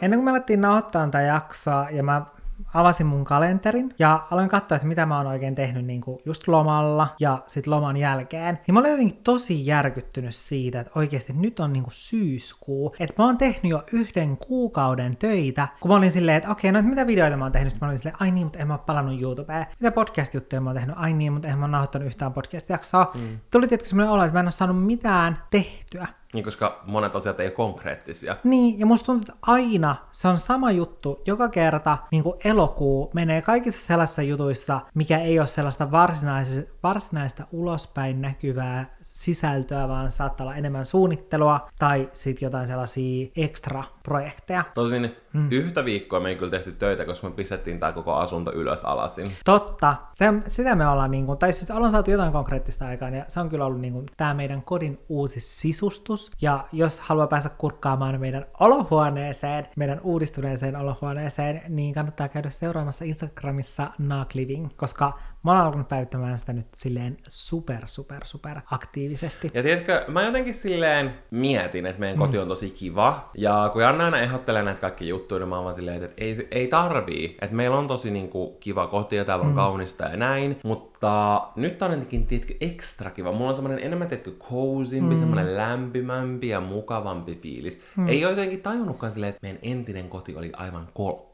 Ennen 0.00 0.18
kuin 0.18 0.24
me 0.24 0.30
alettiin 0.30 0.60
nauhoittaa 0.60 1.06
tätä 1.06 1.20
jaksoa 1.20 1.90
ja 1.90 2.02
mä 2.02 2.26
avasin 2.74 3.06
mun 3.06 3.24
kalenterin 3.24 3.94
ja 3.98 4.26
aloin 4.30 4.48
katsoa, 4.48 4.76
että 4.76 4.88
mitä 4.88 5.06
mä 5.06 5.16
oon 5.16 5.26
oikein 5.26 5.54
tehnyt 5.54 5.84
niin 5.84 6.00
kuin 6.00 6.18
just 6.24 6.48
lomalla 6.48 7.08
ja 7.20 7.42
sit 7.46 7.66
loman 7.66 7.96
jälkeen. 7.96 8.58
Niin 8.66 8.74
mä 8.74 8.80
olin 8.80 8.90
jotenkin 8.90 9.20
tosi 9.24 9.66
järkyttynyt 9.66 10.34
siitä, 10.34 10.80
että 10.80 10.92
oikeasti 10.94 11.32
nyt 11.32 11.60
on 11.60 11.72
niin 11.72 11.82
kuin 11.82 11.94
syyskuu. 11.94 12.94
Että 13.00 13.14
mä 13.18 13.26
oon 13.26 13.38
tehnyt 13.38 13.70
jo 13.70 13.82
yhden 13.92 14.36
kuukauden 14.36 15.16
töitä, 15.16 15.68
kun 15.80 15.90
mä 15.90 15.96
olin 15.96 16.10
silleen, 16.10 16.36
että 16.36 16.50
okei, 16.50 16.72
no 16.72 16.82
mitä 16.82 17.06
videoita 17.06 17.36
mä 17.36 17.44
oon 17.44 17.52
tehnyt. 17.52 17.72
Sitten 17.72 17.86
mä 17.86 17.90
olin 17.90 17.98
silleen, 17.98 18.22
ai 18.22 18.30
niin, 18.30 18.46
mutta 18.46 18.58
en 18.58 18.68
mä 18.68 18.74
oon 18.74 18.84
palannut 18.86 19.20
YouTubeen. 19.20 19.66
Mitä 19.80 19.90
podcast-juttuja 19.90 20.60
mä 20.60 20.70
oon 20.70 20.76
tehnyt? 20.76 20.96
Ai 20.98 21.12
niin, 21.12 21.32
mutta 21.32 21.48
en 21.48 21.58
mä 21.58 21.64
oon 21.64 21.70
nauhoittanut 21.70 22.06
yhtään 22.06 22.32
podcast-jaksoa. 22.32 23.10
Mm. 23.14 23.38
Tuli 23.50 23.68
tietysti 23.68 23.88
semmoinen 23.88 24.12
olo, 24.12 24.24
että 24.24 24.32
mä 24.32 24.40
en 24.40 24.46
ole 24.46 24.50
saanut 24.50 24.86
mitään 24.86 25.38
tehtyä. 25.50 26.06
Niin, 26.34 26.44
koska 26.44 26.82
monet 26.86 27.16
asiat 27.16 27.40
ei 27.40 27.46
ole 27.46 27.54
konkreettisia. 27.54 28.36
Niin, 28.44 28.78
ja 28.78 28.86
musta 28.86 29.06
tuntuu, 29.06 29.24
että 29.28 29.38
aina 29.52 29.96
se 30.12 30.28
on 30.28 30.38
sama 30.38 30.70
juttu. 30.70 31.22
Joka 31.26 31.48
kerta 31.48 31.98
niin 32.10 32.22
kuin 32.22 32.36
elokuu 32.44 33.10
menee 33.14 33.42
kaikissa 33.42 33.86
sellaisissa 33.86 34.22
jutuissa, 34.22 34.80
mikä 34.94 35.18
ei 35.18 35.38
ole 35.38 35.46
sellaista 35.46 35.90
varsinaista, 35.90 36.60
varsinaista 36.82 37.44
ulospäin 37.52 38.22
näkyvää 38.22 38.96
sisältöä, 39.02 39.88
vaan 39.88 40.10
saattaa 40.10 40.44
olla 40.44 40.56
enemmän 40.56 40.86
suunnittelua 40.86 41.68
tai 41.78 42.10
sitten 42.12 42.46
jotain 42.46 42.66
sellaisia 42.66 43.26
ekstra 43.36 43.84
projekteja. 44.08 44.64
Tosin 44.74 45.16
mm. 45.32 45.48
yhtä 45.50 45.84
viikkoa 45.84 46.20
me 46.20 46.28
ei 46.28 46.36
kyllä 46.36 46.50
tehty 46.50 46.72
töitä, 46.72 47.04
koska 47.04 47.28
me 47.28 47.34
pistettiin 47.34 47.80
tämä 47.80 47.92
koko 47.92 48.14
asunto 48.14 48.52
ylös 48.52 48.84
alasin. 48.84 49.26
Totta. 49.44 49.96
Se, 50.14 50.32
sitä 50.48 50.74
me 50.74 50.88
ollaan, 50.88 51.10
niin 51.10 51.26
kuin, 51.26 51.38
tai 51.38 51.52
siis 51.52 51.70
ollaan 51.70 51.92
saatu 51.92 52.10
jotain 52.10 52.32
konkreettista 52.32 52.86
aikaan, 52.86 53.14
ja 53.14 53.24
se 53.28 53.40
on 53.40 53.48
kyllä 53.48 53.64
ollut 53.64 53.80
niin 53.80 53.92
kuin, 53.92 54.06
tämä 54.16 54.34
meidän 54.34 54.62
kodin 54.62 54.98
uusi 55.08 55.40
sisustus. 55.40 56.30
Ja 56.42 56.64
jos 56.72 57.00
haluaa 57.00 57.26
päästä 57.26 57.48
kurkkaamaan 57.48 58.20
meidän 58.20 58.46
olohuoneeseen, 58.60 59.66
meidän 59.76 60.00
uudistuneeseen 60.02 60.76
olohuoneeseen, 60.76 61.62
niin 61.68 61.94
kannattaa 61.94 62.28
käydä 62.28 62.50
seuraamassa 62.50 63.04
Instagramissa 63.04 63.90
Naak 63.98 64.34
Living, 64.34 64.68
koska 64.76 65.18
mä 65.42 65.50
oon 65.50 65.60
alkanut 65.60 65.88
päivittämään 65.88 66.38
sitä 66.38 66.52
nyt 66.52 66.66
silleen 66.74 67.16
super, 67.28 67.82
super, 67.86 68.20
super 68.24 68.60
aktiivisesti. 68.70 69.50
Ja 69.54 69.62
tiedätkö, 69.62 70.04
mä 70.08 70.22
jotenkin 70.22 70.54
silleen 70.54 71.14
mietin, 71.30 71.86
että 71.86 72.00
meidän 72.00 72.16
mm. 72.16 72.20
koti 72.20 72.38
on 72.38 72.48
tosi 72.48 72.70
kiva. 72.70 73.30
Ja 73.34 73.70
kun 73.72 73.82
Janna 73.98 74.16
aina 74.16 74.26
ehdottelee 74.26 74.62
näitä 74.62 74.80
kaikki 74.80 75.08
juttuja, 75.08 75.38
niin 75.38 75.48
mä 75.48 75.54
oon 75.54 75.64
vaan 75.64 75.74
silleen, 75.74 76.02
että 76.02 76.24
ei, 76.24 76.48
ei 76.50 76.68
tarvii. 76.68 77.36
Että 77.42 77.56
meillä 77.56 77.78
on 77.78 77.86
tosi 77.86 78.10
niinku 78.10 78.56
kiva 78.60 78.86
koti 78.86 79.16
ja 79.16 79.24
täällä 79.24 79.42
on 79.42 79.48
mm. 79.50 79.54
kaunista 79.54 80.04
ja 80.04 80.16
näin. 80.16 80.58
Mutta 80.64 81.42
nyt 81.56 81.82
on 81.82 81.90
jotenkin, 81.90 82.26
tiedätkö, 82.26 82.54
ekstra 82.60 83.10
kiva. 83.10 83.32
Mulla 83.32 83.48
on 83.48 83.54
semmoinen 83.54 83.84
enemmän, 83.84 84.08
tiedätkö, 84.08 84.30
cozyimpi, 84.30 85.14
mm. 85.14 85.18
semmoinen 85.18 85.56
lämpimämpi 85.56 86.48
ja 86.48 86.60
mukavampi 86.60 87.38
fiilis. 87.42 87.82
Mm. 87.96 88.08
Ei 88.08 88.24
ole 88.24 88.32
jotenkin 88.32 88.62
tajunnutkaan 88.62 89.12
silleen, 89.12 89.30
että 89.30 89.46
meidän 89.46 89.60
entinen 89.62 90.08
koti 90.08 90.36
oli 90.36 90.50
aivan 90.52 90.88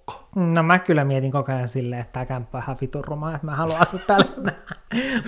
kolkko. 0.04 0.24
No 0.34 0.62
mä 0.62 0.78
kyllä 0.78 1.04
mietin 1.04 1.32
koko 1.32 1.52
ajan 1.52 1.68
silleen, 1.68 2.00
että 2.00 2.12
tämä 2.12 2.26
kämppä 2.26 2.58
on 2.58 2.64
ihan 2.64 2.76
viturrumaa, 2.80 3.34
että 3.34 3.46
mä 3.46 3.56
haluan 3.56 3.80
asua 3.80 4.00
täällä. 4.06 4.26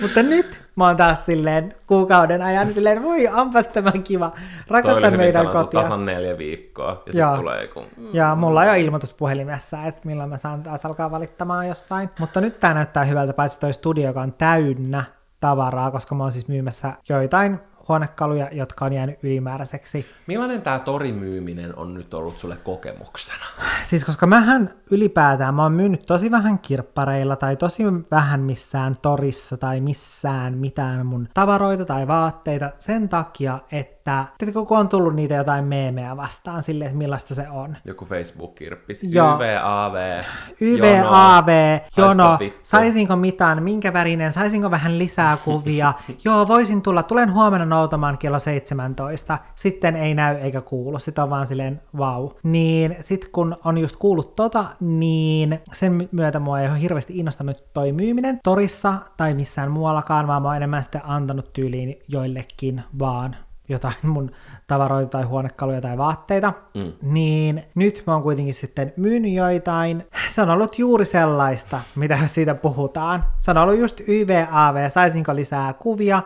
Mutta 0.01 0.23
nyt 0.23 0.63
mä 0.75 0.87
oon 0.87 0.97
taas 0.97 1.25
silleen 1.25 1.75
kuukauden 1.87 2.41
ajan 2.41 2.73
silleen, 2.73 3.03
voi 3.03 3.27
onpas 3.27 3.67
tämä 3.67 3.91
kiva, 3.91 4.31
rakastan 4.67 5.17
meidän 5.17 5.47
kotia. 5.47 5.81
tasan 5.81 6.05
neljä 6.05 6.37
viikkoa 6.37 7.03
ja 7.05 7.13
sitten 7.13 7.35
tulee 7.35 7.61
joku... 7.61 7.83
Ja 8.13 8.35
mulla 8.35 8.59
on 8.59 8.67
jo 8.67 8.73
ilmoitus 8.73 9.13
puhelimessa, 9.13 9.83
että 9.85 10.01
milloin 10.03 10.29
mä 10.29 10.37
saan 10.37 10.63
taas 10.63 10.85
alkaa 10.85 11.11
valittamaan 11.11 11.67
jostain. 11.67 12.09
Mutta 12.19 12.41
nyt 12.41 12.59
tää 12.59 12.73
näyttää 12.73 13.03
hyvältä, 13.03 13.33
paitsi 13.33 13.59
toi 13.59 13.73
studio, 13.73 14.07
joka 14.07 14.21
on 14.21 14.33
täynnä 14.33 15.03
tavaraa, 15.39 15.91
koska 15.91 16.15
mä 16.15 16.23
oon 16.23 16.31
siis 16.31 16.47
myymässä 16.47 16.93
joitain 17.09 17.59
huonekaluja, 17.87 18.49
jotka 18.51 18.85
on 18.85 18.93
jäänyt 18.93 19.19
ylimääräiseksi. 19.23 20.05
Millainen 20.27 20.61
tämä 20.61 20.79
torimyyminen 20.79 21.77
on 21.77 21.93
nyt 21.93 22.13
ollut 22.13 22.37
sulle 22.37 22.57
kokemuksena? 22.63 23.45
Siis 23.83 24.05
koska 24.05 24.27
mähän 24.27 24.73
ylipäätään, 24.91 25.55
mä 25.55 25.63
oon 25.63 25.71
myynyt 25.71 26.05
tosi 26.05 26.31
vähän 26.31 26.59
kirppareilla 26.59 27.35
tai 27.35 27.55
tosi 27.55 27.83
vähän 28.11 28.39
missään 28.39 28.95
torissa 29.01 29.57
tai 29.57 29.81
missään 29.81 30.57
mitään 30.57 31.05
mun 31.05 31.27
tavaroita 31.33 31.85
tai 31.85 32.07
vaatteita 32.07 32.71
sen 32.79 33.09
takia, 33.09 33.59
että 33.71 34.25
tiedätkö, 34.37 34.65
kun 34.65 34.77
on 34.77 34.89
tullut 34.89 35.15
niitä 35.15 35.33
jotain 35.33 35.65
meemejä 35.65 36.17
vastaan 36.17 36.61
sille, 36.61 36.85
että 36.85 36.97
millaista 36.97 37.35
se 37.35 37.49
on. 37.49 37.77
Joku 37.85 38.05
Facebook-kirppis, 38.05 39.03
YVAV, 39.03 40.23
YVAV, 40.61 41.49
jono, 41.97 42.11
jono. 42.11 42.39
Saisinko 42.63 43.15
mitään, 43.15 43.63
minkä 43.63 43.93
värinen, 43.93 44.31
saisinko 44.33 44.71
vähän 44.71 44.99
lisää 44.99 45.37
kuvia, 45.37 45.93
joo, 46.25 46.47
voisin 46.47 46.81
tulla, 46.81 47.03
tulen 47.03 47.33
huomenna 47.33 47.65
noutamaan 47.77 48.17
kello 48.17 48.39
17, 48.39 49.37
sitten 49.55 49.95
ei 49.95 50.13
näy 50.13 50.35
eikä 50.35 50.61
kuulu, 50.61 50.99
sitten 50.99 51.23
on 51.23 51.29
vaan 51.29 51.47
silleen 51.47 51.81
wow. 51.97 52.29
Niin 52.43 52.95
sitten 52.99 53.31
kun 53.31 53.57
on 53.63 53.77
just 53.77 53.95
kuullut 53.95 54.35
tota, 54.35 54.65
niin 54.79 55.59
sen 55.73 56.09
myötä 56.11 56.39
mua 56.39 56.61
ei 56.61 56.69
ole 56.69 56.81
hirveästi 56.81 57.17
innostanut 57.19 57.73
toi 57.73 57.91
myyminen 57.91 58.39
torissa 58.43 58.93
tai 59.17 59.33
missään 59.33 59.71
muuallakaan, 59.71 60.27
vaan 60.27 60.41
mä 60.41 60.47
oon 60.47 60.57
enemmän 60.57 60.83
sitten 60.83 61.05
antanut 61.05 61.53
tyyliin 61.53 61.99
joillekin 62.07 62.83
vaan 62.99 63.35
jotain 63.69 63.95
mun 64.03 64.31
tavaroita 64.67 65.09
tai 65.09 65.23
huonekaluja 65.23 65.81
tai 65.81 65.97
vaatteita, 65.97 66.53
mm. 66.75 66.91
niin 67.01 67.63
nyt 67.75 68.03
mä 68.07 68.13
oon 68.13 68.23
kuitenkin 68.23 68.53
sitten 68.53 68.93
myynyt 68.97 69.31
joitain. 69.31 70.07
Se 70.29 70.41
on 70.41 70.49
ollut 70.49 70.79
juuri 70.79 71.05
sellaista, 71.05 71.79
mitä 71.95 72.19
siitä 72.25 72.55
puhutaan. 72.55 73.23
Se 73.39 73.51
on 73.51 73.57
ollut 73.57 73.79
just 73.79 74.01
YVAV, 74.07 74.89
saisinko 74.89 75.35
lisää 75.35 75.73
kuvia, 75.73 76.21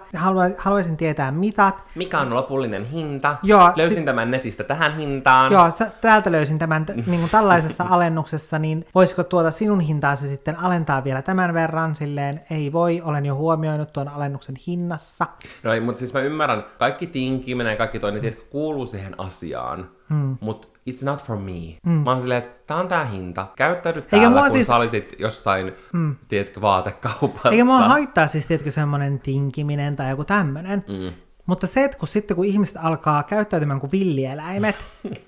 haluaisin 0.57 0.97
tietää 0.97 1.31
mitat. 1.31 1.83
Mikä 1.95 2.19
on 2.19 2.33
lopullinen 2.33 2.85
hinta? 2.85 3.37
Joo, 3.43 3.71
löysin 3.75 3.95
sit... 3.95 4.05
tämän 4.05 4.31
netistä 4.31 4.63
tähän 4.63 4.95
hintaan. 4.95 5.51
Joo, 5.51 5.71
sä, 5.71 5.91
täältä 6.01 6.31
löysin 6.31 6.59
tämän 6.59 6.85
t- 6.85 6.95
niin 6.95 7.19
kuin 7.19 7.31
tällaisessa 7.31 7.85
alennuksessa, 7.95 8.59
niin 8.59 8.85
voisiko 8.95 9.23
tuota 9.23 9.51
sinun 9.51 9.79
hintaasi 9.79 10.27
sitten 10.27 10.59
alentaa 10.59 11.03
vielä 11.03 11.21
tämän 11.21 11.53
verran? 11.53 11.95
Silleen 11.95 12.41
ei 12.49 12.73
voi, 12.73 13.01
olen 13.05 13.25
jo 13.25 13.35
huomioinut 13.35 13.93
tuon 13.93 14.07
alennuksen 14.07 14.55
hinnassa. 14.67 15.27
No 15.63 15.73
ei, 15.73 15.79
mutta 15.79 15.99
siis 15.99 16.13
mä 16.13 16.19
ymmärrän, 16.19 16.63
kaikki 16.79 17.07
tinkiminen 17.07 17.71
ja 17.71 17.77
kaikki 17.77 17.99
toinen, 17.99 18.30
tiedätkö, 18.31 18.51
kuuluu 18.51 18.85
siihen 18.85 19.15
asiaan, 19.17 19.89
mm. 20.09 20.37
mutta 20.41 20.67
it's 20.89 21.05
not 21.05 21.23
for 21.23 21.37
me. 21.37 21.77
Mm. 21.85 21.91
Mä 21.91 22.11
oon 22.11 22.19
silleen, 22.19 22.43
että 22.43 22.67
tää 22.67 22.77
on 22.77 22.87
tää 22.87 23.05
hinta, 23.05 23.47
käyttäydy 23.55 24.01
täällä, 24.01 24.41
kun 24.41 24.51
siis... 24.51 24.67
sä 24.67 24.75
olisit 24.75 25.15
jossain, 25.19 25.73
mm. 25.93 26.15
tiedätkö, 26.27 26.61
vaatekaupassa. 26.61 27.49
Eikä 27.49 27.65
mua 27.65 27.79
haittaa 27.79 28.27
siis, 28.27 28.47
tiedätkö, 28.47 28.71
semmonen 28.71 29.19
tinkiminen 29.19 29.95
tai 29.95 30.09
joku 30.09 30.23
tämmönen. 30.23 30.83
Mm. 30.87 31.13
Mutta 31.45 31.67
se, 31.67 31.83
että 31.83 31.97
kun 31.97 32.07
sitten 32.07 32.35
kun 32.35 32.45
ihmiset 32.45 32.77
alkaa 32.79 33.23
käyttäytymään 33.23 33.79
kuin 33.79 33.91
villieläimet, 33.91 34.75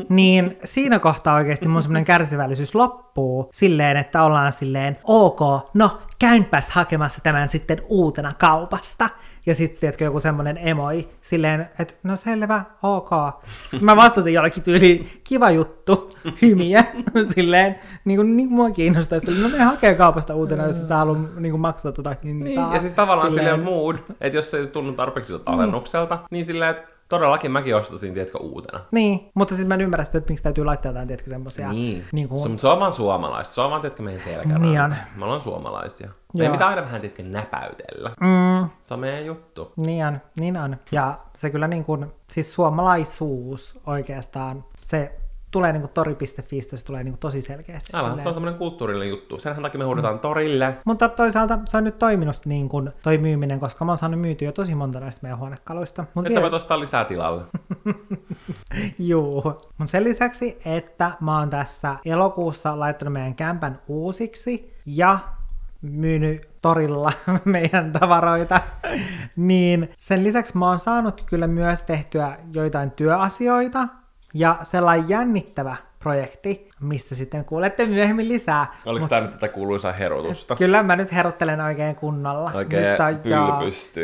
niin 0.09 0.57
siinä 0.63 0.99
kohtaa 0.99 1.35
oikeasti 1.35 1.67
mun 1.67 1.81
semmoinen 1.81 2.05
kärsivällisyys 2.05 2.75
loppuu 2.75 3.49
silleen, 3.53 3.97
että 3.97 4.23
ollaan 4.23 4.51
silleen, 4.51 4.97
ok, 5.03 5.39
no 5.73 5.97
käynpäs 6.23 6.69
hakemassa 6.69 7.21
tämän 7.23 7.49
sitten 7.49 7.81
uutena 7.87 8.33
kaupasta. 8.39 9.09
Ja 9.45 9.55
sitten, 9.55 9.79
tiedätkö, 9.79 10.03
joku 10.03 10.19
semmoinen 10.19 10.59
emoi, 10.61 11.09
silleen, 11.21 11.69
että 11.79 11.93
no 12.03 12.17
selvä, 12.17 12.63
ok. 12.83 13.09
Mä 13.81 13.95
vastasin 13.95 14.33
jollekin 14.33 14.63
tyyli, 14.63 15.21
kiva 15.23 15.51
juttu, 15.51 16.17
hymiä, 16.41 16.83
silleen, 17.35 17.75
niin 18.05 18.17
kuin, 18.17 18.37
niin 18.37 18.49
kuin 18.49 18.55
mua 18.55 18.71
kiinnostaisi, 18.71 19.31
no 19.31 19.49
me 19.49 19.57
hakee 19.57 19.95
kaupasta 19.95 20.35
uutena, 20.35 20.65
jos 20.65 20.81
sä 20.81 20.97
haluat 20.97 21.35
niin 21.35 21.59
maksaa 21.59 21.91
tuota 21.91 22.15
hintaa. 22.23 22.43
Niin, 22.47 22.73
ja 22.73 22.79
siis 22.79 22.93
tavallaan 22.93 23.31
silleen, 23.31 23.55
silleen 23.55 23.73
mood, 23.73 23.95
että 24.21 24.37
jos 24.37 24.51
se 24.51 24.57
ei 24.57 24.67
tunnu 24.67 24.93
tarpeeksi 24.93 25.33
alennukselta, 25.45 26.15
mm. 26.15 26.21
niin 26.31 26.45
silleen, 26.45 26.71
että 26.71 26.92
todellakin 27.09 27.51
mäkin 27.51 27.75
ostasin, 27.75 28.13
tiedätkö, 28.13 28.37
uutena. 28.37 28.79
Niin, 28.91 29.31
mutta 29.33 29.55
sitten 29.55 29.67
mä 29.67 29.73
en 29.73 29.81
ymmärrä 29.81 30.05
sitä, 30.05 30.17
että 30.17 30.31
miksi 30.31 30.43
täytyy 30.43 30.65
laittaa 30.65 30.89
jotain, 30.89 31.07
tiedätkö, 31.07 31.29
semmoisia. 31.29 31.69
Niin, 31.71 32.05
niin 32.11 32.29
kuin... 32.29 32.39
se, 32.39 32.49
se 32.57 32.67
on 32.67 32.79
vaan 32.79 32.93
suomalaista. 32.93 33.53
Se 33.53 33.61
on 33.61 33.69
vaan, 33.69 33.81
tiedätkö, 33.81 34.03
meidän 34.03 34.21
selkäraan. 34.21 34.61
Niin 34.61 34.81
on. 34.81 34.95
Me 35.15 35.25
ollaan 35.25 35.41
suomalaisia. 35.41 36.09
Joo. 36.33 36.51
pitää 36.51 36.67
aina 36.67 36.81
vähän, 36.81 37.01
tiedätkö, 37.01 37.23
näpäytellä. 37.23 38.09
Mm. 38.09 38.69
Se 38.81 38.93
on 38.93 38.99
meidän 38.99 39.25
juttu. 39.25 39.73
Niin 39.75 40.05
on, 40.05 40.21
niin 40.39 40.57
on. 40.57 40.77
Ja 40.91 41.19
se 41.35 41.49
kyllä 41.49 41.67
niin 41.67 41.83
kuin, 41.83 42.11
siis 42.29 42.51
suomalaisuus 42.51 43.79
oikeastaan, 43.85 44.65
se 44.81 45.19
tulee 45.53 45.73
niin 45.73 45.89
tori.fistä, 45.93 46.77
se 46.77 46.85
tulee 46.85 47.03
niin 47.03 47.17
tosi 47.17 47.41
selkeästi. 47.41 47.91
Älä, 47.93 48.21
se 48.21 48.27
on 48.27 48.33
semmoinen 48.33 48.59
kulttuurillinen 48.59 49.09
juttu. 49.09 49.39
Sen 49.39 49.61
takia 49.61 49.79
me 49.79 49.85
huudetaan 49.85 50.15
mm. 50.15 50.19
torille. 50.19 50.77
Mutta 50.85 51.09
toisaalta 51.09 51.59
se 51.65 51.77
on 51.77 51.83
nyt 51.83 51.99
toiminut 51.99 52.45
niin 52.45 52.69
kuin 52.69 52.89
toi 53.03 53.17
myyminen, 53.17 53.59
koska 53.59 53.85
mä 53.85 53.91
oon 53.91 53.97
saanut 53.97 54.19
myytyä 54.19 54.47
jo 54.47 54.51
tosi 54.51 54.75
monta 54.75 54.99
näistä 54.99 55.19
meidän 55.21 55.39
huonekaluista. 55.39 56.05
Mut 56.13 56.25
Et 56.25 56.29
vielä... 56.29 56.39
sä 56.39 56.41
voit 56.41 56.53
ostaa 56.53 56.79
lisää 56.79 57.05
tilalle. 57.05 57.43
Juu. 58.99 59.43
Mutta 59.77 59.91
sen 59.91 60.03
lisäksi, 60.03 60.61
että 60.65 61.11
mä 61.19 61.39
oon 61.39 61.49
tässä 61.49 61.95
elokuussa 62.05 62.79
laittanut 62.79 63.13
meidän 63.13 63.35
kämpän 63.35 63.79
uusiksi 63.87 64.73
ja 64.85 65.19
myynyt 65.81 66.49
torilla 66.61 67.11
meidän 67.45 67.91
tavaroita, 67.91 68.61
niin 69.35 69.89
sen 69.97 70.23
lisäksi 70.23 70.57
mä 70.57 70.67
oon 70.67 70.79
saanut 70.79 71.23
kyllä 71.25 71.47
myös 71.47 71.81
tehtyä 71.81 72.37
joitain 72.53 72.91
työasioita, 72.91 73.87
ja 74.33 74.57
sellainen 74.63 75.09
jännittävä 75.09 75.75
projekti, 75.99 76.69
mistä 76.79 77.15
sitten 77.15 77.45
kuulette 77.45 77.85
myöhemmin 77.85 78.27
lisää. 78.27 78.75
Oliko 78.85 79.03
Mut, 79.03 79.09
tämä 79.09 79.21
nyt 79.21 79.31
tätä 79.31 79.47
kuuluisaa 79.47 79.91
herotusta? 79.91 80.55
Kyllä 80.55 80.83
mä 80.83 80.95
nyt 80.95 81.11
herottelen 81.11 81.61
oikein 81.61 81.95
kunnolla. 81.95 82.51
Oikein 82.53 82.83
nyt 82.83 82.99
on, 82.99 83.31
ja, 83.31 83.59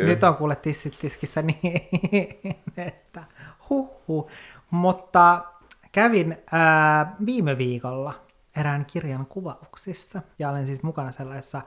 Nyt 0.06 0.24
on 0.24 0.36
kuule 0.36 0.56
tissit 0.56 0.98
tiskissä 1.00 1.42
niin, 1.62 2.56
että 2.76 3.24
huh. 3.68 4.30
Mutta 4.70 5.44
kävin 5.92 6.38
ää, 6.52 7.16
viime 7.26 7.58
viikolla 7.58 8.14
erään 8.56 8.84
kirjan 8.84 9.26
kuvauksissa, 9.26 10.22
ja 10.38 10.50
olen 10.50 10.66
siis 10.66 10.82
mukana 10.82 11.12
sellaisessa 11.12 11.62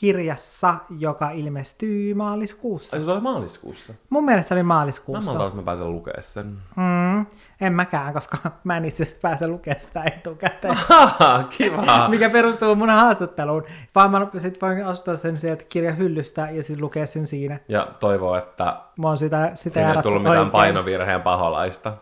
kirjassa, 0.00 0.74
joka 0.98 1.30
ilmestyy 1.30 2.14
maaliskuussa. 2.14 2.96
Ai 2.96 3.02
se 3.02 3.10
oli 3.10 3.20
maaliskuussa? 3.20 3.94
Mun 4.10 4.24
mielestä 4.24 4.54
oli 4.54 4.62
maaliskuussa. 4.62 5.34
Mä 5.34 5.44
että 5.46 5.56
mä 5.56 5.62
pääsen 5.62 5.92
lukemaan 5.92 6.22
sen. 6.22 6.46
Mm, 6.76 7.26
en 7.60 7.72
mäkään, 7.72 8.12
koska 8.12 8.38
mä 8.64 8.76
en 8.76 8.84
itse 8.84 9.02
asiassa 9.02 9.20
pääse 9.22 9.46
lukemaan 9.46 9.80
sitä 9.80 10.02
etukäteen. 10.02 10.76
Aha, 10.88 11.42
kiva. 11.42 12.08
Mikä 12.08 12.30
perustuu 12.30 12.74
mun 12.74 12.90
haastatteluun. 12.90 13.64
Vaan 13.94 14.10
mä 14.10 14.26
sit 14.36 14.62
voin 14.62 14.86
ostaa 14.86 15.16
sen 15.16 15.36
sieltä 15.36 15.64
kirjahyllystä 15.68 16.48
ja 16.50 16.62
sitten 16.62 16.84
lukea 16.84 17.06
sen 17.06 17.26
siinä. 17.26 17.58
Ja 17.68 17.88
toivoo, 18.00 18.36
että 18.36 18.76
mä 18.98 19.06
oon 19.06 19.16
sitä, 19.16 19.50
sitä 19.54 19.74
siinä 19.74 19.92
ei 19.92 20.02
tullut 20.02 20.22
mitään 20.22 20.38
oikein. 20.38 20.52
painovirheen 20.52 21.22
paholaista. 21.22 21.92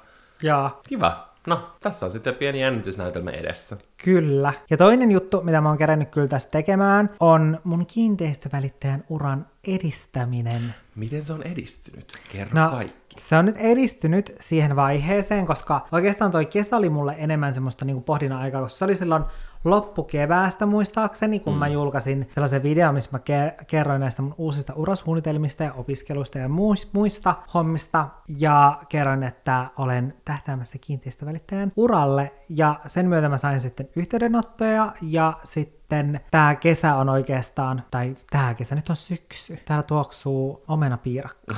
Jaa. 0.43 0.81
Kiva. 0.89 1.29
No, 1.47 1.71
tässä 1.81 2.07
on 2.07 2.13
sitten 2.13 2.35
pieni 2.35 2.61
jännitysnäytelmä 2.61 3.31
edessä. 3.31 3.77
Kyllä. 4.05 4.53
Ja 4.71 4.77
toinen 4.77 5.11
juttu, 5.11 5.43
mitä 5.43 5.61
mä 5.61 5.69
oon 5.69 5.79
kerännyt 5.79 6.09
kyllä 6.11 6.29
tästä 6.29 6.51
tekemään, 6.51 7.11
on 7.21 7.61
mun 7.65 7.87
kiinteistövälittäjän 7.87 9.05
uran 9.09 9.47
edistäminen. 9.69 10.75
Miten 10.97 11.23
se 11.23 11.33
on 11.33 11.43
edistynyt? 11.43 12.13
Kerro 12.33 12.61
No, 12.61 12.71
kaikki. 12.71 13.06
Se 13.19 13.37
on 13.37 13.45
nyt 13.45 13.57
edistynyt 13.57 14.35
siihen 14.41 14.77
vaiheeseen, 14.77 15.47
koska 15.47 15.87
oikeastaan 15.93 16.31
toi 16.31 16.47
kesä 16.47 16.77
oli 16.77 16.89
mulle 16.89 17.15
enemmän 17.19 17.55
semmoista 17.55 17.85
niinku 17.85 18.03
pohdinnan 18.03 18.41
aikaa, 18.41 18.63
koska 18.63 18.79
se 18.79 18.85
oli 18.85 18.97
silloin 18.97 19.25
loppukeväästä 19.65 20.67
muistaakseni, 20.67 21.41
kun 21.41 21.53
mm. 21.53 21.59
mä 21.59 21.69
julkaisin 21.69 22.29
sellaisen 22.35 22.63
videon, 22.63 22.95
missä 22.95 23.11
mä 23.13 23.19
ke- 23.19 23.65
kerroin 23.65 24.01
näistä 24.01 24.23
mun 24.23 24.35
uusista 24.39 24.73
urasuunnitelmista 24.75 25.65
ja 25.65 25.73
opiskeluista 25.73 26.39
ja 26.39 26.49
muis- 26.49 26.89
muista 26.93 27.35
hommista, 27.55 28.09
ja 28.39 28.79
kerroin, 28.89 29.23
että 29.23 29.67
olen 29.79 30.15
tähtäämässä 30.25 30.79
kiinteistövälittäjän 30.81 31.73
uralle, 31.77 32.33
ja 32.49 32.81
sen 32.87 33.09
myötä 33.09 33.29
mä 33.29 33.39
sain 33.39 33.61
sitten 33.61 33.89
yhteydenottoja, 33.97 34.93
ja 35.03 35.39
sitten 35.45 36.21
tämä 36.31 36.55
kesä 36.55 36.95
on 36.95 37.09
oikeastaan, 37.09 37.83
tai 37.91 38.17
tämä 38.31 38.55
kesä 38.55 38.75
nyt 38.75 38.91
on 38.91 38.97
syksy, 38.97 39.59
täällä 39.65 39.83
tuoksuu 39.83 40.65
omenapiirakka. 40.69 41.55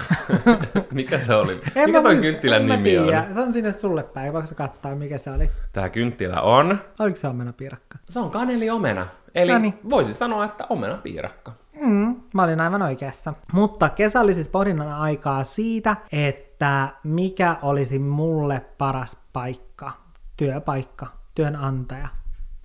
Mikä 0.92 1.18
se 1.18 1.34
oli? 1.48 1.60
En 1.74 1.88
Mikä 1.88 2.02
toi 2.02 2.14
muista- 2.14 2.20
kynttilän 2.22 2.66
nimi 2.66 2.98
on? 2.98 3.08
Se 3.34 3.40
on 3.40 3.52
sinne 3.52 3.72
sulle 3.72 4.02
päin, 4.02 4.32
voiko 4.32 4.46
sä 4.46 4.54
katsoa, 4.54 4.94
mikä 4.94 5.18
se 5.18 5.30
oli? 5.30 5.50
Tää 5.72 5.88
kynttilä 5.88 6.40
on... 6.40 6.78
Oliko 6.98 7.16
se 7.16 7.28
omenapiirakka? 7.28 7.98
Se 8.10 8.20
on 8.20 8.30
kaneliomena. 8.30 9.06
Eli 9.34 9.52
Noniin. 9.52 9.74
voisi 9.90 10.14
sanoa, 10.14 10.44
että 10.44 10.66
omenapiirakka. 10.68 11.52
Mm, 11.80 12.16
mä 12.34 12.42
olin 12.42 12.60
aivan 12.60 12.82
oikeassa. 12.82 13.34
Mutta 13.52 13.88
kesä 13.88 14.20
oli 14.20 14.34
siis 14.34 14.48
pohdinnan 14.48 14.92
aikaa 14.92 15.44
siitä, 15.44 15.96
että 16.12 16.88
mikä 17.04 17.56
olisi 17.62 17.98
mulle 17.98 18.62
paras 18.78 19.16
paikka, 19.32 19.92
työpaikka, 20.36 21.06
työnantaja 21.34 22.08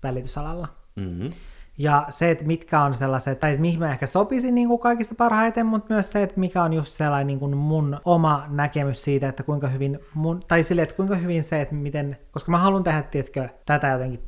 välitysalalla. 0.04 0.68
Mm-hmm. 0.96 1.30
Ja 1.78 2.06
se, 2.10 2.32
että 2.32 2.46
mitkä 2.46 2.82
on 2.82 2.94
sellaiset, 2.94 3.40
tai 3.40 3.52
että 3.52 3.62
mihin 3.62 3.80
mä 3.80 3.92
ehkä 3.92 4.06
sopisin 4.08 4.56
niin 4.56 4.68
kuin 4.68 4.80
kaikista 4.80 5.16
parhaiten, 5.16 5.66
mutta 5.66 5.94
myös 5.94 6.12
se, 6.12 6.24
että 6.24 6.40
mikä 6.40 6.64
on 6.64 6.74
just 6.74 6.94
sellainen 6.94 7.28
niin 7.28 7.40
kuin 7.40 7.58
mun 7.58 8.00
oma 8.06 8.46
näkemys 8.50 9.04
siitä, 9.04 9.30
että 9.30 9.44
kuinka 9.44 9.68
hyvin 9.68 10.00
mun, 10.14 10.40
tai 10.48 10.64
sille, 10.64 10.82
että 10.82 10.96
kuinka 10.96 11.16
hyvin 11.16 11.44
se, 11.44 11.62
että 11.62 11.76
miten, 11.76 12.18
koska 12.32 12.52
mä 12.52 12.58
haluan 12.58 12.84
tehdä, 12.84 13.02
tiedätkö, 13.02 13.50
tätä 13.66 13.88
jotenkin 13.88 14.24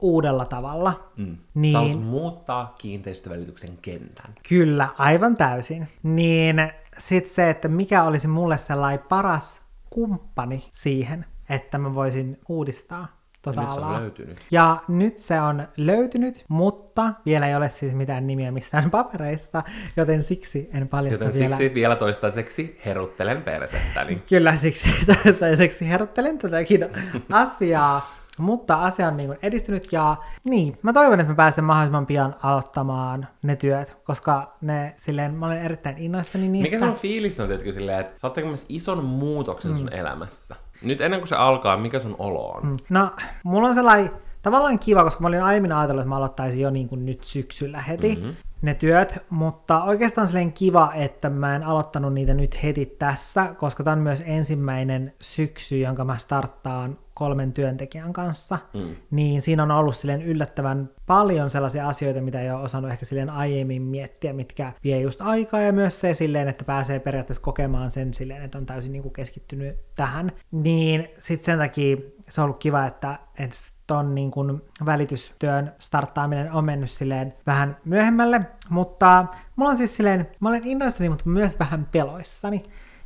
uudella 0.00 0.44
tavalla. 0.44 1.10
Mm. 1.16 1.36
Niin- 1.54 1.92
Sä 1.92 2.00
muuttaa 2.00 2.74
kiinteistövälityksen 2.78 3.70
kentän. 3.82 4.34
Kyllä, 4.48 4.88
aivan 4.98 5.36
täysin. 5.36 5.88
Niin 6.02 6.56
sit 6.98 7.28
se, 7.28 7.50
että 7.50 7.68
mikä 7.68 8.02
olisi 8.02 8.28
mulle 8.28 8.58
sellainen 8.58 9.06
paras 9.08 9.62
kumppani 9.90 10.64
siihen, 10.70 11.24
että 11.48 11.78
mä 11.78 11.94
voisin 11.94 12.40
uudistaa 12.48 13.21
tota 13.42 13.62
Ja 13.62 13.68
nyt 13.68 13.74
se 13.78 13.80
on 13.80 14.00
löytynyt. 14.02 14.40
Ja 14.50 14.82
nyt 14.88 15.18
se 15.18 15.40
on 15.40 15.68
löytynyt, 15.76 16.44
mutta 16.48 17.12
vielä 17.26 17.46
ei 17.48 17.54
ole 17.56 17.70
siis 17.70 17.94
mitään 17.94 18.26
nimiä 18.26 18.50
missään 18.52 18.90
papereissa, 19.00 19.62
joten 19.96 20.22
siksi 20.22 20.70
en 20.74 20.88
paljasta 20.88 21.24
Joten 21.24 21.40
vielä. 21.40 21.56
siksi 21.56 21.74
vielä 21.74 21.96
toistaiseksi 21.96 22.80
heruttelen 22.86 23.42
persettäni. 23.42 24.22
Kyllä 24.28 24.56
siksi 24.56 24.88
toistaiseksi 25.24 25.88
herottelen 25.88 26.38
tätäkin 26.38 26.86
asiaa. 27.32 28.14
Mutta 28.38 28.74
asia 28.74 29.08
on 29.08 29.16
niin 29.16 29.26
kuin 29.26 29.38
edistynyt 29.42 29.92
ja 29.92 30.16
niin, 30.44 30.78
mä 30.82 30.92
toivon, 30.92 31.20
että 31.20 31.32
mä 31.32 31.36
pääsen 31.36 31.64
mahdollisimman 31.64 32.06
pian 32.06 32.36
aloittamaan 32.42 33.28
ne 33.42 33.56
työt, 33.56 33.96
koska 34.04 34.56
ne 34.60 34.92
silleen, 34.96 35.34
mä 35.34 35.46
olen 35.46 35.62
erittäin 35.62 35.98
innoissani 35.98 36.48
niistä. 36.48 36.76
Mikä 36.76 36.86
sun 36.86 36.96
fiilis 36.96 37.40
on, 37.40 37.48
teetkö 37.48 37.72
silleen, 37.72 38.00
että 38.00 38.20
sä 38.20 38.26
oot 38.26 38.34
tekemässä 38.34 38.66
ison 38.68 39.04
muutoksen 39.04 39.70
Mm. 39.70 39.76
sun 39.78 39.92
elämässä? 39.92 40.56
Nyt 40.82 41.00
ennen 41.00 41.20
kuin 41.20 41.28
se 41.28 41.36
alkaa, 41.36 41.76
mikä 41.76 42.00
sun 42.00 42.16
olo 42.18 42.48
on? 42.48 42.76
No, 42.88 43.10
mulla 43.44 43.68
on 43.68 43.74
sellainen 43.74 44.10
tavallaan 44.42 44.78
kiva, 44.78 45.04
koska 45.04 45.22
mä 45.22 45.28
olin 45.28 45.42
aiemmin 45.42 45.72
ajatellut, 45.72 46.00
että 46.00 46.08
mä 46.08 46.16
aloittaisin 46.16 46.60
jo 46.60 46.70
niin 46.70 46.88
kuin 46.88 47.06
nyt 47.06 47.24
syksyllä 47.24 47.80
heti 47.80 48.16
mm-hmm. 48.16 48.34
ne 48.62 48.74
työt, 48.74 49.18
mutta 49.30 49.82
oikeastaan 49.82 50.26
sellainen 50.26 50.52
kiva, 50.52 50.92
että 50.94 51.30
mä 51.30 51.56
en 51.56 51.64
aloittanut 51.64 52.14
niitä 52.14 52.34
nyt 52.34 52.62
heti 52.62 52.86
tässä, 52.86 53.54
koska 53.58 53.84
tämä 53.84 53.92
on 53.92 54.02
myös 54.02 54.22
ensimmäinen 54.26 55.12
syksy, 55.20 55.78
jonka 55.78 56.04
mä 56.04 56.18
starttaan 56.18 56.98
kolmen 57.14 57.52
työntekijän 57.52 58.12
kanssa, 58.12 58.58
mm. 58.74 58.96
niin 59.10 59.42
siinä 59.42 59.62
on 59.62 59.70
ollut 59.70 59.96
silleen 59.96 60.22
yllättävän 60.22 60.90
paljon 61.06 61.50
sellaisia 61.50 61.88
asioita, 61.88 62.20
mitä 62.20 62.40
ei 62.40 62.50
ole 62.50 62.62
osannut 62.62 62.92
ehkä 62.92 63.04
silleen 63.04 63.30
aiemmin 63.30 63.82
miettiä, 63.82 64.32
mitkä 64.32 64.72
vie 64.84 65.00
just 65.00 65.22
aikaa 65.22 65.60
ja 65.60 65.72
myös 65.72 66.00
se 66.00 66.14
silleen, 66.14 66.48
että 66.48 66.64
pääsee 66.64 67.00
periaatteessa 67.00 67.42
kokemaan 67.42 67.90
sen 67.90 68.14
silleen, 68.14 68.42
että 68.42 68.58
on 68.58 68.66
täysin 68.66 68.92
niin 68.92 69.02
kuin 69.02 69.12
keskittynyt 69.12 69.76
tähän, 69.94 70.32
niin 70.50 71.08
sitten 71.18 71.44
sen 71.44 71.58
takia 71.58 71.96
se 72.28 72.40
on 72.40 72.44
ollut 72.44 72.58
kiva, 72.58 72.86
että, 72.86 73.18
että 73.38 73.56
ton 73.86 74.14
niin 74.14 74.30
kuin 74.30 74.62
välitystyön 74.86 75.72
starttaaminen 75.78 76.52
on 76.52 76.64
mennyt 76.64 76.90
silleen 76.90 77.34
vähän 77.46 77.76
myöhemmälle, 77.84 78.40
mutta 78.68 79.26
mulla 79.56 79.70
on 79.70 79.76
siis 79.76 79.96
silleen, 79.96 80.28
mä 80.40 80.48
olen 80.48 80.64
innoissani, 80.64 81.08
mutta 81.08 81.28
myös 81.28 81.58
vähän 81.58 81.88
peloissani. 81.92 82.62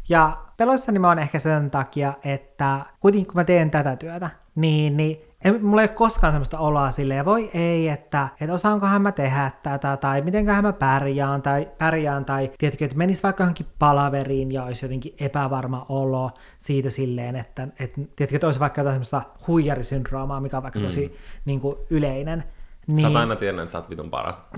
Ja 0.09 0.43
peloissani 0.57 0.99
mä 0.99 1.09
oon 1.09 1.19
ehkä 1.19 1.39
sen 1.39 1.71
takia, 1.71 2.13
että 2.25 2.81
kuitenkin 3.01 3.27
kun 3.27 3.41
mä 3.41 3.45
teen 3.45 3.71
tätä 3.71 3.97
työtä, 3.97 4.31
niin, 4.55 4.97
niin 4.97 5.21
en, 5.45 5.65
mulla 5.65 5.83
ei 5.83 5.89
ole 5.89 5.97
koskaan 5.97 6.33
semmoista 6.33 6.59
oloa 6.59 6.91
silleen, 6.91 7.25
voi 7.25 7.51
ei, 7.55 7.89
että, 7.89 8.29
että 8.41 8.55
osaankohan 8.55 9.03
mä 9.03 9.13
tehdä 9.13 9.51
tätä, 9.63 9.97
tai 9.97 10.23
mitenköhän 10.23 10.65
mä 10.65 10.73
pärjään, 10.73 11.43
tai 11.43 11.69
pärjään, 11.79 12.25
tai 12.25 12.51
tiedätkö, 12.59 12.85
että 12.85 12.97
menis 12.97 13.23
vaikka 13.23 13.43
johonkin 13.43 13.67
palaveriin 13.79 14.53
ja 14.53 14.65
olisi 14.65 14.85
jotenkin 14.85 15.15
epävarma 15.21 15.87
olo 15.89 16.31
siitä 16.59 16.91
silleen, 16.91 17.37
että, 17.37 17.69
että 17.79 18.01
tiedätkö, 18.17 18.37
että 18.37 18.47
olisi 18.47 18.61
vaikka 18.61 18.81
jotain 18.81 18.95
semmoista 18.95 19.23
huijarisyndroomaa, 19.47 20.41
mikä 20.41 20.57
on 20.57 20.63
vaikka 20.63 20.81
tosi 20.81 21.17
niin 21.45 21.61
kuin, 21.61 21.77
yleinen. 21.91 22.45
Niin. 22.87 23.01
Sä 23.01 23.07
oot 23.07 23.17
aina 23.17 23.37
tiennyt, 23.37 23.63
että 23.63 23.73
sä 23.73 23.79
oot 23.79 23.91
vitun 23.91 24.11
paras. 24.11 24.49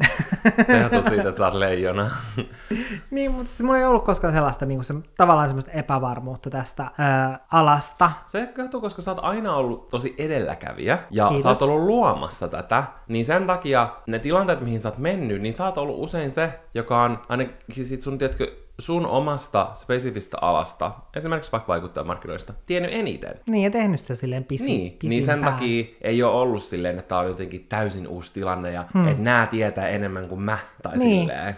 Se 0.66 0.79
johtuu 0.79 1.03
siitä, 1.03 1.29
että 1.29 1.39
sä 1.39 1.45
oot 1.47 1.55
leijona. 1.55 2.11
Niin, 3.11 3.31
mutta 3.31 3.49
siis 3.49 3.62
mulla 3.62 3.79
ei 3.79 3.85
ollut 3.85 4.05
koskaan 4.05 4.33
sellaista 4.33 4.66
niin 4.66 4.85
se, 4.85 4.95
tavallaan 5.16 5.49
semmoista 5.49 5.70
epävarmuutta 5.70 6.51
tästä 6.51 6.91
ää, 6.99 7.47
alasta. 7.53 8.11
Se 8.24 8.49
johtuu, 8.59 8.81
koska 8.81 9.03
sä 9.03 9.11
oot 9.11 9.20
aina 9.22 9.55
ollut 9.55 9.89
tosi 9.89 10.14
edelläkävijä 10.18 10.99
ja 11.11 11.29
Kiitos. 11.29 11.43
sä 11.43 11.49
oot 11.49 11.62
ollut 11.62 11.87
luomassa 11.87 12.49
tätä, 12.49 12.85
niin 13.09 13.24
sen 13.24 13.47
takia 13.47 13.89
ne 14.07 14.18
tilanteet, 14.18 14.61
mihin 14.61 14.81
sä 14.81 14.89
oot 14.89 14.99
mennyt, 14.99 15.43
niin 15.43 15.53
sä 15.53 15.64
oot 15.64 15.79
ollut 15.79 15.97
usein 15.99 16.31
se, 16.31 16.61
joka 16.74 17.03
on 17.03 17.18
ainakin 17.29 17.85
sit 17.85 18.03
sun, 18.03 18.18
tiedätkö, 18.18 18.53
sun 18.79 19.07
omasta 19.07 19.70
spesifistä 19.74 20.37
alasta, 20.41 20.93
esimerkiksi 21.16 21.53
vaikka 21.53 21.68
vaikuttajamarkkinoista, 21.68 22.55
tiennyt 22.66 22.93
eniten. 22.95 23.35
Niin, 23.49 23.64
ja 23.64 23.70
tehnyt 23.70 24.01
sitä 24.01 24.14
silleen 24.14 24.45
pisi, 24.45 24.64
Niin, 24.64 24.97
niin 25.03 25.22
sen 25.22 25.35
pisimpään. 25.35 25.53
takia 25.53 25.85
ei 26.01 26.22
ole 26.22 26.35
ollut 26.41 26.62
silleen, 26.62 26.99
että 26.99 27.09
tää 27.09 27.18
on 27.18 27.26
jotenkin 27.26 27.66
täysin 27.68 28.09
uusi 28.09 28.33
tilanne 28.33 28.72
ja 28.72 28.85
hmm. 28.95 29.09
että 29.09 29.22
nää 29.22 29.47
tietää 29.47 29.89
enemmän 29.89 30.29
kuin 30.29 30.41
mä, 30.41 30.59
tai 30.83 30.97
Niin. 30.97 31.20
silleen. 31.20 31.57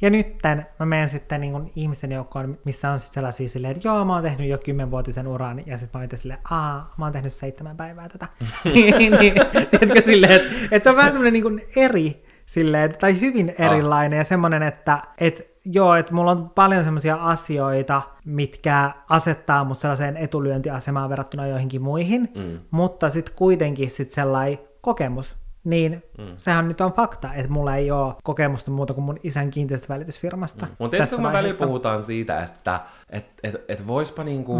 Ja 0.00 0.10
nytten 0.10 0.66
mä 0.78 0.86
menen 0.86 1.08
sitten 1.08 1.40
niin 1.40 1.52
kuin 1.52 1.72
ihmisten 1.76 2.12
joukkoon, 2.12 2.58
missä 2.64 2.90
on 2.90 3.00
sitten 3.00 3.14
sellaisia 3.14 3.48
silleen, 3.48 3.76
että 3.76 3.88
joo, 3.88 4.04
mä 4.04 4.12
oon 4.14 4.22
tehnyt 4.22 4.48
jo 4.48 4.58
kymmenvuotisen 4.58 5.28
uran, 5.28 5.62
ja 5.66 5.78
sitten 5.78 6.00
mä 6.00 6.06
oon 6.10 6.18
silleen, 6.18 6.40
aa, 6.50 6.94
mä 6.98 7.04
oon 7.04 7.12
tehnyt 7.12 7.32
seitsemän 7.32 7.76
päivää 7.76 8.08
tätä. 8.08 8.28
niin, 8.74 8.94
niin, 8.96 9.34
tiedätkö 9.70 10.00
silleen, 10.00 10.32
että, 10.32 10.48
että 10.70 10.84
se 10.84 10.90
on 10.90 10.96
vähän 10.96 11.12
semmoinen 11.12 11.32
niin 11.42 11.62
eri, 11.76 12.24
silleen, 12.46 12.94
tai 12.98 13.20
hyvin 13.20 13.54
erilainen, 13.58 14.16
ja 14.16 14.24
semmoinen, 14.24 14.62
että, 14.62 15.02
että 15.18 15.42
joo, 15.64 15.94
että 15.94 16.14
mulla 16.14 16.30
on 16.30 16.50
paljon 16.50 16.84
semmoisia 16.84 17.14
asioita, 17.14 18.02
mitkä 18.24 18.90
asettaa 19.08 19.64
mut 19.64 19.78
sellaiseen 19.78 20.16
etulyöntiasemaan 20.16 21.10
verrattuna 21.10 21.46
joihinkin 21.46 21.82
muihin, 21.82 22.28
mm. 22.34 22.58
mutta 22.70 23.08
sitten 23.08 23.34
kuitenkin 23.36 23.90
sitten 23.90 24.14
sellainen 24.14 24.58
kokemus, 24.80 25.34
niin 25.64 26.02
mm. 26.18 26.34
sehän 26.36 26.68
nyt 26.68 26.80
on 26.80 26.92
fakta, 26.92 27.34
että 27.34 27.52
mulla 27.52 27.76
ei 27.76 27.90
ole 27.90 28.14
kokemusta 28.22 28.70
muuta 28.70 28.94
kuin 28.94 29.04
mun 29.04 29.18
isän 29.22 29.50
kiinteistövälitysfirmasta. 29.50 30.66
Mm. 30.66 30.72
Mutta 30.78 30.96
tietysti 30.96 31.16
kun 31.16 31.26
me 31.26 31.32
välillä 31.32 31.66
puhutaan 31.66 32.02
siitä, 32.02 32.42
että 32.42 32.80
et, 33.10 33.26
et, 33.42 33.64
et 33.68 33.86
voispa 33.86 34.24
niinku, 34.24 34.56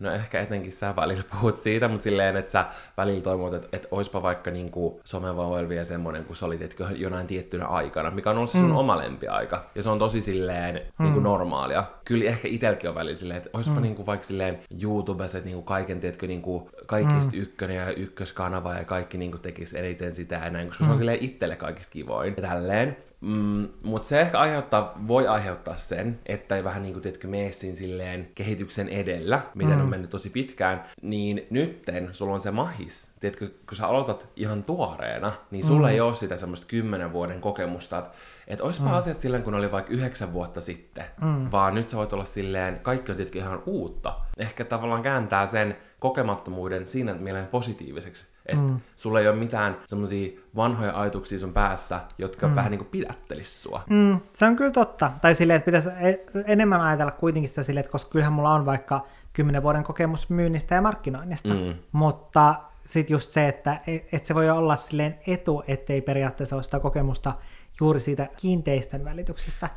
mm. 0.00 0.06
no 0.06 0.12
ehkä 0.12 0.40
etenkin 0.40 0.72
sä 0.72 0.96
välillä 0.96 1.24
puhut 1.40 1.58
siitä, 1.58 1.88
mutta 1.88 2.02
silleen, 2.02 2.36
että 2.36 2.52
sä 2.52 2.64
välillä 2.96 3.22
toivot, 3.22 3.54
että 3.54 3.68
et 3.72 3.86
oispa 3.90 4.22
vaikka 4.22 4.50
niinku 4.50 5.00
somevauvoilla 5.04 5.68
vielä 5.68 5.84
semmoinen, 5.84 6.24
kun 6.24 6.36
sä 6.36 6.46
olit 6.46 6.62
etkö, 6.62 6.86
jonain 6.94 7.26
tiettynä 7.26 7.66
aikana, 7.66 8.10
mikä 8.10 8.30
on 8.30 8.36
ollut 8.36 8.50
se 8.50 8.58
sun 8.58 8.70
mm. 8.70 8.76
oma 8.76 8.98
lempiaika. 8.98 9.64
Ja 9.74 9.82
se 9.82 9.88
on 9.88 9.98
tosi 9.98 10.22
silleen 10.22 10.74
mm. 10.74 11.04
niinku 11.04 11.20
normaalia. 11.20 11.84
Kyllä 12.04 12.24
ehkä 12.24 12.48
itelläkin 12.48 12.88
on 12.88 12.94
välillä 12.94 13.16
silleen, 13.16 13.38
että 13.38 13.50
oispa 13.52 13.74
mm. 13.74 13.82
niinku 13.82 14.06
vaikka 14.06 14.26
silleen 14.26 14.58
YouTubessa, 14.82 15.38
että 15.38 15.48
niinku 15.48 15.62
kaiken, 15.62 16.00
tiedätkö, 16.00 16.26
niinku 16.26 16.70
kaikista 16.86 17.32
mm. 17.36 17.42
ykkönen 17.42 17.76
ja 17.76 17.92
ykköskanava 17.92 18.74
ja 18.74 18.84
kaikki 18.84 19.18
niinku 19.18 19.38
tekisi 19.38 19.78
eniten 19.78 20.14
sitä 20.14 20.38
ja 20.48 20.52
näin, 20.52 20.68
koska 20.68 20.84
mm. 20.84 20.88
se 20.88 20.90
on 20.90 20.98
silleen 20.98 21.18
itselle 21.20 21.56
kaikista 21.56 21.92
kivoin 21.92 22.34
ja 22.36 22.42
tälleen. 22.42 22.96
Mm, 23.20 23.68
mutta 23.82 24.08
se 24.08 24.20
ehkä 24.20 24.38
aiheuttaa, 24.38 24.94
voi 25.08 25.26
aiheuttaa 25.26 25.76
sen, 25.76 26.18
että 26.26 26.56
ei 26.56 26.64
vähän 26.64 26.82
niin 26.82 26.92
kuin, 26.92 27.02
tiedätkö, 27.02 27.28
mene 27.28 27.52
siinä 27.52 27.76
silleen 27.76 28.28
kehityksen 28.34 28.88
edellä, 28.88 29.40
miten 29.54 29.74
mm. 29.74 29.80
on 29.80 29.88
mennyt 29.88 30.10
tosi 30.10 30.30
pitkään, 30.30 30.84
niin 31.02 31.46
nytten 31.50 32.08
sulla 32.12 32.34
on 32.34 32.40
se 32.40 32.50
mahis. 32.50 33.12
Tiedätkö, 33.20 33.48
kun 33.68 33.76
sä 33.76 33.86
aloitat 33.86 34.26
ihan 34.36 34.64
tuoreena, 34.64 35.32
niin 35.50 35.64
sulla 35.64 35.86
mm. 35.86 35.92
ei 35.92 36.00
ole 36.00 36.14
sitä 36.14 36.36
semmoista 36.36 36.66
kymmenen 36.66 37.12
vuoden 37.12 37.40
kokemusta, 37.40 37.98
että 37.98 38.10
et 38.46 38.60
oispa 38.60 38.88
mm. 38.88 38.94
asiat 38.94 39.20
silleen, 39.20 39.42
kun 39.42 39.54
oli 39.54 39.72
vaikka 39.72 39.92
yhdeksän 39.92 40.32
vuotta 40.32 40.60
sitten, 40.60 41.04
mm. 41.20 41.50
vaan 41.52 41.74
nyt 41.74 41.88
sä 41.88 41.96
voit 41.96 42.12
olla 42.12 42.24
silleen, 42.24 42.80
kaikki 42.80 43.12
on 43.12 43.16
tietenkin 43.16 43.42
ihan 43.42 43.62
uutta. 43.66 44.14
Ehkä 44.36 44.64
tavallaan 44.64 45.02
kääntää 45.02 45.46
sen 45.46 45.76
kokemattomuuden 45.98 46.88
siinä 46.88 47.14
mieleen 47.14 47.46
positiiviseksi. 47.46 48.26
Että 48.48 48.72
mm. 48.72 48.80
sulla 48.96 49.20
ei 49.20 49.28
ole 49.28 49.36
mitään 49.36 49.76
semmoisia 49.86 50.40
vanhoja 50.56 51.00
ajatuksia 51.00 51.38
sun 51.38 51.52
päässä, 51.52 52.00
jotka 52.18 52.48
mm. 52.48 52.54
vähän 52.54 52.70
niin 52.70 52.78
kuin 52.78 52.88
pidättelis 52.88 53.62
sua. 53.62 53.82
Mm, 53.90 54.20
se 54.34 54.46
on 54.46 54.56
kyllä 54.56 54.70
totta. 54.70 55.10
Tai 55.22 55.34
silleen, 55.34 55.56
että 55.56 55.64
pitäisi 55.64 55.88
e- 55.88 56.42
enemmän 56.46 56.80
ajatella 56.80 57.12
kuitenkin 57.12 57.48
sitä 57.48 57.62
silleen, 57.62 57.80
että 57.80 57.92
koska 57.92 58.10
kyllähän 58.10 58.32
mulla 58.32 58.54
on 58.54 58.66
vaikka 58.66 59.04
10 59.32 59.62
vuoden 59.62 59.84
kokemus 59.84 60.30
myynnistä 60.30 60.74
ja 60.74 60.82
markkinoinnista, 60.82 61.54
mm. 61.54 61.74
mutta 61.92 62.54
sitten 62.84 63.14
just 63.14 63.32
se, 63.32 63.48
että 63.48 63.80
et, 63.86 64.08
et 64.12 64.24
se 64.24 64.34
voi 64.34 64.50
olla 64.50 64.76
silleen 64.76 65.18
etu, 65.26 65.62
ettei 65.66 66.00
periaatteessa 66.00 66.56
ole 66.56 66.62
sitä 66.62 66.80
kokemusta 66.80 67.34
juuri 67.80 68.00
siitä 68.00 68.28
kiinteisten 68.36 69.04
välityksestä, 69.04 69.68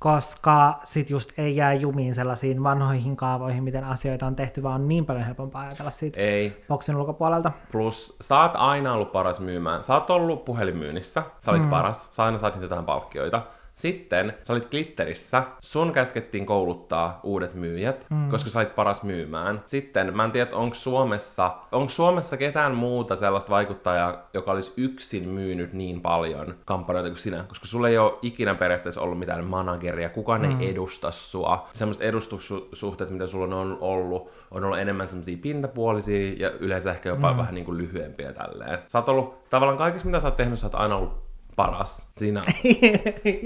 koska 0.00 0.80
sit 0.84 1.10
just 1.10 1.38
ei 1.38 1.56
jää 1.56 1.74
jumiin 1.74 2.14
sellaisiin 2.14 2.62
vanhoihin 2.62 3.16
kaavoihin, 3.16 3.64
miten 3.64 3.84
asioita 3.84 4.26
on 4.26 4.36
tehty, 4.36 4.62
vaan 4.62 4.80
on 4.80 4.88
niin 4.88 5.06
paljon 5.06 5.24
helpompaa 5.24 5.62
ajatella 5.62 5.90
siitä 5.90 6.20
ei. 6.20 6.64
boksin 6.68 6.96
ulkopuolelta. 6.96 7.52
Plus, 7.72 8.16
sä 8.20 8.40
oot 8.40 8.52
aina 8.54 8.92
ollut 8.92 9.12
paras 9.12 9.40
myymään. 9.40 9.82
Sä 9.82 9.94
oot 9.94 10.10
ollut 10.10 10.44
puhelinmyynnissä, 10.44 11.22
sä 11.40 11.50
olit 11.50 11.62
mm. 11.62 11.70
paras, 11.70 12.16
sä 12.16 12.24
aina 12.24 12.38
saat 12.38 12.62
jotain 12.62 12.84
palkkioita. 12.84 13.42
Sitten 13.74 14.34
sä 14.42 14.52
olit 14.52 14.70
Glitterissä, 14.70 15.42
sun 15.60 15.92
käskettiin 15.92 16.46
kouluttaa 16.46 17.20
uudet 17.22 17.54
myyjät, 17.54 18.06
mm. 18.10 18.28
koska 18.28 18.50
sä 18.50 18.58
olit 18.58 18.74
paras 18.74 19.02
myymään. 19.02 19.62
Sitten 19.66 20.16
mä 20.16 20.24
en 20.24 20.30
tiedä, 20.30 20.50
onko 20.52 20.74
Suomessa, 20.74 21.50
onko 21.72 21.88
Suomessa 21.88 22.36
ketään 22.36 22.74
muuta 22.74 23.16
sellaista 23.16 23.50
vaikuttajaa, 23.50 24.28
joka 24.34 24.52
olisi 24.52 24.72
yksin 24.76 25.28
myynyt 25.28 25.72
niin 25.72 26.00
paljon 26.00 26.54
kampanjoita 26.64 27.10
kuin 27.10 27.18
sinä, 27.18 27.44
koska 27.48 27.66
sulla 27.66 27.88
ei 27.88 27.98
ole 27.98 28.18
ikinä 28.22 28.54
periaatteessa 28.54 29.00
ollut 29.00 29.18
mitään 29.18 29.44
manageria, 29.44 30.08
kukaan 30.08 30.40
mm. 30.40 30.60
ei 30.60 30.70
edusta 30.70 31.10
sua. 31.10 31.68
Semmoiset 31.72 32.02
edustussuhteet, 32.02 33.10
mitä 33.10 33.26
sulla 33.26 33.56
on 33.56 33.78
ollut, 33.80 34.30
on 34.50 34.64
ollut 34.64 34.78
enemmän 34.78 35.08
semmoisia 35.08 35.38
pintapuolisia 35.42 36.34
ja 36.36 36.50
yleensä 36.50 36.90
ehkä 36.90 37.08
jopa 37.08 37.32
mm. 37.32 37.38
vähän 37.38 37.54
niin 37.54 37.64
kuin 37.64 37.78
lyhyempiä 37.78 38.32
tälleen. 38.32 38.78
Sä 38.88 38.98
oot 38.98 39.08
ollut 39.08 39.48
tavallaan 39.50 39.78
kaikissa, 39.78 40.06
mitä 40.06 40.20
sä 40.20 40.28
oot 40.28 40.36
tehnyt, 40.36 40.58
sä 40.58 40.66
oot 40.66 40.74
aina 40.74 40.96
ollut 40.96 41.29
paras 41.56 42.10
siinä. 42.12 42.42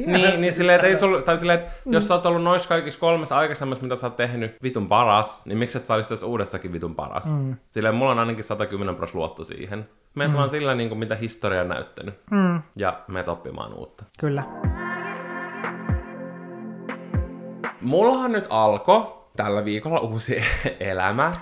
niin, 0.07 0.41
niin 0.41 0.53
silleen, 0.53 0.77
että 0.77 0.87
ei 0.87 0.97
sul, 0.97 1.21
tai 1.21 1.37
silleen, 1.37 1.59
että 1.59 1.73
mm. 1.85 1.93
jos 1.93 2.09
sä 2.09 2.15
oot 2.15 2.27
ollut 2.27 2.43
noissa 2.43 2.69
kaikissa 2.69 3.01
kolmessa 3.01 3.39
aikaisemmassa, 3.39 3.83
mitä 3.83 3.97
sä 3.97 4.07
oot 4.07 4.17
tehnyt 4.17 4.57
vitun 4.63 4.89
paras, 4.89 5.47
niin 5.47 5.59
miksi 5.59 5.79
et 5.79 5.85
sä 5.85 5.95
olisi 5.95 6.09
tässä 6.09 6.27
uudessakin 6.27 6.73
vitun 6.73 6.95
paras? 6.95 7.39
Mm. 7.39 7.57
Silleen 7.71 7.95
mulla 7.95 8.13
on 8.13 8.19
ainakin 8.19 8.45
110 8.45 8.97
pros 8.97 9.15
luotto 9.15 9.45
siihen. 9.45 9.89
Meet 10.15 10.31
mm. 10.31 10.37
vaan 10.37 10.51
sillä, 10.51 10.75
niin 10.75 10.89
kuin, 10.89 10.99
mitä 10.99 11.15
historia 11.15 11.61
on 11.61 11.69
näyttänyt. 11.69 12.15
Mm. 12.31 12.63
Ja 12.77 13.01
meet 13.09 13.29
oppimaan 13.29 13.75
uutta. 13.75 14.05
Kyllä. 14.19 14.43
Mullahan 17.81 18.33
nyt 18.33 18.47
alkoi 18.51 19.25
tällä 19.37 19.65
viikolla 19.65 20.01
uusi 20.01 20.43
elämä. 20.81 21.33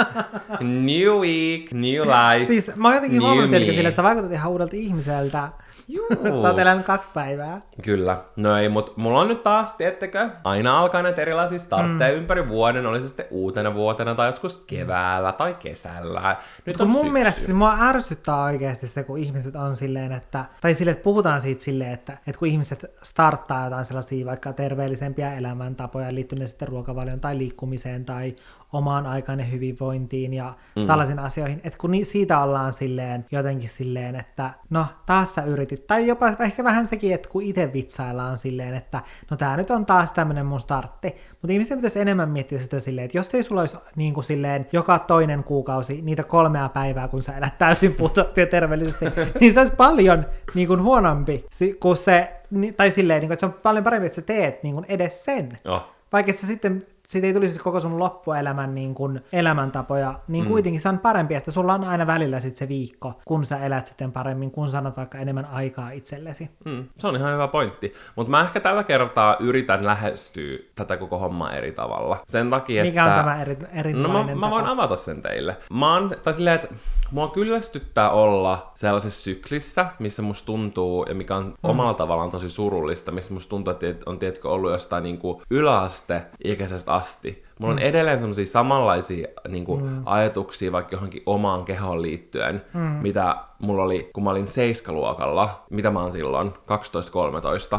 new 0.60 1.20
week, 1.20 1.72
new 1.72 2.02
life. 2.02 2.46
Siis 2.46 2.76
mä 2.76 2.88
oon 2.88 2.94
jotenkin 2.94 3.22
huomannut 3.22 3.54
että 3.54 3.96
sä 3.96 4.02
vaikutat 4.02 4.32
ihan 4.32 4.52
uudelta 4.52 4.76
ihmiseltä. 4.76 5.48
Juu. 5.88 6.42
Sä 6.42 6.48
oot 6.48 6.58
elänyt 6.58 6.86
kaksi 6.86 7.10
päivää. 7.14 7.60
Kyllä. 7.82 8.16
No 8.36 8.56
ei, 8.56 8.68
mutta 8.68 8.92
mulla 8.96 9.20
on 9.20 9.28
nyt 9.28 9.42
taas, 9.42 9.74
tiettekö, 9.74 10.30
aina 10.44 10.78
alkaa 10.78 11.02
näitä 11.02 11.22
erilaisia 11.22 11.58
startteja 11.58 12.12
mm. 12.12 12.18
ympäri 12.18 12.48
vuoden, 12.48 12.86
oli 12.86 13.00
se 13.00 13.06
sitten 13.06 13.26
uutena 13.30 13.74
vuotena 13.74 14.14
tai 14.14 14.28
joskus 14.28 14.56
keväällä 14.56 15.32
tai 15.32 15.54
kesällä. 15.54 16.36
Nyt 16.66 16.80
on 16.80 16.88
mun 16.88 17.00
syksy. 17.00 17.12
mielestä 17.12 17.40
siis 17.40 17.52
mua 17.52 17.76
ärsyttää 17.80 18.42
oikeasti 18.42 18.86
se, 18.86 19.02
kun 19.02 19.18
ihmiset 19.18 19.56
on 19.56 19.76
silleen, 19.76 20.12
että, 20.12 20.44
tai 20.60 20.74
sille, 20.74 20.90
että 20.90 21.04
puhutaan 21.04 21.40
siitä 21.40 21.62
silleen, 21.62 21.92
että, 21.92 22.12
että 22.26 22.38
kun 22.38 22.48
ihmiset 22.48 22.84
starttaa 23.02 23.64
jotain 23.64 23.84
sellaisia 23.84 24.26
vaikka 24.26 24.52
terveellisempiä 24.52 25.34
elämäntapoja 25.34 26.14
liittyen 26.14 26.48
sitten 26.48 26.68
ruokavalioon 26.68 27.20
tai 27.20 27.38
liikkumiseen 27.38 28.04
tai 28.04 28.36
omaan 28.76 29.06
aikaan 29.06 29.50
hyvinvointiin 29.52 30.34
ja 30.34 30.54
mm. 30.76 30.86
tällaisiin 30.86 31.18
asioihin, 31.18 31.60
että 31.64 31.78
kun 31.78 31.90
siitä 32.02 32.40
ollaan 32.40 32.72
silleen 32.72 33.26
jotenkin 33.30 33.68
silleen, 33.68 34.16
että 34.16 34.50
no 34.70 34.86
taas 35.06 35.34
sä 35.34 35.42
yritit, 35.42 35.86
tai 35.86 36.06
jopa 36.06 36.28
ehkä 36.40 36.64
vähän 36.64 36.86
sekin, 36.86 37.14
että 37.14 37.28
kun 37.28 37.42
itse 37.42 37.72
vitsaillaan 37.72 38.38
silleen, 38.38 38.74
että 38.74 39.02
no 39.30 39.36
tää 39.36 39.56
nyt 39.56 39.70
on 39.70 39.86
taas 39.86 40.12
tämmönen 40.12 40.46
mun 40.46 40.60
startti, 40.60 41.14
mutta 41.30 41.52
ihmisten 41.52 41.78
pitäisi 41.78 42.00
enemmän 42.00 42.30
miettiä 42.30 42.58
sitä 42.58 42.80
silleen, 42.80 43.04
että 43.04 43.18
jos 43.18 43.34
ei 43.34 43.42
sulla 43.42 43.60
olisi 43.60 43.76
niin 43.96 44.14
kuin 44.14 44.24
silleen 44.24 44.66
joka 44.72 44.98
toinen 44.98 45.44
kuukausi 45.44 46.02
niitä 46.02 46.22
kolmea 46.22 46.68
päivää, 46.68 47.08
kun 47.08 47.22
sä 47.22 47.36
elät 47.36 47.58
täysin 47.58 47.94
puhtaasti 48.00 48.40
ja 48.40 48.46
terveellisesti, 48.46 49.04
niin 49.40 49.52
se 49.52 49.60
olisi 49.60 49.74
paljon 49.76 50.26
niin 50.54 50.68
kuin 50.68 50.82
huonompi 50.82 51.44
kuin 51.80 51.96
se, 51.96 52.40
tai 52.76 52.90
silleen, 52.90 53.20
niin 53.20 53.28
kuin, 53.28 53.32
että 53.32 53.40
se 53.40 53.46
on 53.46 53.60
paljon 53.62 53.84
parempi, 53.84 54.06
että 54.06 54.16
sä 54.16 54.22
teet 54.22 54.62
niin 54.62 54.74
kuin 54.74 54.86
edes 54.88 55.24
sen. 55.24 55.48
Oh. 55.64 55.82
Vaikka 56.12 56.32
sä 56.32 56.46
sitten 56.46 56.86
siitä 57.06 57.26
ei 57.26 57.34
tulisi 57.34 57.58
koko 57.58 57.80
sun 57.80 57.98
loppuelämän 57.98 58.74
niin 58.74 58.94
kun 58.94 59.20
elämäntapoja, 59.32 60.14
niin 60.28 60.44
mm. 60.44 60.50
kuitenkin 60.50 60.80
se 60.80 60.88
on 60.88 60.98
parempi, 60.98 61.34
että 61.34 61.50
sulla 61.50 61.74
on 61.74 61.84
aina 61.84 62.06
välillä 62.06 62.40
sit 62.40 62.56
se 62.56 62.68
viikko, 62.68 63.20
kun 63.24 63.44
sä 63.44 63.58
elät 63.58 63.86
sitten 63.86 64.12
paremmin, 64.12 64.50
kun 64.50 64.68
sanot 64.68 64.96
vaikka 64.96 65.18
enemmän 65.18 65.44
aikaa 65.44 65.90
itsellesi. 65.90 66.50
Mm. 66.64 66.84
Se 66.98 67.06
on 67.06 67.16
ihan 67.16 67.32
hyvä 67.32 67.48
pointti. 67.48 67.94
Mutta 68.16 68.30
mä 68.30 68.40
ehkä 68.40 68.60
tällä 68.60 68.84
kertaa 68.84 69.36
yritän 69.40 69.86
lähestyä 69.86 70.58
tätä 70.74 70.96
koko 70.96 71.18
hommaa 71.18 71.52
eri 71.52 71.72
tavalla. 71.72 72.18
Sen 72.26 72.50
takia, 72.50 72.84
Mikä 72.84 73.00
että... 73.02 73.14
on 73.14 73.24
tämä 73.24 73.42
eri, 73.42 73.56
erilainen 73.72 74.26
No 74.26 74.34
mä, 74.34 74.46
mä 74.46 74.50
voin 74.50 74.66
avata 74.66 74.96
sen 74.96 75.22
teille. 75.22 75.56
Mä 75.72 75.94
oon, 75.94 76.10
tai 76.24 76.34
silleen, 76.34 76.54
että 76.54 76.68
mua 77.10 77.28
kyllästyttää 77.28 78.10
olla 78.10 78.72
sellaisessa 78.74 79.22
syklissä, 79.22 79.86
missä 79.98 80.22
musta 80.22 80.46
tuntuu, 80.46 81.04
ja 81.08 81.14
mikä 81.14 81.36
on 81.36 81.44
mm. 81.44 81.54
omalla 81.62 81.94
tavallaan 81.94 82.30
tosi 82.30 82.50
surullista, 82.50 83.12
missä 83.12 83.34
musta 83.34 83.50
tuntuu, 83.50 83.72
että 83.72 84.10
on 84.10 84.18
tietkö 84.18 84.50
ollut 84.50 84.70
jostain 84.70 85.02
niin 85.02 85.18
kuin 85.18 85.42
yläaste-ikäisestä 85.50 86.94
asti. 86.94 87.46
Mulla 87.60 87.72
on 87.72 87.78
mm. 87.78 87.86
edelleen 87.86 88.18
semmoisia 88.18 88.46
samanlaisia 88.46 89.28
niin 89.48 89.64
kuin, 89.64 89.84
mm. 89.84 90.02
ajatuksia 90.06 90.72
vaikka 90.72 90.94
johonkin 90.96 91.22
omaan 91.26 91.64
kehoon 91.64 92.02
liittyen, 92.02 92.64
mm. 92.74 92.80
mitä 92.80 93.36
mulla 93.58 93.82
oli, 93.82 94.10
kun 94.12 94.24
mä 94.24 94.30
olin 94.30 94.46
seiskaluokalla, 94.46 95.64
mitä 95.70 95.90
mä 95.90 96.02
oon 96.02 96.12
silloin, 96.12 96.48
12-13, 96.50 96.52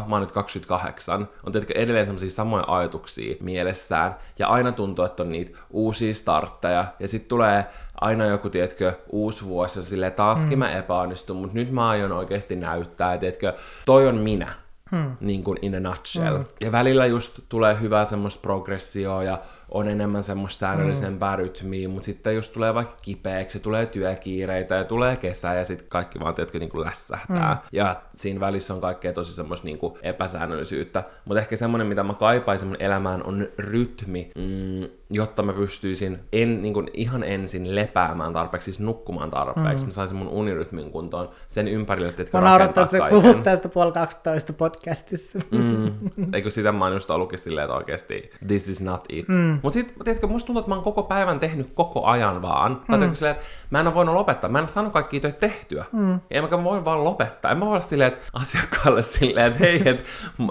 mä 0.07 0.15
oon 0.15 0.21
nyt 0.21 0.31
28, 0.31 1.27
on 1.43 1.51
tietenkin 1.51 1.77
edelleen 1.77 2.05
semmoisia 2.05 2.29
samoja 2.29 2.63
ajatuksia 2.67 3.35
mielessään, 3.39 4.15
ja 4.39 4.47
aina 4.47 4.71
tuntuu, 4.71 5.05
että 5.05 5.23
on 5.23 5.31
niitä 5.31 5.59
uusia 5.69 6.13
startteja, 6.13 6.85
ja 6.99 7.07
sitten 7.07 7.29
tulee 7.29 7.65
aina 8.01 8.25
joku, 8.25 8.49
tietkö, 8.49 8.93
uusi 9.09 9.45
vuosi, 9.45 9.79
ja 9.79 9.83
silleen 9.83 10.13
taaskin 10.13 10.57
mm. 10.57 10.59
mä 10.59 10.71
epäonnistun, 10.71 11.37
mutta 11.37 11.55
nyt 11.55 11.71
mä 11.71 11.89
aion 11.89 12.11
oikeasti 12.11 12.55
näyttää, 12.55 13.13
että 13.13 13.21
tietkö, 13.21 13.53
toi 13.85 14.07
on 14.07 14.15
minä, 14.15 14.53
Hmm. 14.91 15.17
niin 15.19 15.43
kuin 15.43 15.57
in 15.61 15.75
a 15.75 15.79
nutshell. 15.79 16.35
Hmm. 16.37 16.45
Ja 16.61 16.71
välillä 16.71 17.05
just 17.05 17.39
tulee 17.49 17.77
hyvää 17.81 18.05
semmoista 18.05 18.41
progressioa 18.41 19.23
ja 19.23 19.39
on 19.71 19.87
enemmän 19.87 20.23
semmoista 20.23 20.59
säännöllisempää 20.59 21.35
mm. 21.35 21.39
rytmiä, 21.39 21.89
mutta 21.89 22.05
sitten 22.05 22.35
jos 22.35 22.49
tulee 22.49 22.73
vaikka 22.73 22.95
kipeäksi, 23.01 23.59
tulee 23.59 23.85
työkiireitä 23.85 24.75
ja 24.75 24.83
tulee 24.83 25.15
kesä 25.15 25.53
ja 25.53 25.65
sitten 25.65 25.87
kaikki 25.89 26.19
vaan 26.19 26.35
tietenkin 26.35 26.59
niin 26.59 26.69
kuin 26.69 26.85
lässähtää. 26.85 27.53
Mm. 27.53 27.69
Ja 27.71 28.01
siinä 28.15 28.39
välissä 28.39 28.73
on 28.73 28.81
kaikkea 28.81 29.13
tosi 29.13 29.33
semmoista 29.33 29.65
niin 29.65 29.77
kuin 29.77 29.93
epäsäännöllisyyttä. 30.01 31.03
Mutta 31.25 31.39
ehkä 31.39 31.55
semmoinen, 31.55 31.87
mitä 31.87 32.03
mä 32.03 32.13
kaipaisin 32.13 32.67
mun 32.67 32.77
elämään, 32.79 33.23
on 33.23 33.47
rytmi, 33.57 34.31
mm, 34.35 34.89
jotta 35.09 35.43
mä 35.43 35.53
pystyisin 35.53 36.19
en, 36.33 36.61
niin 36.61 36.73
kuin 36.73 36.89
ihan 36.93 37.23
ensin 37.23 37.75
lepäämään 37.75 38.33
tarpeeksi, 38.33 38.65
siis 38.65 38.79
nukkumaan 38.79 39.29
tarpeeksi. 39.29 39.85
Mm. 39.85 39.87
Mä 39.87 39.93
saisin 39.93 40.17
mun 40.17 40.27
unirytmin 40.27 40.91
kuntoon 40.91 41.29
sen 41.47 41.67
ympärille, 41.67 42.09
että 42.09 42.37
Mä 42.37 42.41
naurattaa, 42.41 42.83
että 42.83 42.97
sä 42.97 43.07
puhut 43.09 43.41
tästä 43.41 43.69
puoli 43.69 43.91
12 43.91 44.53
podcastissa. 44.53 45.39
Mm. 45.51 45.91
Eikö 46.33 46.51
sitä 46.51 46.71
mä 46.71 46.85
oon 46.85 46.93
just 46.93 47.09
ollutkin 47.09 47.39
silleen, 47.39 47.65
että 47.65 47.77
oikeasti 47.77 48.29
this 48.47 48.69
is 48.69 48.81
not 48.81 49.05
it. 49.09 49.27
Mm. 49.27 49.37
Mm. 49.37 49.59
Mutta 49.63 49.73
sitten, 49.73 49.95
tiedätkö, 50.03 50.27
musta 50.27 50.47
tuntuu, 50.47 50.59
että 50.59 50.69
mä 50.69 50.75
oon 50.75 50.83
koko 50.83 51.03
päivän 51.03 51.39
tehnyt 51.39 51.71
koko 51.73 52.05
ajan 52.05 52.41
vaan. 52.41 52.81
Mm. 52.87 52.99
Tai 52.99 53.15
silleen, 53.15 53.35
että 53.35 53.45
mä 53.69 53.79
en 53.79 53.87
ole 53.87 53.95
voinut 53.95 54.15
lopettaa. 54.15 54.49
Mä 54.49 54.57
en 54.57 54.63
ole 54.63 54.67
saanut 54.67 54.93
kaikkia 54.93 55.19
töitä 55.19 55.39
tehtyä. 55.39 55.85
Mm. 55.91 56.19
Ja 56.29 56.41
mä 56.41 56.63
voin 56.63 56.85
vaan 56.85 57.03
lopettaa. 57.03 57.51
En 57.51 57.57
mä 57.57 57.65
voi 57.65 57.81
silleen, 57.81 58.13
että 58.13 58.25
asiakkaalle 58.33 59.01
silleen, 59.01 59.47
että 59.47 59.59
hei, 59.59 59.81
että 59.85 60.03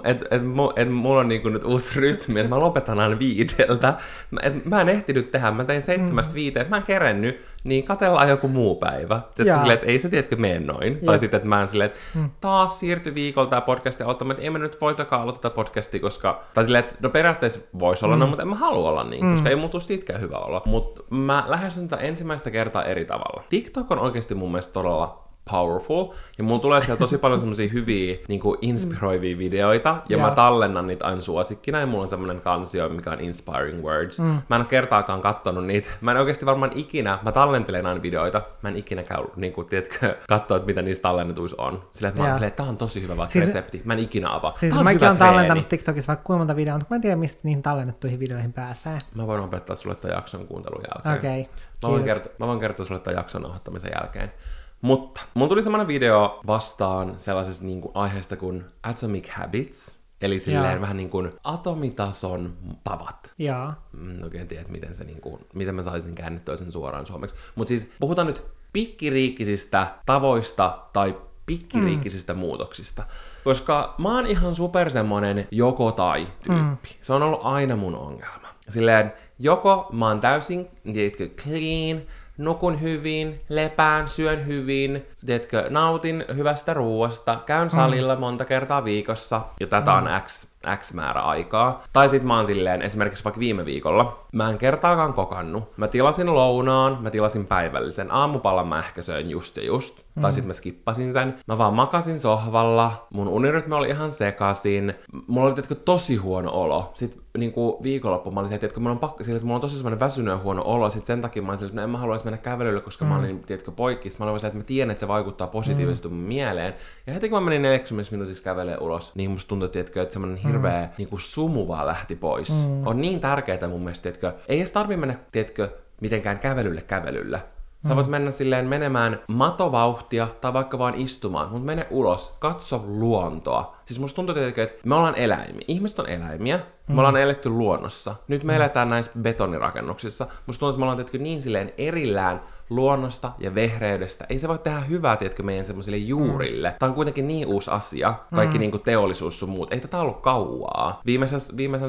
et, 0.04 0.22
et, 0.22 0.32
et, 0.32 0.48
et, 0.76 0.92
mulla 0.92 1.20
on 1.20 1.28
niinku 1.28 1.48
nyt 1.48 1.64
uusi 1.64 2.00
rytmi, 2.00 2.40
että 2.40 2.50
mä 2.54 2.60
lopetan 2.60 3.00
aina 3.00 3.18
viideltä. 3.18 3.94
Mä, 4.30 4.40
et, 4.46 4.64
mä 4.64 4.80
en 4.80 4.88
ehtinyt 4.88 5.32
tehdä, 5.32 5.50
mä 5.50 5.64
tein 5.64 5.82
seitsemästä 5.82 6.32
mm. 6.32 6.34
viiteen, 6.34 6.66
mä 6.70 6.76
en 6.76 6.82
kerennyt 6.82 7.40
niin 7.64 7.84
katellaan 7.84 8.28
joku 8.28 8.48
muu 8.48 8.74
päivä. 8.74 9.20
Tiedätkö, 9.34 9.58
silleen, 9.58 9.74
että 9.74 9.86
ei 9.86 9.98
se 9.98 10.08
tiedätkö 10.08 10.36
mene 10.36 10.60
noin. 10.60 10.92
Ja. 10.92 11.06
Tai 11.06 11.18
sitten, 11.18 11.38
että 11.38 11.48
mä 11.48 11.60
en 11.60 11.68
silleen, 11.68 11.86
että 11.86 11.98
hmm. 12.14 12.30
taas 12.40 12.80
siirtyi 12.80 13.14
viikolla 13.14 13.50
tämä 13.50 13.60
podcast 13.60 14.00
ja 14.00 14.10
että 14.10 14.42
ei 14.42 14.50
mä 14.50 14.58
nyt 14.58 14.80
voitakaan 14.80 15.22
aloittaa 15.22 15.50
tätä 15.50 15.54
podcastia, 15.54 16.00
koska... 16.00 16.42
Tai 16.54 16.64
silleen, 16.64 16.84
että 16.84 16.94
no 17.02 17.10
periaatteessa 17.10 17.60
voisi 17.78 18.04
olla 18.04 18.14
hmm. 18.14 18.20
no, 18.20 18.26
mutta 18.26 18.42
en 18.42 18.48
mä 18.48 18.54
halua 18.54 18.88
olla 18.88 19.04
niin, 19.04 19.24
hmm. 19.24 19.30
koska 19.30 19.48
ei 19.48 19.56
tule 19.56 19.82
siitäkään 19.82 20.20
hyvä 20.20 20.38
olla. 20.38 20.62
Mutta 20.64 21.02
mä 21.10 21.44
lähestyn 21.46 21.88
tätä 21.88 22.02
ensimmäistä 22.02 22.50
kertaa 22.50 22.84
eri 22.84 23.04
tavalla. 23.04 23.44
TikTok 23.48 23.90
on 23.90 23.98
oikeasti 23.98 24.34
mun 24.34 24.50
mielestä 24.50 24.72
todella 24.72 25.25
powerful. 25.50 26.06
Ja 26.38 26.44
mulla 26.44 26.60
tulee 26.60 26.80
siellä 26.80 26.98
tosi 26.98 27.18
paljon 27.18 27.40
semmosia 27.40 27.68
hyviä, 27.72 28.16
niin 28.28 28.40
kuin 28.40 28.58
inspiroivia 28.62 29.38
videoita, 29.38 29.88
ja 30.08 30.16
Joo. 30.16 30.28
mä 30.28 30.34
tallennan 30.34 30.86
niitä 30.86 31.04
aina 31.04 31.20
suosikkina, 31.20 31.80
ja 31.80 31.86
mulla 31.86 32.02
on 32.02 32.08
semmonen 32.08 32.40
kansio, 32.40 32.88
mikä 32.88 33.10
on 33.10 33.20
Inspiring 33.20 33.82
Words. 33.84 34.20
Mm. 34.20 34.26
Mä 34.26 34.56
en 34.56 34.60
ole 34.60 34.64
kertaakaan 34.64 35.20
kattonut 35.20 35.66
niitä. 35.66 35.88
Mä 36.00 36.10
en 36.10 36.16
oikeasti 36.16 36.46
varmaan 36.46 36.70
ikinä, 36.74 37.18
mä 37.22 37.32
tallentelen 37.32 37.86
aina 37.86 38.02
videoita, 38.02 38.42
mä 38.62 38.68
en 38.68 38.76
ikinä 38.76 39.02
käy, 39.02 39.24
niin 39.36 39.52
kuin, 39.52 39.66
tiedätkö, 39.66 40.16
katsoa, 40.28 40.56
että 40.56 40.66
mitä 40.66 40.82
niissä 40.82 41.02
tallennetuissa 41.02 41.62
on. 41.62 41.82
Sillä 41.90 42.08
että 42.08 42.22
mä 42.22 42.32
silleen, 42.32 42.48
että 42.48 42.62
tää 42.62 42.70
on 42.70 42.76
tosi 42.76 43.02
hyvä 43.02 43.16
vaikka 43.16 43.32
Siis- 43.32 43.44
resepti. 43.44 43.82
Mä 43.84 43.92
en 43.92 43.98
ikinä 43.98 44.34
avaa. 44.34 44.50
Siis 44.50 44.70
tää 44.72 44.78
on 44.78 44.84
mäkin 44.84 44.98
treeni. 44.98 45.18
tallentanut 45.18 45.68
TikTokissa 45.68 46.08
vaikka 46.08 46.24
kuinka 46.24 46.38
monta 46.38 46.56
videoa, 46.56 46.78
mutta 46.78 46.94
mä 46.94 46.96
en 46.96 47.02
tiedä, 47.02 47.16
mistä 47.16 47.40
niihin 47.44 47.62
tallennettuihin 47.62 48.20
videoihin 48.20 48.52
päästään. 48.52 49.00
Mä 49.14 49.26
voin 49.26 49.40
opettaa 49.40 49.76
sulle 49.76 49.94
tämän 49.94 50.14
jakson 50.16 50.46
kuuntelun 50.46 50.82
jälkeen. 50.94 51.16
Okei, 51.16 51.40
okay. 51.40 51.52
Mä 51.82 51.88
voin, 51.88 52.04
kertoa, 52.04 52.32
mä 52.38 52.46
voin 52.46 52.60
kertoa 52.60 52.86
sulle 52.86 53.00
tämän 53.00 53.16
jakson 53.16 53.42
nauhoittamisen 53.42 53.90
jälkeen. 54.00 54.32
Mutta 54.80 55.20
mun 55.34 55.48
tuli 55.48 55.62
semmoinen 55.62 55.88
video 55.88 56.40
vastaan 56.46 57.14
sellaisesta 57.20 57.64
niin 57.64 57.80
kuin 57.80 57.92
aiheesta 57.94 58.36
kuin 58.36 58.64
Atomic 58.82 59.28
Habits, 59.28 60.00
eli 60.20 60.40
silleen 60.40 60.72
Joo. 60.72 60.80
vähän 60.80 60.96
niin 60.96 61.10
kuin 61.10 61.32
atomitason 61.44 62.56
tavat. 62.84 63.32
Joo. 63.38 63.72
Mm, 63.92 64.22
oikein 64.22 64.48
tiedä, 64.48 64.64
miten, 64.68 64.94
se 64.94 65.04
niin 65.04 65.20
kuin, 65.20 65.40
miten 65.54 65.74
mä 65.74 65.82
saisin 65.82 66.14
käännettyä 66.14 66.56
sen 66.56 66.72
suoraan 66.72 67.06
suomeksi. 67.06 67.36
Mutta 67.54 67.68
siis 67.68 67.90
puhutaan 68.00 68.26
nyt 68.26 68.42
pikkiriikkisistä 68.72 69.86
tavoista 70.06 70.78
tai 70.92 71.14
pikkiriikkisistä 71.46 72.34
mm. 72.34 72.38
muutoksista. 72.38 73.02
Koska 73.44 73.94
mä 73.98 74.14
oon 74.14 74.26
ihan 74.26 74.54
super 74.54 74.90
semmonen 74.90 75.48
joko 75.50 75.92
tai 75.92 76.26
tyyppi. 76.42 76.88
Mm. 76.88 76.98
Se 77.02 77.12
on 77.12 77.22
ollut 77.22 77.40
aina 77.42 77.76
mun 77.76 77.94
ongelma. 77.94 78.48
Silleen, 78.68 79.12
joko 79.38 79.88
mä 79.92 80.08
oon 80.08 80.20
täysin, 80.20 80.68
tiedätkö, 80.92 81.28
clean, 81.28 82.02
nukun 82.38 82.80
hyvin, 82.80 83.40
lepään, 83.48 84.08
syön 84.08 84.46
hyvin, 84.46 85.06
tiedätkö, 85.26 85.66
nautin 85.70 86.24
hyvästä 86.36 86.74
ruoasta, 86.74 87.38
käyn 87.46 87.70
salilla 87.70 88.16
monta 88.16 88.44
kertaa 88.44 88.84
viikossa, 88.84 89.40
ja 89.60 89.66
tätä 89.66 89.92
on 89.92 90.08
X, 90.26 90.46
X 90.76 90.94
määrä 90.94 91.20
aikaa. 91.20 91.82
Tai 91.92 92.08
sit 92.08 92.22
mä 92.22 92.36
oon 92.36 92.46
silleen, 92.46 92.82
esimerkiksi 92.82 93.24
vaikka 93.24 93.40
viime 93.40 93.64
viikolla, 93.64 94.26
mä 94.32 94.48
en 94.48 94.58
kertaakaan 94.58 95.12
kokannut. 95.12 95.76
Mä 95.76 95.88
tilasin 95.88 96.34
lounaan, 96.34 96.98
mä 97.00 97.10
tilasin 97.10 97.46
päivällisen, 97.46 98.12
aamupalan 98.12 98.68
mä 98.68 98.78
ehkä 98.78 99.02
söin 99.02 99.30
just 99.30 99.56
ja 99.56 99.64
just, 99.64 99.98
mm. 100.14 100.22
tai 100.22 100.32
sit 100.32 100.44
mä 100.44 100.52
skippasin 100.52 101.12
sen. 101.12 101.34
Mä 101.46 101.58
vaan 101.58 101.74
makasin 101.74 102.20
sohvalla, 102.20 103.06
mun 103.10 103.28
unirytmi 103.28 103.74
oli 103.74 103.88
ihan 103.88 104.12
sekasin, 104.12 104.94
mulla 105.26 105.46
oli 105.46 105.54
tiedätkö, 105.54 105.74
tosi 105.74 106.16
huono 106.16 106.50
olo. 106.52 106.90
Sitten 106.94 107.22
niinku 107.36 107.78
viikonloppu 107.82 108.30
mä 108.30 108.40
olin 108.40 108.52
että 108.52 108.80
mulla 108.80 108.90
on 108.90 108.98
pakko, 108.98 109.22
sille, 109.22 109.36
että 109.36 109.46
mulla 109.46 109.54
on 109.54 109.60
tosi 109.60 109.76
semmoinen 109.76 110.00
väsynyt 110.00 110.32
ja 110.32 110.38
huono 110.38 110.62
olo, 110.64 110.90
sit 110.90 111.04
sen 111.04 111.20
takia 111.20 111.42
mä 111.42 111.48
olin 111.48 111.58
silleen, 111.58 111.70
että 111.70 111.80
no 111.80 111.84
en 111.84 111.90
mä 111.90 111.98
haluaisi 111.98 112.24
mennä 112.24 112.38
kävelylle, 112.38 112.80
koska 112.80 113.04
mm. 113.04 113.08
mä 113.08 113.18
olin, 113.18 113.42
tiedätkö, 113.42 113.70
poikki. 113.70 114.10
Sit 114.10 114.18
mä 114.18 114.24
olin 114.24 114.38
silleen, 114.38 114.48
että 114.48 114.58
mä 114.58 114.66
tiedän, 114.66 114.90
että 114.90 115.00
se 115.00 115.08
vaikuttaa 115.08 115.46
positiivisesti 115.46 116.08
mm. 116.08 116.14
mun 116.14 116.24
mieleen. 116.24 116.74
Ja 117.06 117.14
heti 117.14 117.28
kun 117.28 117.42
mä 117.42 117.44
menin 117.44 117.62
40 117.62 118.10
minuutissa 118.10 118.44
kävelee 118.44 118.78
ulos, 118.78 119.14
niin 119.14 119.30
musta 119.30 119.48
tuntui, 119.48 119.68
tiedätkö, 119.68 120.02
että 120.02 120.12
semmoinen 120.12 120.38
hirveä 120.38 120.82
mm. 120.82 120.88
niinku 120.98 121.18
sumu 121.18 121.68
vaan 121.68 121.86
lähti 121.86 122.16
pois. 122.16 122.66
Mm. 122.68 122.86
On 122.86 123.00
niin 123.00 123.20
tärkeää 123.20 123.68
mun 123.68 123.80
mielestä, 123.80 124.02
tiedätkö, 124.02 124.32
ei 124.48 124.58
edes 124.58 124.72
tarvi 124.72 124.96
mennä, 124.96 125.14
tiedätkö, 125.32 125.68
mitenkään 126.00 126.38
kävelylle 126.38 126.82
kävelyllä. 126.82 127.40
Sä 127.86 127.96
voit 127.96 128.06
mennä 128.06 128.30
silleen 128.30 128.66
menemään 128.66 129.20
matovauhtia 129.28 130.28
tai 130.40 130.52
vaikka 130.52 130.78
vaan 130.78 130.94
istumaan, 130.94 131.48
mutta 131.50 131.66
mene 131.66 131.86
ulos, 131.90 132.36
katso 132.38 132.84
luontoa. 132.86 133.76
Siis 133.84 134.00
musta 134.00 134.16
tuntuu 134.16 134.34
tietenkin, 134.34 134.64
että 134.64 134.88
me 134.88 134.94
ollaan 134.94 135.14
eläimiä. 135.14 135.64
Ihmiset 135.68 135.98
on 135.98 136.08
eläimiä, 136.08 136.60
me 136.88 137.00
ollaan 137.00 137.16
eletty 137.16 137.48
luonnossa. 137.48 138.14
Nyt 138.28 138.44
me 138.44 138.56
eletään 138.56 138.90
näissä 138.90 139.12
betonirakennuksissa. 139.20 140.26
Musta 140.46 140.60
tuntuu, 140.60 140.68
että 140.68 140.78
me 140.78 140.84
ollaan 140.84 140.96
tietenkin 140.96 141.22
niin 141.22 141.42
silleen 141.42 141.72
erillään 141.78 142.40
luonnosta 142.70 143.32
ja 143.38 143.54
vehreydestä. 143.54 144.26
Ei 144.28 144.38
se 144.38 144.48
voi 144.48 144.58
tehdä 144.58 144.80
hyvää, 144.80 145.16
tiedätkö, 145.16 145.42
meidän 145.42 145.66
semmoisille 145.66 145.96
juurille. 145.96 146.74
Tämä 146.78 146.90
on 146.90 146.94
kuitenkin 146.94 147.28
niin 147.28 147.46
uusi 147.46 147.70
asia, 147.70 148.14
kaikki 148.34 148.58
mm. 148.58 148.60
niin 148.60 148.70
kuin 148.70 148.82
teollisuus 148.82 149.38
sun 149.38 149.48
muut. 149.48 149.72
Ei 149.72 149.80
tätä 149.80 149.98
ollut 149.98 150.20
kauaa. 150.20 151.00
Viimeisen, 151.06 151.40
viimeisen 151.56 151.88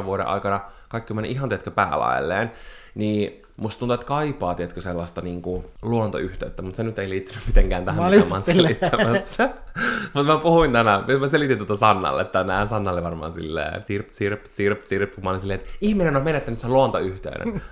100-200 0.00 0.04
vuoden 0.04 0.26
aikana 0.26 0.60
kaikki 0.88 1.14
mennyt 1.14 1.32
ihan, 1.32 1.48
tiedätkö, 1.48 1.70
päälaelleen. 1.70 2.52
Niin 2.94 3.42
musta 3.56 3.78
tuntuu, 3.78 3.94
että 3.94 4.06
kaipaa, 4.06 4.54
tiedätkö, 4.54 4.80
sellaista 4.80 5.20
niin 5.20 5.42
kuin, 5.42 5.64
luontoyhteyttä, 5.82 6.62
mutta 6.62 6.76
se 6.76 6.82
nyt 6.82 6.98
ei 6.98 7.08
liittynyt 7.08 7.46
mitenkään 7.46 7.84
tähän, 7.84 8.02
Mä 8.04 8.10
mitä 8.10 8.34
mä 8.34 8.40
selittämässä. 8.40 9.50
mutta 10.14 10.32
mä 10.32 10.38
puhuin 10.38 10.72
tänään, 10.72 11.04
mä 11.20 11.28
selitin 11.28 11.56
tuota 11.58 11.76
Sannalle 11.76 12.24
tänään, 12.24 12.68
Sannalle 12.68 13.02
varmaan 13.02 13.32
silleen, 13.32 13.82
tirp, 13.82 14.08
sirp, 14.10 14.44
sirp, 14.52 14.84
sirp, 14.84 15.12
mä 15.22 15.30
olin 15.30 15.40
silleen, 15.40 15.60
että 15.60 15.72
ihminen 15.80 16.16
on 16.16 16.22
menettänyt 16.22 16.58
sen 16.58 16.72
luontoyhteyden. 16.72 17.62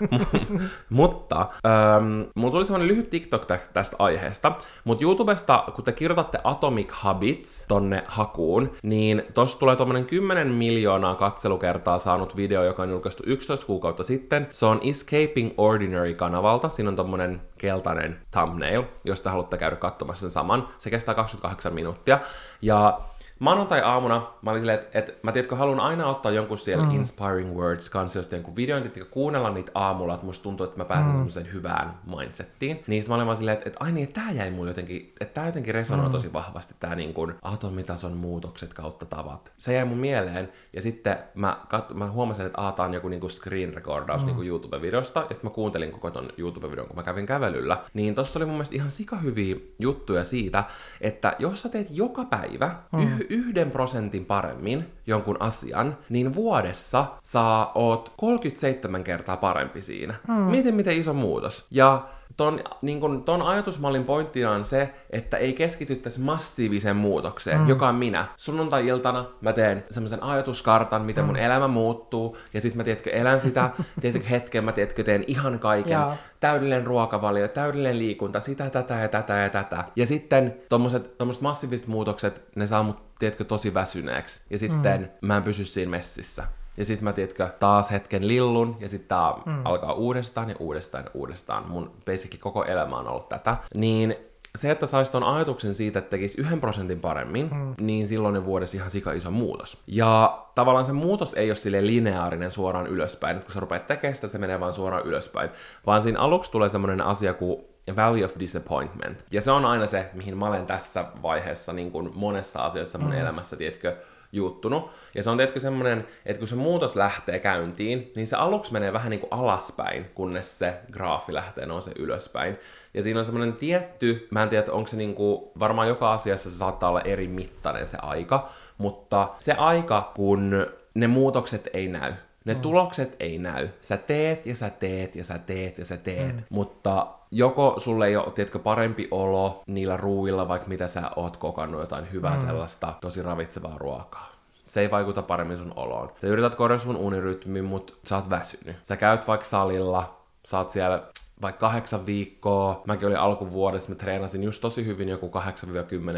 mutta 0.91 1.41
ähm, 1.67 2.23
mulla 2.35 2.53
tuli 2.53 2.65
semmonen 2.65 2.89
lyhyt 2.89 3.11
TikTok 3.11 3.47
tä- 3.47 3.59
tästä 3.73 3.97
aiheesta, 3.99 4.53
mutta 4.85 5.05
YouTubesta, 5.05 5.65
kun 5.75 5.85
te 5.85 5.93
kirjoitatte 5.93 6.39
Atomic 6.45 6.89
Habits 6.91 7.65
tonne 7.69 8.05
hakuun, 8.07 8.73
niin 8.83 9.23
tossa 9.35 9.59
tulee 9.59 9.77
tommonen 9.77 10.05
10 10.05 10.49
miljoonaa 10.49 11.15
katselukertaa 11.15 11.99
saanut 11.99 12.37
video, 12.37 12.65
joka 12.65 12.83
on 12.83 12.91
julkaistu 12.91 13.23
11 13.27 13.67
kuukautta 13.67 14.03
sitten. 14.03 14.47
Se 14.51 14.67
on 14.67 14.81
Escaping 14.83 15.55
Ordinary-kanavalta, 15.73 16.69
siinä 16.69 16.89
on 16.89 16.97
tommonen 16.97 17.43
keltainen 17.59 18.21
thumbnail, 18.31 18.83
jos 19.05 19.21
te 19.21 19.31
haluatte 19.31 19.59
käydä 19.59 19.77
katsomassa 19.77 20.21
sen 20.21 20.31
saman. 20.31 20.69
Se 20.79 20.91
kestää 20.91 21.15
28 21.15 21.75
minuuttia. 21.75 22.19
Ja 22.63 23.01
maanantai-aamuna 23.43 24.27
mä 24.43 24.51
olin 24.51 24.61
silleen, 24.61 24.79
että, 24.79 24.99
että 24.99 25.13
mä 25.23 25.33
tiedätkö, 25.33 25.57
haluan 25.57 25.81
aina 25.81 26.07
ottaa 26.07 26.33
jonkun 26.33 26.59
siellä 26.59 26.85
mm. 26.85 26.91
Inspiring 26.91 27.57
Words 27.57 27.91
kansiosta 27.91 28.35
jonkun 28.35 28.57
videon, 28.57 28.83
että 28.83 29.05
kuunnella 29.05 29.51
niitä 29.51 29.73
aamulla, 29.75 30.15
että 30.15 30.27
musta 30.27 30.43
tuntuu, 30.43 30.65
että 30.65 30.77
mä 30.77 30.85
pääsen 30.85 31.09
mm. 31.09 31.15
semmoiseen 31.15 31.53
hyvään 31.53 31.95
mindsettiin. 32.17 32.85
Niin 32.87 33.03
mä 33.09 33.15
olin 33.15 33.27
vaan 33.27 33.37
silleen, 33.37 33.57
että, 33.57 33.69
että 33.69 33.85
ai 33.85 33.93
niin, 33.93 34.05
että 34.05 34.21
tää 34.21 34.33
jäi 34.33 34.51
mulle 34.51 34.71
jotenkin, 34.71 35.15
että 35.21 35.35
tää 35.35 35.47
jotenkin 35.47 35.75
resonoi 35.75 36.07
mm. 36.07 36.13
tosi 36.13 36.33
vahvasti, 36.33 36.75
tää 36.81 36.95
niin 36.95 37.15
kuin 37.15 37.35
atomitason 37.43 38.17
muutokset 38.17 38.75
kautta 38.75 39.07
tavat. 39.07 39.53
Se 39.59 39.75
jäi 39.75 39.85
mun 39.85 39.99
mieleen, 39.99 40.53
ja 40.73 40.83
sitten 40.83 41.19
mä, 41.35 41.57
kat, 41.69 41.95
mä 41.95 42.11
huomasin, 42.11 42.47
että 42.47 42.61
aata 42.61 42.83
on 42.83 42.95
joku 42.95 43.09
niin 43.09 43.21
kuin 43.21 43.31
screen 43.31 43.75
recordaus 43.75 44.23
mm. 44.23 44.27
niin 44.27 44.37
kuin 44.37 44.49
YouTube-videosta, 44.49 45.21
ja 45.29 45.35
sitten 45.35 45.51
mä 45.51 45.55
kuuntelin 45.55 45.93
koko 45.93 46.11
ton 46.11 46.29
YouTube-videon, 46.39 46.87
kun 46.87 46.97
mä 46.97 47.03
kävin 47.03 47.27
kävelyllä. 47.27 47.79
Niin 47.95 48.15
tossa 48.15 48.39
oli 48.39 48.47
mun 48.47 48.55
mielestä 48.55 48.75
ihan 48.75 48.91
sikahyviä 48.91 49.57
juttuja 49.79 50.25
siitä, 50.25 50.65
että 51.01 51.37
jos 51.39 51.63
sä 51.63 51.69
teet 51.69 51.89
joka 51.91 52.25
päivä 52.25 52.71
mm. 52.93 53.03
yh, 53.03 53.27
yhden 53.33 53.71
prosentin 53.71 54.25
paremmin 54.25 54.87
jonkun 55.07 55.37
asian, 55.41 55.99
niin 56.09 56.35
vuodessa 56.35 57.07
sä 57.23 57.67
oot 57.75 58.13
37 58.17 59.05
kertaa 59.05 59.37
parempi 59.37 59.83
siinä. 59.83 60.15
Mm. 60.29 60.35
Mieti, 60.35 60.73
miten 60.73 60.97
iso 60.97 61.15
muutos. 61.15 61.67
Ja 61.71 62.09
ton, 62.37 62.61
niin 62.83 63.01
kun, 63.01 63.25
ton 63.25 63.43
ajatusmallin 63.43 64.05
pointtina 64.05 64.51
on 64.51 64.65
se, 64.65 64.95
että 65.11 65.37
ei 65.37 65.53
keskityttäisi 65.53 66.21
massiiviseen 66.21 66.97
muutokseen, 66.97 67.61
mm. 67.61 67.69
joka 67.69 67.89
on 67.89 67.95
minä. 67.95 68.27
Sunnuntai-iltana 68.37 69.25
mä 69.41 69.53
teen 69.53 69.85
semmoisen 69.91 70.23
ajatuskartan, 70.23 71.03
miten 71.03 71.25
mm. 71.25 71.27
mun 71.27 71.37
elämä 71.37 71.69
muuttuu, 71.69 72.37
ja 72.55 72.61
sitten 72.61 72.77
mä 72.77 72.85
tiedätkö, 72.85 73.11
elän 73.11 73.41
sitä, 73.41 73.71
tiedätkö, 74.01 74.29
hetken 74.29 74.65
mä 74.65 74.73
tiedätkö, 74.73 75.05
teen 75.05 75.25
ihan 75.27 75.59
kaiken. 75.59 75.93
Joo. 75.93 76.15
Täydellinen 76.41 76.87
ruokavalio, 76.87 77.49
täydellinen 77.49 77.99
liikunta, 77.99 78.41
sitä, 78.41 78.71
tätä 78.71 78.95
ja 78.95 79.09
tätä 79.09 79.35
ja 79.35 79.49
tätä. 79.49 79.85
Ja 79.97 80.07
sitten 80.07 80.57
tommoset, 80.69 81.19
tommoset 81.19 81.43
massiiviset 81.43 81.87
muutokset, 81.87 82.43
ne 82.57 82.67
saa 82.67 82.83
mut, 82.83 82.97
tiedätkö, 83.19 83.45
tosi 83.45 83.75
väsyneeksi. 83.75 84.43
Ja 84.51 84.59
sitten 84.59 85.01
mm. 85.01 85.27
mä 85.27 85.37
en 85.37 85.43
pysy 85.43 85.65
siinä 85.65 85.91
messissä. 85.91 86.45
Ja 86.77 86.85
sitten 86.85 87.05
mä, 87.05 87.13
tiedätkö, 87.13 87.49
taas 87.61 87.91
hetken 87.91 88.29
lillun, 88.29 88.77
ja 88.81 88.89
sitten 88.89 89.09
tää 89.09 89.33
mm. 89.47 89.67
alkaa 89.67 89.93
uudestaan 89.93 90.51
ja 90.51 90.57
uudestaan 90.59 91.05
ja 91.05 91.11
uudestaan. 91.15 91.71
Mun 91.71 91.91
basically 92.07 92.41
koko 92.41 92.65
elämä 92.65 92.97
on 92.97 93.09
ollut 93.09 93.29
tätä. 93.29 93.57
Niin 93.75 94.17
se, 94.55 94.71
että 94.71 94.87
saisi 94.87 95.13
ton 95.13 95.23
ajatuksen 95.25 95.75
siitä, 95.75 95.99
että 95.99 96.11
tekisi 96.11 96.41
yhden 96.41 96.61
prosentin 96.61 97.01
paremmin, 97.01 97.51
mm. 97.53 97.75
niin 97.81 98.07
silloin 98.07 98.37
on 98.37 98.45
vuodessa 98.45 98.77
ihan 98.77 98.91
sika 98.91 99.13
iso 99.13 99.31
muutos. 99.31 99.83
Ja 99.87 100.43
tavallaan 100.55 100.85
se 100.85 100.93
muutos 100.93 101.35
ei 101.35 101.51
ole 101.51 101.57
sille 101.57 101.87
lineaarinen 101.87 102.51
suoraan 102.51 102.87
ylöspäin, 102.87 103.37
että 103.37 103.47
kun 103.47 103.55
sä 103.55 103.61
rupeat 103.61 103.87
tekemään 103.87 104.15
sitä, 104.15 104.29
se 104.29 104.39
menee 104.39 104.61
vaan 104.61 104.73
suoraan 104.73 105.07
ylöspäin, 105.07 105.51
vaan 105.87 106.03
siinä 106.03 106.21
aluksi 106.21 106.53
tulee 106.53 106.69
semmoinen 106.69 107.01
asia 107.01 107.35
kuin 107.35 107.65
Valley 107.97 108.25
of 108.25 108.33
Disappointment. 108.39 109.25
Ja 109.31 109.43
se 109.43 109.51
on 109.51 109.65
aina 109.65 109.87
se, 109.87 110.11
mihin 110.15 110.39
mä 110.39 110.47
olen 110.47 110.67
tässä 110.67 111.05
vaiheessa 111.23 111.73
niin 111.73 111.91
kuin 111.93 112.11
monessa 112.15 112.65
asiassa 112.65 112.99
mun 112.99 113.11
mm. 113.11 113.21
elämässä, 113.21 113.57
tiedätkö, 113.57 113.97
juuttunut. 114.33 114.91
Ja 115.15 115.23
se 115.23 115.31
on 115.31 115.37
tietenkin 115.37 115.63
semmoinen, 115.63 116.07
että 116.27 116.39
kun 116.39 116.49
se 116.49 116.55
muutos 116.55 116.97
lähtee 116.97 117.39
käyntiin, 117.39 118.13
niin 118.17 118.27
se 118.27 118.37
aluksi 118.37 118.73
menee 118.73 118.93
vähän 118.93 119.11
niin 119.11 119.21
kuin 119.21 119.33
alaspäin, 119.33 120.11
kunnes 120.15 120.59
se 120.59 120.75
graafi 120.93 121.35
lähtee 121.35 121.67
nousee 121.67 121.95
ylöspäin. 121.99 122.59
Ja 122.95 123.03
siinä 123.03 123.19
on 123.19 123.25
semmoinen 123.25 123.53
tietty, 123.53 124.29
mä 124.31 124.43
en 124.43 124.49
tiedä, 124.49 124.73
onko 124.73 124.89
se 124.89 124.97
niinku, 124.97 125.53
varmaan 125.59 125.89
joka 125.89 126.13
asiassa 126.13 126.51
se 126.51 126.57
saattaa 126.57 126.89
olla 126.89 127.01
eri 127.01 127.29
mittainen 127.29 127.87
se 127.87 127.99
aika, 128.03 128.49
mutta 128.79 129.29
se 129.39 129.53
aika, 129.53 130.13
kun 130.15 130.67
ne 130.95 131.07
muutokset 131.07 131.69
ei 131.73 131.89
näy, 131.89 132.13
ne 132.45 132.55
mm. 132.55 132.61
tulokset 132.61 133.17
ei 133.21 133.39
näy. 133.39 133.69
Sä 133.81 133.97
teet 133.97 134.47
ja 134.47 134.55
sä 134.55 134.71
teet 134.71 135.17
ja 135.17 135.25
sä 135.25 135.39
teet 135.39 135.79
ja 135.79 135.85
sä 135.85 135.97
teet, 135.97 136.37
mm. 136.37 136.43
mutta 136.51 137.07
joko 137.31 137.75
sulle 137.77 138.07
ei 138.07 138.17
ole, 138.17 138.33
tiedätkö, 138.33 138.59
parempi 138.59 139.09
olo 139.11 139.63
niillä 139.67 139.97
ruuilla, 139.97 140.49
vaikka 140.49 140.69
mitä 140.69 140.89
sä 140.89 141.11
oot 141.17 141.37
kokannut 141.37 141.81
jotain 141.81 142.13
hyvää 142.13 142.35
mm. 142.35 142.47
sellaista 142.47 142.95
tosi 143.01 143.23
ravitsevaa 143.23 143.79
ruokaa. 143.79 144.33
Se 144.63 144.81
ei 144.81 144.91
vaikuta 144.91 145.23
paremmin 145.23 145.57
sun 145.57 145.73
oloon. 145.77 146.13
Sä 146.19 146.27
yrität 146.27 146.55
korjata 146.55 146.85
sun 146.85 146.97
unirytmi, 146.97 147.63
mutta 147.63 147.93
sä 148.05 148.17
oot 148.17 148.31
väsynyt. 148.31 148.77
Sä 148.83 148.97
käyt 148.97 149.29
vaikka 149.29 149.45
salilla, 149.45 150.17
sä 150.45 150.59
oot 150.59 150.71
siellä 150.71 151.03
vaikka 151.43 151.61
kahdeksan 151.61 152.07
viikkoa. 152.07 152.83
Mäkin 152.87 153.09
olin 153.09 153.19
alkuvuodesta, 153.19 153.93
mä 153.93 153.97
treenasin 153.97 154.43
just 154.43 154.61
tosi 154.61 154.87
hyvin 154.87 155.09
joku 155.09 155.31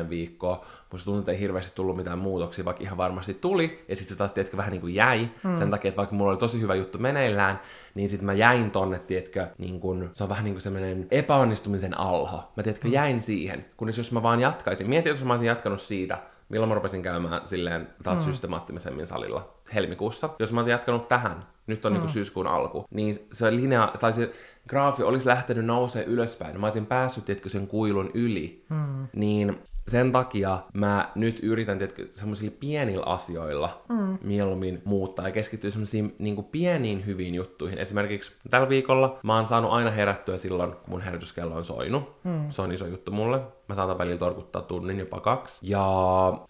8-10 0.05 0.09
viikkoa. 0.11 0.65
Musta 0.93 1.05
tuntuu, 1.05 1.19
että 1.19 1.33
ei 1.33 1.41
hirveästi 1.41 1.77
tullut 1.77 1.97
mitään 1.97 2.19
muutoksia, 2.19 2.65
vaikka 2.65 2.83
ihan 2.83 2.97
varmasti 2.97 3.35
tuli. 3.35 3.85
Ja 3.89 3.97
sitten 3.97 4.15
se 4.15 4.19
taas, 4.19 4.33
tiedätkö, 4.33 4.57
vähän 4.57 4.73
niin 4.73 4.81
kuin 4.81 4.95
jäi. 4.95 5.29
Mm. 5.43 5.55
Sen 5.55 5.71
takia, 5.71 5.89
että 5.89 5.97
vaikka 5.97 6.15
mulla 6.15 6.31
oli 6.31 6.39
tosi 6.39 6.61
hyvä 6.61 6.75
juttu 6.75 6.99
meneillään, 6.99 7.61
niin 7.95 8.09
sitten 8.09 8.27
mä 8.27 8.33
jäin 8.33 8.71
tonne, 8.71 8.99
tiedätkö, 8.99 9.47
niin 9.59 9.81
kun, 9.81 10.09
se 10.13 10.23
on 10.23 10.29
vähän 10.29 10.45
niin 10.45 10.55
kuin 10.55 10.63
semmoinen 10.63 11.07
epäonnistumisen 11.11 11.99
alho. 11.99 12.53
Mä 12.57 12.63
tiedätkö, 12.63 12.89
mm. 12.89 12.95
jäin 12.95 13.21
siihen, 13.21 13.65
kunnes 13.77 13.99
jos 13.99 14.13
mä 14.13 14.23
vaan 14.23 14.41
jatkaisin. 14.41 14.89
Mietin, 14.89 15.11
jos 15.11 15.25
mä 15.25 15.33
olisin 15.33 15.49
jatkanut 15.49 15.81
siitä, 15.81 16.19
milloin 16.49 16.69
mä 16.69 16.75
rupesin 16.75 17.03
käymään 17.03 17.41
silleen 17.45 17.89
taas 18.03 18.21
mm. 18.21 18.33
systemaattisemmin 18.33 19.07
salilla 19.07 19.54
helmikuussa. 19.75 20.29
Jos 20.39 20.53
mä 20.53 20.59
olisin 20.59 20.71
jatkanut 20.71 21.09
tähän, 21.09 21.47
nyt 21.67 21.85
on 21.85 21.93
mm. 21.93 21.95
niin 21.95 22.01
kuin 22.01 22.13
syyskuun 22.13 22.47
alku, 22.47 22.85
niin 22.91 23.27
se 23.33 23.57
linja, 23.57 23.93
tai 24.01 24.13
se 24.13 24.31
graafi 24.69 25.03
olisi 25.03 25.29
lähtenyt 25.29 25.65
nousee 25.65 26.05
ylöspäin. 26.05 26.61
Mä 26.61 26.67
olisin 26.67 26.87
päässyt, 26.87 27.25
tiedätkö, 27.25 27.49
sen 27.49 27.67
kuilun 27.67 28.11
yli. 28.15 28.65
Mm. 28.69 29.09
Niin 29.17 29.59
sen 29.89 30.13
takia 30.13 30.59
mä 30.75 31.11
nyt 31.15 31.41
yritän 31.43 31.79
semmoisilla 32.11 32.57
pienillä 32.61 33.05
asioilla 33.07 33.83
mm. 33.89 34.19
mieluummin 34.23 34.83
muuttaa 34.85 35.29
ja 35.29 35.33
keskittyä 35.33 35.71
semmoisiin 35.71 36.17
niin 36.19 36.45
pieniin 36.45 37.07
hyviin 37.07 37.35
juttuihin. 37.35 37.79
Esimerkiksi 37.79 38.33
tällä 38.51 38.69
viikolla 38.69 39.19
mä 39.23 39.37
oon 39.37 39.47
saanut 39.47 39.73
aina 39.73 39.91
herättyä 39.91 40.39
silloin, 40.39 40.73
kun 40.73 40.81
mun 40.87 41.01
herätyskello 41.01 41.55
on 41.55 41.65
soinut. 41.65 42.25
Mm. 42.25 42.51
Se 42.51 42.63
on 42.63 42.73
iso 42.73 42.87
juttu 42.87 43.11
mulle. 43.11 43.41
Mä 43.69 43.75
saatan 43.75 43.99
välillä 43.99 44.19
torkuttaa 44.19 44.63
tunnin, 44.63 44.99
jopa 44.99 45.21
kaksi. 45.21 45.71
Ja 45.71 45.85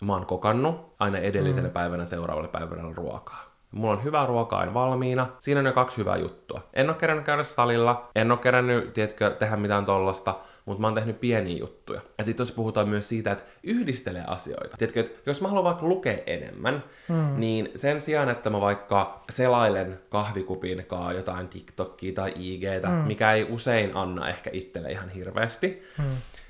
mä 0.02 0.12
oon 0.12 0.26
kokannut 0.26 0.94
aina 0.98 1.18
edellisenä 1.18 1.68
mm. 1.68 1.74
päivänä 1.74 2.04
seuraavalle 2.04 2.48
päivällä 2.48 2.82
ruokaa. 2.94 3.54
Mulla 3.70 3.92
on 3.92 4.04
hyvää 4.04 4.26
ruokaa 4.26 4.60
aina 4.60 4.74
valmiina. 4.74 5.26
Siinä 5.40 5.60
on 5.60 5.66
jo 5.66 5.72
kaksi 5.72 5.96
hyvää 5.96 6.16
juttua. 6.16 6.60
En 6.72 6.88
ole 6.88 6.96
kerännyt 6.96 7.24
käydä 7.24 7.44
salilla, 7.44 8.10
en 8.14 8.30
ole 8.30 8.38
kerännyt, 8.38 8.92
tiedätkö, 8.92 9.30
tehdä 9.30 9.56
mitään 9.56 9.84
tollasta 9.84 10.34
mutta 10.64 10.80
mä 10.80 10.86
oon 10.86 10.94
tehnyt 10.94 11.20
pieniä 11.20 11.56
juttuja. 11.56 12.00
Ja 12.18 12.24
sitten 12.24 12.42
jos 12.42 12.52
puhutaan 12.52 12.88
myös 12.88 13.08
siitä, 13.08 13.32
että 13.32 13.44
yhdistelee 13.62 14.24
asioita. 14.26 14.76
Tiedätkö, 14.76 15.00
että 15.00 15.12
jos 15.26 15.40
mä 15.40 15.48
haluan 15.48 15.64
vaikka 15.64 15.86
lukea 15.86 16.18
enemmän, 16.26 16.84
mm. 17.08 17.40
niin 17.40 17.68
sen 17.74 18.00
sijaan, 18.00 18.28
että 18.28 18.50
mä 18.50 18.60
vaikka 18.60 19.24
selailen 19.30 20.00
kahvikupin 20.08 20.86
kaa 20.86 21.12
jotain 21.12 21.48
TikTokia 21.48 22.12
tai 22.12 22.32
IGtä, 22.36 22.88
mm. 22.88 22.94
mikä 22.94 23.32
ei 23.32 23.46
usein 23.50 23.96
anna 23.96 24.28
ehkä 24.28 24.50
itselle 24.52 24.90
ihan 24.90 25.08
hirveästi, 25.08 25.82
mm 25.98 26.04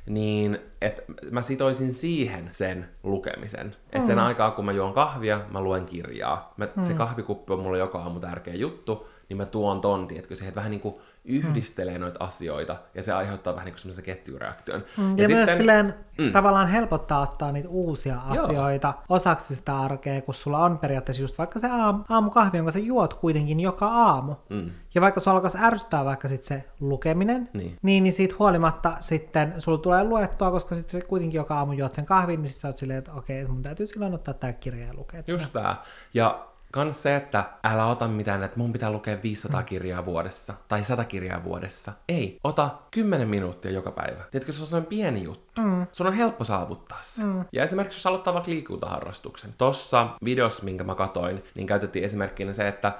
niin 0.07 0.59
että 0.81 1.03
mä 1.31 1.43
sitoisin 1.43 1.93
siihen 1.93 2.49
sen 2.53 2.89
lukemisen. 3.03 3.67
Mm. 3.67 3.73
Että 3.93 4.07
sen 4.07 4.19
aikaa, 4.19 4.51
kun 4.51 4.65
mä 4.65 4.73
juon 4.73 4.93
kahvia, 4.93 5.41
mä 5.51 5.61
luen 5.61 5.87
kirjaa. 5.87 6.55
Mä, 6.57 6.69
mm. 6.77 6.83
Se 6.83 6.95
kahvikuppi 6.95 7.53
on 7.53 7.61
mulle 7.61 7.79
joka 7.79 7.99
aamu 7.99 8.21
tärkeä 8.21 8.55
juttu, 8.55 9.09
niin 9.29 9.37
mä 9.37 9.47
tuon 9.47 9.81
ton, 9.81 10.07
tiedätkö, 10.07 10.35
siihen, 10.35 10.49
että 10.49 10.59
vähän 10.59 10.71
niin 10.71 10.81
kuin 10.81 10.95
yhdistelee 11.25 11.95
mm. 11.95 12.01
noita 12.01 12.25
asioita, 12.25 12.77
ja 12.95 13.03
se 13.03 13.13
aiheuttaa 13.13 13.55
vähän 13.55 13.65
niin 13.65 13.73
kuin 13.73 13.81
semmoisen 13.81 14.05
ketjureaktion. 14.05 14.85
Mm, 14.97 15.05
ja, 15.05 15.23
ja 15.23 15.29
sitten, 15.29 15.47
myös 15.47 15.59
silleen 15.59 15.95
mm. 16.19 16.33
tavallaan 16.33 16.69
helpottaa 16.69 17.21
ottaa 17.21 17.53
niitä 17.53 17.69
uusia 17.69 18.21
asioita 18.21 18.89
Joo. 18.89 19.05
osaksi 19.09 19.57
sitä 19.57 19.81
arkea, 19.81 20.23
kun 20.23 20.35
sulla 20.35 20.59
on 20.59 20.79
periaatteessa 20.79 21.23
just 21.23 21.39
vaikka 21.39 21.59
se 21.59 21.67
aam, 21.71 22.05
aamukahvi, 22.09 22.57
jonka 22.57 22.73
sä 22.73 22.79
juot 22.79 23.15
kuitenkin 23.15 23.61
joka 23.61 23.87
aamu. 23.87 24.35
Mm. 24.49 24.71
Ja 24.95 25.01
vaikka 25.01 25.21
sulla 25.21 25.37
alkaisi 25.37 25.59
ärsyttää 25.61 26.05
vaikka 26.05 26.29
sit 26.29 26.43
se 26.43 26.65
lukeminen, 26.81 27.51
niin. 27.53 27.79
niin, 27.83 28.03
niin 28.03 28.13
siitä 28.13 28.35
huolimatta 28.39 28.97
sitten 29.01 29.55
sulla 29.59 29.79
tulee 29.79 30.05
luettua, 30.05 30.51
koska 30.51 30.75
sitten 30.75 31.01
se 31.01 31.07
kuitenkin 31.07 31.39
joka 31.39 31.59
aamu 31.59 31.73
juot 31.73 31.95
sen 31.95 32.07
kahvin, 32.07 32.43
niin 32.43 32.51
sit 32.51 32.61
sä 32.61 32.69
oot 32.69 32.77
silleen, 32.77 32.99
että 32.99 33.13
okei, 33.13 33.47
mun 33.47 33.63
täytyy 33.63 33.87
silloin 33.87 34.15
ottaa 34.15 34.35
tämä 34.35 34.53
kirja 34.53 34.87
ja 34.87 34.95
lukea. 34.95 35.23
Just 35.27 35.53
tää. 35.53 35.77
Ja 36.15 36.54
kans 36.75 37.03
se, 37.03 37.17
että 37.17 37.45
älä 37.65 37.87
ota 37.87 38.09
mitään, 38.09 38.43
että 38.43 38.59
mun 38.59 38.73
pitää 38.73 38.91
lukea 38.91 39.19
500 39.23 39.61
mm. 39.61 39.67
kirjaa 39.67 40.05
vuodessa 40.05 40.55
tai 40.69 40.85
100 40.85 41.05
kirjaa 41.05 41.45
vuodessa. 41.45 41.93
Ei, 42.09 42.39
ota 42.45 42.71
10 42.91 43.29
minuuttia 43.29 43.71
joka 43.71 43.91
päivä. 43.91 44.25
Tiedätkö, 44.31 44.53
se 44.53 44.61
on 44.61 44.67
sellainen 44.67 44.89
pieni 44.89 45.23
juttu. 45.23 45.61
Mm. 45.61 45.87
Sun 45.93 46.07
on 46.07 46.13
helppo 46.13 46.45
saavuttaa 46.45 46.99
se. 47.01 47.23
Mm. 47.23 47.45
Ja 47.53 47.63
esimerkiksi 47.63 47.99
jos 47.99 48.07
aloittaa 48.07 48.35
vaikka 48.35 48.51
liikuntaharrastuksen. 48.51 49.55
Tossa 49.59 50.09
videossa, 50.25 50.65
minkä 50.65 50.85
mä 50.85 50.95
katoin, 50.95 51.45
niin 51.55 51.67
käytettiin 51.67 52.05
esimerkkinä 52.05 52.53
se, 52.53 52.69
että 52.69 52.93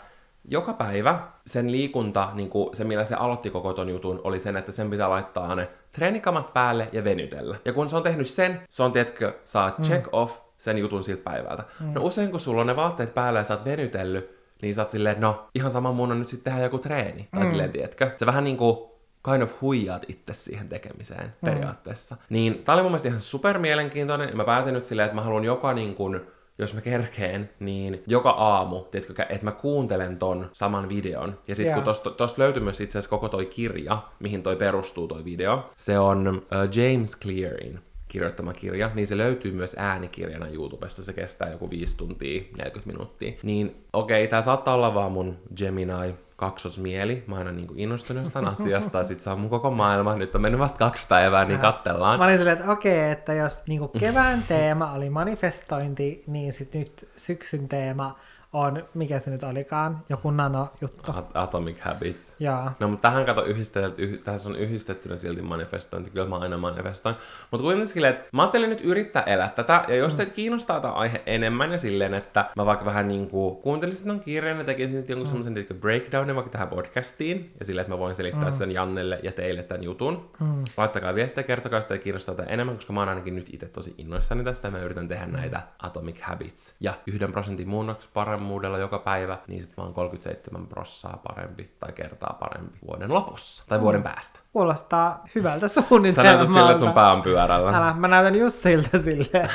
joka 0.45 0.73
päivä 0.73 1.19
sen 1.47 1.73
liikunta, 1.73 2.29
niin 2.35 2.51
kuin 2.51 2.77
se 2.77 2.85
millä 2.85 3.05
se 3.05 3.15
aloitti 3.15 3.51
koko 3.51 3.73
ton 3.73 3.89
jutun, 3.89 4.21
oli 4.25 4.41
sen, 4.41 4.57
että 4.57 4.73
sen 4.73 4.91
pitää 4.91 5.11
laittaa 5.11 5.55
ne 5.55 5.69
treenikamat 5.93 6.51
päälle 6.55 6.89
ja 6.93 7.05
venytellä. 7.05 7.57
Ja 7.65 7.73
kun 7.73 7.89
se 7.89 7.97
on 7.97 8.03
tehnyt 8.03 8.29
sen, 8.29 8.61
se 8.69 8.83
on, 8.83 8.93
tiedätkö, 8.93 9.39
saa 9.45 9.77
check 9.83 10.09
off 10.13 10.44
sen 10.65 10.79
jutun 10.79 11.05
siltä 11.05 11.23
päivältä. 11.23 11.65
Mm. 11.81 11.93
No 11.93 12.05
usein 12.05 12.31
kun 12.31 12.41
sulla 12.41 12.61
on 12.61 12.67
ne 12.67 12.77
vaatteet 12.77 13.15
päällä 13.15 13.41
ja 13.41 13.45
sä 13.45 13.55
oot 13.55 13.65
venytellyt, 13.65 14.31
niin 14.63 14.75
sä 14.75 14.83
oot 14.83 14.91
silleen, 14.91 15.21
no 15.21 15.49
ihan 15.55 15.71
sama 15.71 15.93
mun 15.93 16.13
on 16.13 16.19
nyt 16.19 16.29
sitten 16.29 16.53
tehdä 16.53 16.67
joku 16.67 16.79
treeni. 16.79 17.29
Tai 17.35 17.43
mm. 17.43 17.49
silleen, 17.49 17.71
tiedätkö? 17.71 18.11
Se 18.17 18.27
vähän 18.27 18.45
niinku 18.45 18.95
kind 19.31 19.43
of 19.43 19.61
huijaat 19.61 20.05
itse 20.09 20.35
siihen 20.35 20.69
tekemiseen 20.69 21.25
mm. 21.25 21.33
periaatteessa. 21.45 22.17
Niin 22.29 22.63
tää 22.65 22.75
oli 22.75 22.83
mun 22.83 22.91
mielestä 22.91 23.09
ihan 23.09 23.21
super 23.21 23.59
mielenkiintoinen. 23.59 24.29
Ja 24.29 24.37
mä 24.37 24.45
päätin 24.45 24.75
nyt 24.75 24.85
silleen, 24.85 25.07
että 25.07 25.15
mä 25.15 25.23
haluan 25.23 25.45
joka 25.45 25.73
niin 25.73 25.95
kuin, 25.95 26.21
jos 26.59 26.75
mä 26.75 26.81
kerkeen, 26.81 27.51
niin 27.61 28.03
joka 28.07 28.31
aamu, 28.31 28.81
tiedätkö, 28.81 29.27
että 29.29 29.45
mä 29.45 29.53
kuuntelen 29.53 30.17
ton 30.17 30.51
saman 30.53 30.89
videon. 30.89 31.39
Ja 31.49 31.55
sitten 31.55 31.71
yeah. 31.71 31.77
kun 31.77 31.85
tosta, 31.85 32.11
tosta 32.11 32.43
löytyy 32.43 32.63
myös 32.63 32.81
itse 32.81 32.99
asiassa 32.99 33.11
koko 33.11 33.29
toi 33.29 33.47
kirja, 33.47 33.99
mihin 34.21 34.43
toi 34.43 34.57
perustuu 34.57 35.09
toi 35.09 35.25
video, 35.25 35.71
se 35.77 35.99
on 35.99 36.29
uh, 36.29 36.83
James 36.83 37.21
Clearin 37.21 37.81
kirjoittama 38.15 38.53
kirja, 38.53 38.91
niin 38.95 39.07
se 39.07 39.17
löytyy 39.17 39.53
myös 39.53 39.77
äänikirjana 39.79 40.49
YouTubesta. 40.49 41.03
Se 41.03 41.13
kestää 41.13 41.51
joku 41.51 41.71
5 41.71 41.97
tuntia, 41.97 42.43
40 42.57 42.81
minuuttia. 42.87 43.33
Niin 43.43 43.77
okei, 43.93 44.23
okay, 44.23 44.31
tää 44.31 44.43
saattaa 44.43 44.75
olla 44.75 44.95
vaan 44.95 45.13
mun 45.13 45.37
Gemini 45.57 46.15
kaksosmieli. 46.37 47.25
Mä 47.27 47.37
aina 47.37 47.53
niin 47.53 47.69
innostunut 47.77 48.23
jostain 48.23 48.47
asiasta, 48.47 48.99
ja 48.99 49.05
sit 49.05 49.21
se 49.21 49.31
on 49.31 49.41
mun 49.41 49.51
koko 49.51 49.71
maailma. 49.71 50.17
Nyt 50.17 50.35
on 50.35 50.43
mennyt 50.43 50.61
vasta 50.61 50.79
kaksi 50.79 51.07
päivää, 51.09 51.45
niin 51.45 51.59
kattellaan. 51.59 52.19
Mä 52.19 52.25
olin 52.25 52.37
silleen, 52.37 52.59
että 52.59 52.73
okei, 52.73 52.99
okay, 52.99 53.13
että 53.13 53.33
jos 53.33 53.63
niin 53.67 53.89
kevään 53.99 54.45
teema 54.49 54.93
oli 54.93 55.11
manifestointi, 55.11 56.25
niin 56.27 56.53
sit 56.53 56.75
nyt 56.75 57.09
syksyn 57.17 57.69
teema 57.69 58.19
on, 58.55 58.85
mikä 58.95 59.19
se 59.19 59.31
nyt 59.31 59.43
olikaan, 59.43 60.01
joku 60.09 60.31
nano-juttu. 60.31 61.13
Atomic 61.35 61.81
Habits. 61.81 62.37
Joo. 62.41 62.71
No, 62.81 62.89
mutta 62.89 63.09
tähän 63.09 63.27
kato 63.27 63.45
yhdistetty, 63.45 64.03
yh, 64.03 64.23
tässä 64.23 64.49
on 64.49 64.57
yhdistettynä 64.57 65.17
silti 65.17 65.43
manifestointi, 65.43 66.11
kyllä 66.11 66.29
mä 66.29 66.39
aina 66.39 66.59
manifestoin. 66.59 67.17
Mutta 67.51 67.63
kuitenkin 67.63 67.89
silleen, 67.89 68.15
että 68.15 68.27
mä 68.33 68.43
ajattelin 68.43 68.71
nyt 68.71 68.81
yrittää 68.81 69.23
elää 69.23 69.49
tätä, 69.49 69.85
ja 69.89 69.97
jos 69.97 70.13
mm. 70.13 70.17
teitä 70.17 70.33
kiinnostaa 70.33 70.81
tämä 70.81 70.93
aihe 70.93 71.23
enemmän, 71.27 71.73
ja 71.73 71.79
silleen, 71.79 72.15
että 72.15 72.45
mä 72.57 72.67
vaikka 72.67 72.85
vähän 72.85 73.09
niin 73.09 73.31
kuin 73.31 73.57
kuuntelisin 73.57 74.09
ton 74.09 74.21
kirjan 74.21 74.59
ja 74.59 74.65
tekisin 74.65 74.99
sitten 74.99 75.15
jonkun 75.15 75.39
mm. 75.39 75.43
semmoisen 75.43 75.81
breakdownin 75.81 76.37
vaikka 76.37 76.51
tähän 76.51 76.69
podcastiin, 76.69 77.53
ja 77.59 77.65
silleen, 77.65 77.83
että 77.83 77.95
mä 77.95 77.99
voin 77.99 78.15
selittää 78.15 78.51
mm. 78.51 78.57
sen 78.57 78.73
Jannelle 78.73 79.21
ja 79.23 79.33
teille 79.33 79.63
tämän 79.63 79.83
jutun. 79.83 80.31
Mm. 80.41 80.65
Laittakaa 80.77 81.15
viestiä, 81.15 81.43
kertokaa 81.43 81.81
sitä 81.81 81.99
kiinnostaa 81.99 82.35
tätä 82.35 82.51
enemmän, 82.51 82.75
koska 82.75 82.93
mä 82.93 83.01
oon 83.01 83.09
ainakin 83.09 83.37
nyt 83.37 83.51
itse 83.53 83.67
tosi 83.67 83.95
innoissani 83.99 84.45
tästä, 84.45 84.69
ja 84.69 84.73
mä 84.73 84.79
yritän 84.79 85.09
tehdä 85.09 85.27
mm. 85.27 85.33
näitä 85.33 85.63
Atomic 85.79 86.21
Habits. 86.21 86.75
Ja 86.81 86.95
yhden 87.07 87.33
prosentin 87.33 87.69
muunnoksi 87.69 88.09
paremmin 88.15 88.44
varmuudella 88.45 88.79
joka 88.79 88.99
päivä, 88.99 89.39
niin 89.49 89.63
sitten 89.63 89.83
mä 89.83 89.85
oon 89.85 89.95
37 89.95 90.67
prossaa 90.67 91.21
parempi 91.29 91.71
tai 91.81 91.93
kertaa 91.93 92.37
parempi 92.41 92.79
vuoden 92.87 93.15
lopussa 93.15 93.65
tai 93.69 93.79
mm. 93.79 93.83
vuoden 93.83 94.03
päästä. 94.03 94.39
Kuulostaa 94.53 95.25
hyvältä 95.35 95.69
suunnitelmalta. 95.69 96.15
Sä 96.15 96.37
näytät 96.37 96.55
sille, 96.55 96.71
että 96.71 96.85
sun 96.85 96.93
pää 96.93 97.13
on 97.13 97.23
pyörällä. 97.23 97.71
Älä, 97.71 97.93
mä 97.93 98.09
näytän 98.09 98.35
just 98.35 98.57
siltä 98.57 98.99
silleen, 98.99 99.51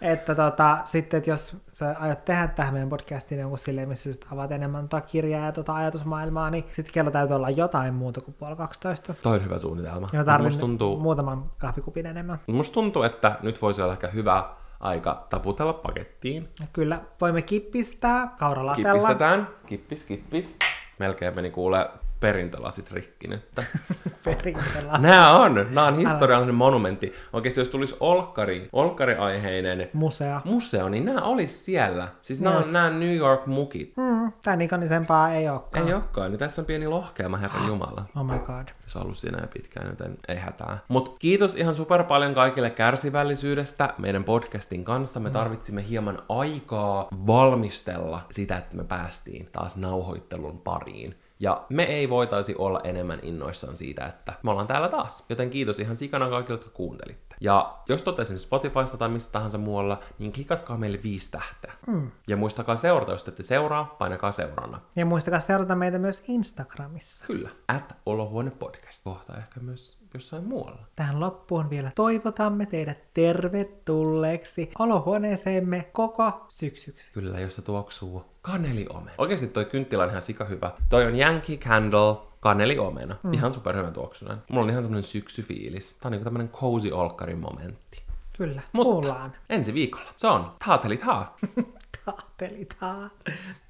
että 0.00 0.34
tota, 0.34 0.78
sitten, 0.84 1.18
että 1.18 1.30
jos 1.30 1.56
sä 1.70 1.96
aiot 1.98 2.24
tehdä 2.24 2.48
tähän 2.48 2.74
meidän 2.74 2.88
podcastiin 2.88 3.40
jonkun 3.40 3.58
silleen, 3.58 3.88
missä 3.88 4.12
sä 4.12 4.20
avaat 4.32 4.52
enemmän 4.52 4.88
tota 4.88 5.00
kirjaa 5.00 5.46
ja 5.46 5.52
tota 5.52 5.74
ajatusmaailmaa, 5.74 6.50
niin 6.50 6.64
sitten 6.72 6.92
kello 6.92 7.10
täytyy 7.10 7.36
olla 7.36 7.50
jotain 7.50 7.94
muuta 7.94 8.20
kuin 8.20 8.34
puoli 8.34 8.56
12. 8.56 9.14
Toi 9.22 9.36
on 9.36 9.44
hyvä 9.44 9.58
suunnitelma. 9.58 10.08
Ja 10.12 10.24
mä 10.24 10.50
tuntuu... 10.60 11.00
muutaman 11.00 11.44
kahvikupin 11.58 12.06
enemmän. 12.06 12.38
Musta 12.46 12.74
tuntuu, 12.74 13.02
että 13.02 13.38
nyt 13.42 13.62
voisi 13.62 13.82
olla 13.82 13.92
ehkä 13.92 14.08
hyvä 14.08 14.44
aika 14.82 15.26
taputella 15.30 15.72
pakettiin. 15.72 16.48
Kyllä, 16.72 17.00
voimme 17.20 17.42
kippistää 17.42 18.34
kauralatella. 18.38 18.92
Kippistetään, 18.92 19.48
kippis, 19.66 20.04
kippis. 20.04 20.58
Melkein 20.98 21.34
meni 21.34 21.50
kuule 21.50 21.90
perintölasit 22.22 22.90
rikki 22.90 23.28
nyt. 23.28 23.42
Perintölasit. 24.24 25.00
Nämä 25.00 25.36
on, 25.36 25.54
nämä 25.54 25.86
on 25.86 25.96
historiallinen 25.96 26.54
monumentti. 26.54 27.12
Oikeasti 27.32 27.60
jos 27.60 27.70
tulisi 27.70 27.96
olkkari, 28.00 28.68
olkkariaiheinen 28.72 29.88
museo, 29.92 30.40
museo 30.44 30.88
niin 30.88 31.04
nämä 31.04 31.20
olisi 31.20 31.54
siellä. 31.54 32.08
Siis 32.20 32.40
nämä 32.40 32.58
on 32.58 32.72
nämä 32.72 32.90
New 32.90 33.16
York 33.16 33.46
mukit. 33.46 33.92
Mm, 33.96 34.32
Tän 34.42 34.60
ikonisempaa 34.60 35.32
ei 35.32 35.48
olekaan. 35.48 35.88
Ei 35.88 35.94
olekaan, 35.94 36.30
niin 36.30 36.38
tässä 36.38 36.62
on 36.62 36.66
pieni 36.66 36.86
lohkeama, 36.86 37.36
herra 37.36 37.60
Jumala. 37.68 38.04
Oh 38.16 38.24
my 38.24 38.38
god. 38.38 38.68
Se 38.86 38.98
on 38.98 39.04
ollut 39.04 39.18
siinä 39.18 39.38
jo 39.40 39.46
pitkään, 39.46 39.88
joten 39.88 40.18
ei 40.28 40.36
hätää. 40.36 40.78
Mutta 40.88 41.10
kiitos 41.18 41.56
ihan 41.56 41.74
super 41.74 42.04
paljon 42.04 42.34
kaikille 42.34 42.70
kärsivällisyydestä 42.70 43.94
meidän 43.98 44.24
podcastin 44.24 44.84
kanssa. 44.84 45.20
Me 45.20 45.28
mm. 45.28 45.32
tarvitsimme 45.32 45.88
hieman 45.88 46.18
aikaa 46.28 47.08
valmistella 47.26 48.26
sitä, 48.30 48.56
että 48.56 48.76
me 48.76 48.84
päästiin 48.84 49.48
taas 49.52 49.76
nauhoittelun 49.76 50.58
pariin. 50.58 51.21
Ja 51.42 51.66
me 51.68 51.84
ei 51.84 52.10
voitaisi 52.10 52.54
olla 52.58 52.80
enemmän 52.84 53.18
innoissaan 53.22 53.76
siitä, 53.76 54.06
että 54.06 54.32
me 54.42 54.50
ollaan 54.50 54.66
täällä 54.66 54.88
taas. 54.88 55.24
Joten 55.28 55.50
kiitos 55.50 55.80
ihan 55.80 55.96
sikana 55.96 56.28
kaikille, 56.28 56.58
jotka 56.58 56.70
kuuntelitte. 56.70 57.21
Ja 57.42 57.78
jos 57.88 58.02
te 58.02 58.10
olette 58.10 58.22
esimerkiksi 58.22 58.46
Spotifysta 58.46 58.96
tai 58.96 59.08
mistä 59.08 59.32
tahansa 59.32 59.58
muualla, 59.58 60.00
niin 60.18 60.32
klikatkaa 60.32 60.76
meille 60.76 61.00
viisi 61.02 61.30
tähteä. 61.30 61.72
Mm. 61.86 62.10
Ja 62.28 62.36
muistakaa 62.36 62.76
seurata, 62.76 63.12
jos 63.12 63.24
te 63.24 63.30
ette 63.30 63.42
seuraa, 63.42 63.84
painakaa 63.84 64.32
seurana. 64.32 64.80
Ja 64.96 65.06
muistakaa 65.06 65.40
seurata 65.40 65.74
meitä 65.74 65.98
myös 65.98 66.24
Instagramissa. 66.28 67.24
Kyllä, 67.26 67.50
at 67.68 67.96
Olohuone 68.06 68.50
Podcast. 68.50 69.04
Kohta 69.04 69.36
ehkä 69.36 69.60
myös 69.60 69.98
jossain 70.14 70.44
muualla. 70.44 70.86
Tähän 70.96 71.20
loppuun 71.20 71.70
vielä 71.70 71.92
toivotamme 71.94 72.66
teidät 72.66 72.98
tervetulleeksi 73.14 74.70
olohuoneeseemme 74.78 75.90
koko 75.92 76.44
syksyksi. 76.48 77.12
Kyllä, 77.12 77.40
jossa 77.40 77.62
tuoksuu 77.62 78.24
kaneliomena. 78.42 79.14
Oikeasti 79.18 79.46
toi 79.46 79.64
kynttilä 79.64 80.02
on 80.02 80.08
ihan 80.08 80.22
sika 80.22 80.44
hyvä. 80.44 80.70
Toi 80.88 81.06
on 81.06 81.16
Yankee 81.16 81.56
Candle 81.56 82.31
kaneliomena. 82.42 83.16
Mm. 83.22 83.32
Ihan 83.34 83.52
superhyvän 83.52 83.92
tuoksunen. 83.92 84.36
Mulla 84.50 84.64
on 84.64 84.70
ihan 84.70 84.82
semmonen 84.82 85.02
syksyfiilis. 85.02 85.92
Tää 85.92 86.08
on 86.08 86.12
niinku 86.12 86.24
tämmönen 86.24 86.48
cozy 86.48 86.90
olkkarin 86.90 87.38
momentti. 87.38 88.02
Kyllä, 88.36 88.62
Mutta 88.72 88.90
kuullaan. 88.92 89.32
ensi 89.50 89.74
viikolla. 89.74 90.10
Se 90.16 90.26
on 90.26 90.52
taatelitaa. 90.66 91.36
Taatelitaa. 92.04 93.10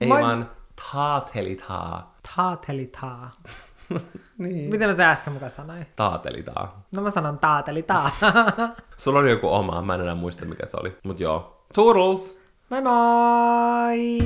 Ei 0.00 0.08
Moi- 0.08 0.22
vaan 0.22 0.50
taatelitaa. 0.92 2.14
Taatelitaa. 2.36 3.30
Niin. 4.38 4.70
Miten 4.70 4.88
mä 4.90 4.96
se 4.96 5.04
äsken 5.04 5.32
mukaan 5.32 5.50
sanoin? 5.50 5.86
Taatelitaa. 5.96 6.82
No 6.96 7.02
mä 7.02 7.10
sanon 7.10 7.38
taatelitaa. 7.38 8.10
Sulla 8.96 9.18
oli 9.18 9.30
joku 9.30 9.48
oma, 9.48 9.82
mä 9.82 9.94
en 9.94 10.00
enää 10.00 10.14
muista 10.14 10.44
mikä 10.46 10.66
se 10.66 10.76
oli. 10.80 10.96
Mut 11.04 11.20
joo. 11.20 11.64
Toodles! 11.74 12.42
moi 12.70 12.82
moi! 12.82 14.18